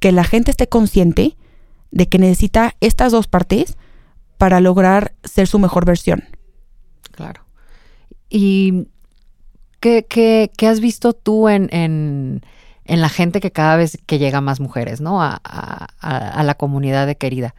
que 0.00 0.12
la 0.12 0.24
gente 0.24 0.50
esté 0.50 0.66
consciente 0.68 1.36
de 1.90 2.08
que 2.08 2.18
necesita 2.18 2.74
estas 2.80 3.12
dos 3.12 3.26
partes 3.28 3.76
para 4.38 4.60
lograr 4.60 5.14
ser 5.24 5.46
su 5.46 5.58
mejor 5.58 5.84
versión. 5.84 6.24
Claro. 7.12 7.42
¿Y 8.28 8.88
qué, 9.80 10.06
qué- 10.08 10.50
qué 10.56 10.66
has 10.66 10.80
visto 10.80 11.12
tú 11.12 11.48
en, 11.48 11.68
en- 11.72 12.42
en 12.84 13.00
la 13.00 13.08
gente 13.08 13.40
que 13.40 13.52
cada 13.52 13.76
vez 13.76 13.98
que 14.06 14.18
llega 14.18 14.40
más 14.40 14.58
mujeres, 14.58 15.00
¿no? 15.00 15.22
A, 15.22 15.40
a- 15.44 15.86
a- 16.00 16.42
la 16.42 16.54
comunidad 16.54 17.06
de 17.06 17.16
querida. 17.16 17.54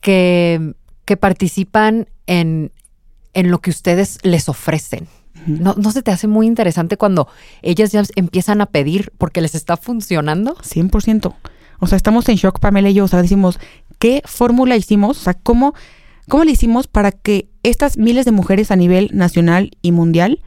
Que, 0.00 0.74
que 1.04 1.16
participan 1.16 2.08
en, 2.26 2.72
en 3.34 3.50
lo 3.50 3.60
que 3.60 3.70
ustedes 3.70 4.18
les 4.22 4.48
ofrecen. 4.48 5.08
¿No, 5.46 5.74
¿No 5.76 5.90
se 5.90 6.02
te 6.02 6.10
hace 6.10 6.26
muy 6.26 6.46
interesante 6.46 6.96
cuando 6.96 7.28
ellas 7.60 7.92
ya 7.92 8.02
empiezan 8.16 8.60
a 8.60 8.66
pedir 8.66 9.12
porque 9.18 9.40
les 9.42 9.54
está 9.54 9.76
funcionando? 9.76 10.56
100%. 10.56 11.34
O 11.80 11.86
sea, 11.86 11.96
estamos 11.96 12.28
en 12.28 12.36
shock, 12.36 12.60
Pamela 12.60 12.88
y 12.88 12.94
yo. 12.94 13.04
O 13.04 13.08
sea, 13.08 13.20
decimos, 13.20 13.58
¿qué 13.98 14.22
fórmula 14.24 14.76
hicimos? 14.76 15.18
O 15.18 15.20
sea, 15.20 15.34
¿cómo, 15.34 15.74
¿cómo 16.28 16.44
le 16.44 16.52
hicimos 16.52 16.86
para 16.86 17.12
que 17.12 17.48
estas 17.62 17.98
miles 17.98 18.24
de 18.24 18.32
mujeres 18.32 18.70
a 18.70 18.76
nivel 18.76 19.10
nacional 19.12 19.72
y 19.82 19.92
mundial 19.92 20.40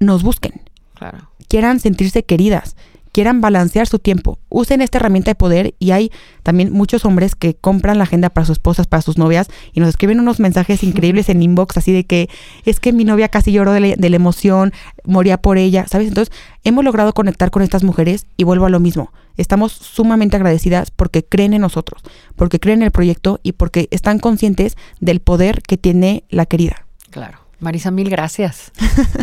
nos 0.00 0.22
busquen? 0.22 0.62
Claro. 0.94 1.28
quieran 1.48 1.80
sentirse 1.80 2.22
queridas, 2.24 2.76
quieran 3.14 3.40
balancear 3.40 3.86
su 3.86 4.00
tiempo, 4.00 4.40
usen 4.48 4.82
esta 4.82 4.98
herramienta 4.98 5.30
de 5.30 5.34
poder 5.36 5.76
y 5.78 5.92
hay 5.92 6.10
también 6.42 6.72
muchos 6.72 7.04
hombres 7.04 7.36
que 7.36 7.54
compran 7.54 7.96
la 7.96 8.02
agenda 8.02 8.28
para 8.28 8.44
sus 8.44 8.54
esposas, 8.54 8.88
para 8.88 9.02
sus 9.02 9.18
novias 9.18 9.46
y 9.72 9.78
nos 9.78 9.88
escriben 9.88 10.18
unos 10.18 10.40
mensajes 10.40 10.82
increíbles 10.82 11.28
en 11.28 11.40
inbox 11.40 11.76
así 11.76 11.92
de 11.92 12.04
que 12.06 12.28
es 12.64 12.80
que 12.80 12.92
mi 12.92 13.04
novia 13.04 13.28
casi 13.28 13.52
lloró 13.52 13.70
de 13.70 13.78
la, 13.78 13.94
de 13.94 14.10
la 14.10 14.16
emoción, 14.16 14.72
moría 15.04 15.38
por 15.38 15.58
ella, 15.58 15.86
¿sabes? 15.86 16.08
Entonces 16.08 16.34
hemos 16.64 16.84
logrado 16.84 17.12
conectar 17.12 17.52
con 17.52 17.62
estas 17.62 17.84
mujeres 17.84 18.26
y 18.36 18.42
vuelvo 18.42 18.66
a 18.66 18.70
lo 18.70 18.80
mismo. 18.80 19.12
Estamos 19.36 19.70
sumamente 19.70 20.34
agradecidas 20.34 20.90
porque 20.90 21.24
creen 21.24 21.54
en 21.54 21.60
nosotros, 21.60 22.02
porque 22.34 22.58
creen 22.58 22.80
en 22.80 22.86
el 22.86 22.90
proyecto 22.90 23.38
y 23.44 23.52
porque 23.52 23.86
están 23.92 24.18
conscientes 24.18 24.76
del 24.98 25.20
poder 25.20 25.62
que 25.62 25.78
tiene 25.78 26.24
la 26.30 26.46
querida. 26.46 26.86
Claro. 27.10 27.43
Marisa, 27.64 27.90
mil 27.90 28.08
gracias. 28.08 28.70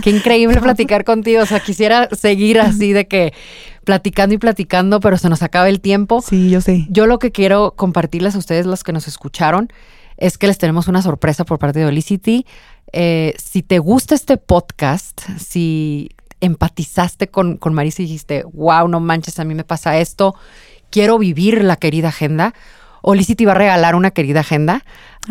Qué 0.03 0.09
increíble 0.09 0.59
platicar 0.61 1.05
contigo. 1.05 1.43
O 1.43 1.45
sea, 1.45 1.61
quisiera 1.61 2.09
seguir 2.11 2.59
así 2.59 2.91
de 2.91 3.07
que 3.07 3.33
platicando 3.85 4.35
y 4.35 4.37
platicando, 4.37 4.99
pero 4.99 5.17
se 5.17 5.29
nos 5.29 5.41
acaba 5.43 5.69
el 5.69 5.79
tiempo. 5.79 6.21
Sí, 6.21 6.49
yo 6.49 6.59
sé. 6.59 6.85
Yo 6.89 7.07
lo 7.07 7.19
que 7.19 7.31
quiero 7.31 7.75
compartirles 7.75 8.35
a 8.35 8.39
ustedes, 8.39 8.65
los 8.65 8.83
que 8.83 8.91
nos 8.91 9.07
escucharon, 9.07 9.71
es 10.17 10.37
que 10.37 10.47
les 10.47 10.57
tenemos 10.57 10.87
una 10.87 11.01
sorpresa 11.01 11.45
por 11.45 11.59
parte 11.59 11.79
de 11.79 11.85
Olicity. 11.85 12.45
Eh, 12.91 13.33
si 13.41 13.63
te 13.63 13.79
gusta 13.79 14.15
este 14.15 14.37
podcast, 14.37 15.21
si 15.39 16.09
empatizaste 16.41 17.29
con, 17.29 17.57
con 17.57 17.73
Marisa 17.73 18.01
y 18.01 18.05
dijiste, 18.05 18.43
wow, 18.51 18.87
no 18.87 18.99
manches, 18.99 19.39
a 19.39 19.45
mí 19.45 19.55
me 19.55 19.63
pasa 19.63 19.97
esto, 19.99 20.35
quiero 20.89 21.17
vivir 21.17 21.63
la 21.63 21.77
querida 21.77 22.09
agenda. 22.09 22.53
Olisi 23.01 23.35
te 23.35 23.43
iba 23.43 23.51
a 23.53 23.55
regalar 23.55 23.95
una 23.95 24.11
querida 24.11 24.41
agenda 24.41 24.83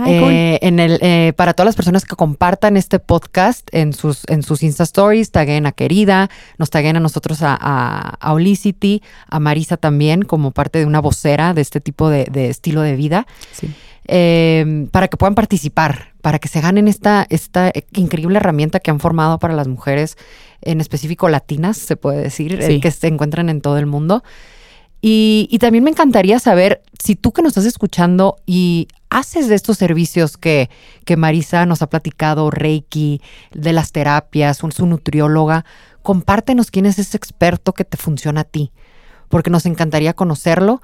eh, 0.06 0.58
en 0.62 0.78
el, 0.78 0.98
eh, 1.02 1.32
para 1.36 1.52
todas 1.54 1.66
las 1.66 1.76
personas 1.76 2.04
que 2.04 2.14
compartan 2.16 2.76
este 2.76 2.98
podcast 2.98 3.68
en 3.72 3.92
sus, 3.92 4.22
en 4.28 4.42
sus 4.42 4.62
Insta 4.62 4.84
Stories, 4.84 5.30
taguen 5.30 5.66
a 5.66 5.72
Querida, 5.72 6.30
nos 6.58 6.70
taguen 6.70 6.96
a 6.96 7.00
nosotros 7.00 7.42
a, 7.42 7.56
a, 7.60 8.16
a, 8.20 8.32
Olicity, 8.32 9.02
a 9.28 9.40
Marisa 9.40 9.76
también, 9.76 10.22
como 10.22 10.52
parte 10.52 10.78
de 10.78 10.86
una 10.86 11.00
vocera 11.00 11.54
de 11.54 11.60
este 11.60 11.80
tipo 11.80 12.08
de, 12.08 12.24
de 12.24 12.48
estilo 12.50 12.82
de 12.82 12.94
vida. 12.96 13.26
Sí. 13.52 13.74
Eh, 14.12 14.86
para 14.90 15.08
que 15.08 15.16
puedan 15.16 15.34
participar, 15.34 16.12
para 16.20 16.38
que 16.38 16.48
se 16.48 16.60
ganen 16.60 16.88
esta, 16.88 17.26
esta 17.30 17.72
increíble 17.92 18.38
herramienta 18.38 18.80
que 18.80 18.90
han 18.90 18.98
formado 18.98 19.38
para 19.38 19.54
las 19.54 19.68
mujeres, 19.68 20.16
en 20.62 20.80
específico 20.80 21.28
latinas, 21.28 21.76
se 21.76 21.96
puede 21.96 22.22
decir, 22.22 22.60
Sí. 22.62 22.80
que 22.80 22.90
se 22.90 23.06
encuentran 23.06 23.48
en 23.48 23.60
todo 23.60 23.78
el 23.78 23.86
mundo. 23.86 24.22
Y, 25.00 25.48
y 25.50 25.58
también 25.58 25.84
me 25.84 25.90
encantaría 25.90 26.38
saber 26.38 26.82
si 27.02 27.16
tú 27.16 27.32
que 27.32 27.42
nos 27.42 27.50
estás 27.50 27.64
escuchando 27.64 28.36
y 28.46 28.88
haces 29.08 29.48
de 29.48 29.54
estos 29.54 29.78
servicios 29.78 30.36
que, 30.36 30.70
que 31.04 31.16
Marisa 31.16 31.66
nos 31.66 31.82
ha 31.82 31.88
platicado, 31.88 32.50
Reiki, 32.50 33.20
de 33.52 33.72
las 33.72 33.92
terapias, 33.92 34.58
su, 34.58 34.70
su 34.70 34.86
nutrióloga, 34.86 35.64
compártenos 36.02 36.70
quién 36.70 36.86
es 36.86 36.98
ese 36.98 37.16
experto 37.16 37.72
que 37.72 37.84
te 37.84 37.96
funciona 37.96 38.42
a 38.42 38.44
ti, 38.44 38.72
porque 39.28 39.50
nos 39.50 39.66
encantaría 39.66 40.12
conocerlo. 40.12 40.82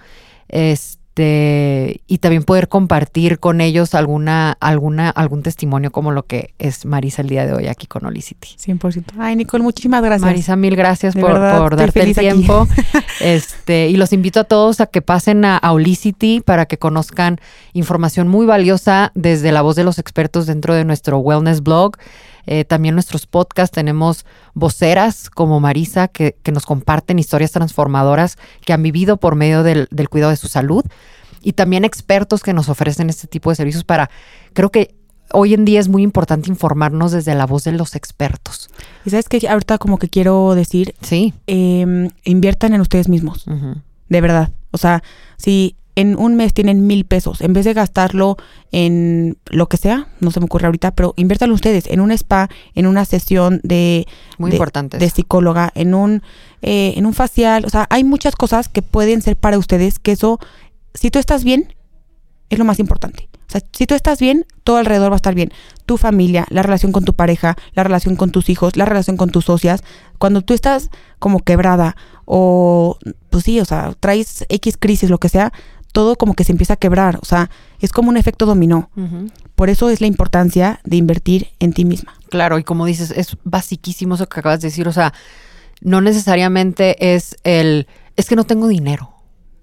Este, 0.48 1.05
y 1.18 2.18
también 2.18 2.44
poder 2.44 2.68
compartir 2.68 3.38
con 3.38 3.60
ellos 3.60 3.94
alguna, 3.94 4.52
alguna, 4.60 5.08
algún 5.08 5.42
testimonio 5.42 5.90
como 5.90 6.12
lo 6.12 6.24
que 6.24 6.52
es 6.58 6.84
Marisa 6.84 7.22
el 7.22 7.28
día 7.28 7.46
de 7.46 7.54
hoy 7.54 7.68
aquí 7.68 7.86
con 7.86 8.04
Olicity. 8.04 8.48
100%. 8.58 9.12
Ay, 9.18 9.36
Nicole, 9.36 9.62
muchísimas 9.62 10.02
gracias. 10.02 10.26
Marisa, 10.26 10.56
mil 10.56 10.76
gracias 10.76 11.14
De 11.14 11.20
por, 11.20 11.32
verdad, 11.32 11.58
por 11.58 11.76
darte 11.76 12.02
el 12.02 12.14
tiempo. 12.14 12.68
Este, 13.20 13.88
y 13.88 13.96
los 13.96 14.12
invito 14.12 14.40
a 14.40 14.44
todos 14.44 14.80
a 14.80 14.86
que 14.86 15.00
pasen 15.00 15.44
a, 15.46 15.56
a 15.56 15.72
Olicity 15.72 16.42
para 16.42 16.66
que 16.66 16.76
conozcan 16.76 17.40
información 17.72 18.28
muy 18.28 18.44
valiosa 18.44 19.10
desde 19.14 19.52
la 19.52 19.62
voz 19.62 19.74
de 19.74 19.84
los 19.84 19.98
expertos 19.98 20.46
dentro 20.46 20.74
de 20.74 20.84
nuestro 20.84 21.18
wellness 21.18 21.62
blog. 21.62 21.96
Eh, 22.46 22.64
también 22.64 22.94
nuestros 22.94 23.26
podcasts 23.26 23.74
tenemos 23.74 24.24
voceras 24.54 25.30
como 25.30 25.60
Marisa 25.60 26.08
que, 26.08 26.36
que 26.42 26.52
nos 26.52 26.64
comparten 26.66 27.18
historias 27.18 27.52
transformadoras 27.52 28.36
que 28.64 28.72
han 28.72 28.82
vivido 28.82 29.16
por 29.16 29.34
medio 29.34 29.62
del, 29.62 29.88
del 29.90 30.08
cuidado 30.08 30.30
de 30.30 30.36
su 30.36 30.48
salud. 30.48 30.84
Y 31.42 31.52
también 31.52 31.84
expertos 31.84 32.42
que 32.42 32.52
nos 32.52 32.68
ofrecen 32.68 33.08
este 33.10 33.26
tipo 33.28 33.50
de 33.50 33.56
servicios 33.56 33.84
para, 33.84 34.10
creo 34.52 34.70
que 34.70 34.94
hoy 35.32 35.54
en 35.54 35.64
día 35.64 35.80
es 35.80 35.88
muy 35.88 36.02
importante 36.02 36.48
informarnos 36.50 37.12
desde 37.12 37.34
la 37.34 37.46
voz 37.46 37.64
de 37.64 37.72
los 37.72 37.94
expertos. 37.94 38.70
Y 39.04 39.10
sabes 39.10 39.28
que 39.28 39.46
ahorita 39.48 39.78
como 39.78 39.98
que 39.98 40.08
quiero 40.08 40.54
decir, 40.54 40.94
Sí. 41.02 41.34
eh, 41.46 42.08
inviertan 42.24 42.74
en 42.74 42.80
ustedes 42.80 43.08
mismos, 43.08 43.44
de 44.08 44.20
verdad. 44.20 44.50
O 44.70 44.78
sea, 44.78 45.02
si 45.36 45.76
en 45.96 46.16
un 46.16 46.36
mes 46.36 46.52
tienen 46.54 46.86
mil 46.86 47.04
pesos, 47.06 47.40
en 47.40 47.52
vez 47.54 47.64
de 47.64 47.72
gastarlo 47.74 48.36
en 48.70 49.38
lo 49.50 49.66
que 49.68 49.76
sea, 49.78 50.06
no 50.20 50.30
se 50.30 50.38
me 50.40 50.44
ocurre 50.46 50.66
ahorita, 50.66 50.90
pero 50.94 51.14
inviértanlo 51.16 51.54
ustedes 51.54 51.86
en 51.88 52.00
un 52.00 52.12
spa, 52.12 52.48
en 52.74 52.86
una 52.86 53.04
sesión 53.04 53.60
de, 53.64 54.06
Muy 54.38 54.50
de- 54.50 54.56
importante. 54.56 54.98
de 54.98 55.06
eso. 55.06 55.16
psicóloga, 55.16 55.72
en 55.74 55.94
un, 55.94 56.22
eh, 56.62 56.92
en 56.96 57.06
un 57.06 57.14
facial. 57.14 57.64
O 57.64 57.70
sea, 57.70 57.86
hay 57.90 58.04
muchas 58.04 58.36
cosas 58.36 58.68
que 58.68 58.82
pueden 58.82 59.22
ser 59.22 59.36
para 59.36 59.58
ustedes 59.58 59.98
que 59.98 60.12
eso, 60.12 60.38
si 60.94 61.10
tú 61.10 61.18
estás 61.18 61.42
bien, 61.44 61.74
es 62.50 62.58
lo 62.58 62.64
más 62.64 62.78
importante. 62.78 63.28
O 63.48 63.50
sea, 63.50 63.60
si 63.72 63.86
tú 63.86 63.94
estás 63.94 64.18
bien, 64.18 64.44
todo 64.64 64.76
alrededor 64.76 65.10
va 65.10 65.14
a 65.14 65.22
estar 65.22 65.34
bien. 65.34 65.52
Tu 65.86 65.96
familia, 65.98 66.46
la 66.50 66.62
relación 66.62 66.90
con 66.92 67.04
tu 67.04 67.14
pareja, 67.14 67.56
la 67.74 67.84
relación 67.84 68.16
con 68.16 68.30
tus 68.32 68.48
hijos, 68.50 68.76
la 68.76 68.84
relación 68.84 69.16
con 69.16 69.30
tus 69.30 69.44
socias. 69.44 69.82
Cuando 70.18 70.42
tú 70.42 70.52
estás 70.52 70.90
como 71.20 71.38
quebrada 71.38 71.96
o, 72.24 72.98
pues 73.30 73.44
sí, 73.44 73.60
o 73.60 73.64
sea, 73.64 73.94
traes 74.00 74.44
X 74.48 74.76
crisis, 74.78 75.10
lo 75.10 75.18
que 75.18 75.28
sea, 75.28 75.52
todo 75.96 76.16
como 76.16 76.34
que 76.34 76.44
se 76.44 76.52
empieza 76.52 76.74
a 76.74 76.76
quebrar. 76.76 77.18
O 77.22 77.24
sea, 77.24 77.48
es 77.80 77.90
como 77.90 78.10
un 78.10 78.18
efecto 78.18 78.44
dominó. 78.44 78.90
Por 79.54 79.70
eso 79.70 79.88
es 79.88 80.02
la 80.02 80.06
importancia 80.06 80.78
de 80.84 80.98
invertir 80.98 81.48
en 81.58 81.72
ti 81.72 81.86
misma. 81.86 82.12
Claro, 82.28 82.58
y 82.58 82.64
como 82.64 82.84
dices, 82.84 83.14
es 83.16 83.38
basiquísimo 83.44 84.16
eso 84.16 84.28
que 84.28 84.40
acabas 84.40 84.60
de 84.60 84.68
decir. 84.68 84.86
O 84.88 84.92
sea, 84.92 85.14
no 85.80 86.02
necesariamente 86.02 87.14
es 87.14 87.36
el, 87.44 87.86
es 88.14 88.28
que 88.28 88.36
no 88.36 88.44
tengo 88.44 88.68
dinero, 88.68 89.14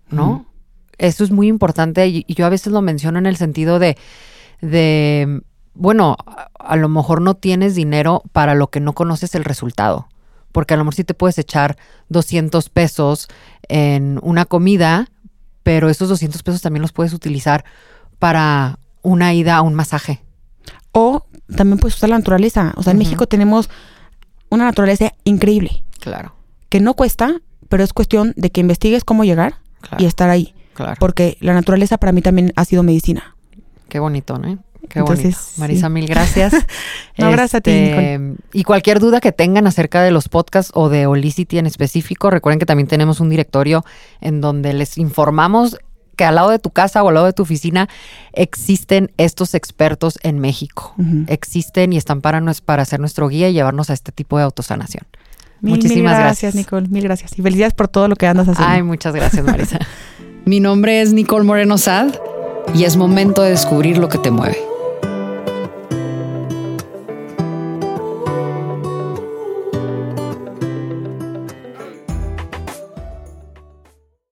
¿no? 0.09 0.47
Eso 0.97 1.23
es 1.23 1.29
muy 1.29 1.47
importante 1.49 2.07
y, 2.07 2.25
y 2.25 2.33
yo 2.33 2.47
a 2.47 2.49
veces 2.49 2.73
lo 2.73 2.81
menciono 2.81 3.19
en 3.19 3.27
el 3.27 3.37
sentido 3.37 3.77
de, 3.77 3.95
de 4.59 5.43
bueno, 5.75 6.17
a, 6.25 6.49
a 6.57 6.75
lo 6.77 6.89
mejor 6.89 7.21
no 7.21 7.35
tienes 7.35 7.75
dinero 7.75 8.23
para 8.31 8.55
lo 8.55 8.71
que 8.71 8.79
no 8.79 8.93
conoces 8.93 9.35
el 9.35 9.45
resultado. 9.45 10.07
Porque 10.51 10.73
a 10.73 10.77
lo 10.77 10.83
mejor 10.83 10.95
sí 10.95 11.03
te 11.03 11.13
puedes 11.13 11.37
echar 11.37 11.77
200 12.09 12.69
pesos 12.69 13.27
en 13.67 14.19
una 14.23 14.45
comida, 14.45 15.09
pero 15.63 15.89
esos 15.89 16.09
200 16.09 16.43
pesos 16.43 16.61
también 16.61 16.81
los 16.81 16.91
puedes 16.91 17.13
utilizar 17.13 17.63
para 18.19 18.79
una 19.01 19.33
ida 19.33 19.55
a 19.55 19.61
un 19.61 19.73
masaje. 19.73 20.21
O 20.91 21.25
también 21.55 21.79
puedes 21.79 21.95
usar 21.95 22.09
la 22.09 22.17
naturaleza. 22.17 22.73
O 22.75 22.83
sea, 22.83 22.91
en. 22.91 22.99
México 22.99 23.27
tenemos 23.27 23.69
una 24.49 24.65
naturaleza 24.65 25.13
increíble. 25.23 25.83
Claro, 25.99 26.35
que 26.69 26.79
no 26.79 26.93
cuesta, 26.93 27.41
pero 27.69 27.83
es 27.83 27.93
cuestión 27.93 28.33
de 28.35 28.51
que 28.51 28.61
investigues 28.61 29.03
cómo 29.03 29.23
llegar 29.23 29.55
claro, 29.81 30.03
y 30.03 30.07
estar 30.07 30.29
ahí. 30.29 30.53
claro. 30.73 30.95
Porque 30.99 31.37
la 31.39 31.53
naturaleza 31.53 31.97
para 31.97 32.11
mí 32.11 32.21
también 32.21 32.51
ha 32.55 32.65
sido 32.65 32.83
medicina. 32.83 33.35
Qué 33.89 33.99
bonito, 33.99 34.37
¿no? 34.37 34.59
Qué 34.89 34.99
Entonces, 34.99 35.23
bonito. 35.35 35.41
Marisa, 35.57 35.87
sí. 35.87 35.93
mil 35.93 36.07
gracias. 36.07 36.53
No, 37.17 37.29
gracias 37.31 37.55
a 37.55 37.61
ti, 37.61 37.71
Este, 37.71 38.19
Y 38.53 38.63
cualquier 38.63 38.99
duda 38.99 39.19
que 39.21 39.31
tengan 39.31 39.67
acerca 39.67 40.01
de 40.01 40.09
los 40.11 40.29
podcasts 40.29 40.71
o 40.75 40.89
de 40.89 41.05
Olicity 41.05 41.57
en 41.59 41.65
específico, 41.67 42.29
recuerden 42.31 42.57
que 42.59 42.65
también 42.65 42.87
tenemos 42.87 43.19
un 43.19 43.29
directorio 43.29 43.83
en 44.21 44.41
donde 44.41 44.73
les 44.73 44.97
informamos 44.97 45.77
que 46.15 46.25
al 46.25 46.35
lado 46.35 46.49
de 46.51 46.59
tu 46.59 46.69
casa 46.71 47.01
o 47.03 47.07
al 47.09 47.13
lado 47.15 47.25
de 47.25 47.33
tu 47.33 47.41
oficina 47.43 47.89
existen 48.33 49.11
estos 49.17 49.53
expertos 49.55 50.19
en 50.23 50.39
México. 50.39 50.93
Existen 51.27 51.93
y 51.93 51.97
están 51.97 52.21
para, 52.21 52.39
nos- 52.41 52.61
para 52.61 52.85
ser 52.85 52.99
nuestro 52.99 53.27
guía 53.29 53.49
y 53.49 53.53
llevarnos 53.53 53.89
a 53.89 53.93
este 53.93 54.11
tipo 54.11 54.37
de 54.37 54.43
autosanación. 54.43 55.05
Mil, 55.61 55.73
mil 55.73 55.81
Muchísimas 55.83 56.13
gracias, 56.19 56.53
gracias. 56.53 56.55
Nicole. 56.55 56.87
Mil 56.89 57.03
gracias. 57.03 57.37
Y 57.39 57.41
felicidades 57.41 57.73
por 57.73 57.87
todo 57.87 58.07
lo 58.07 58.15
que 58.15 58.27
andas 58.27 58.47
haciendo. 58.47 58.71
Ay, 58.73 58.83
muchas 58.83 59.15
gracias, 59.15 59.43
Marisa. 59.45 59.79
Mi 60.45 60.59
nombre 60.59 61.01
es 61.01 61.13
Nicole 61.13 61.45
Moreno 61.45 61.77
Sad 61.77 62.13
y 62.75 62.83
es 62.83 62.97
momento 62.97 63.41
de 63.43 63.51
descubrir 63.51 63.97
lo 63.97 64.09
que 64.09 64.17
te 64.17 64.29
mueve. 64.29 64.57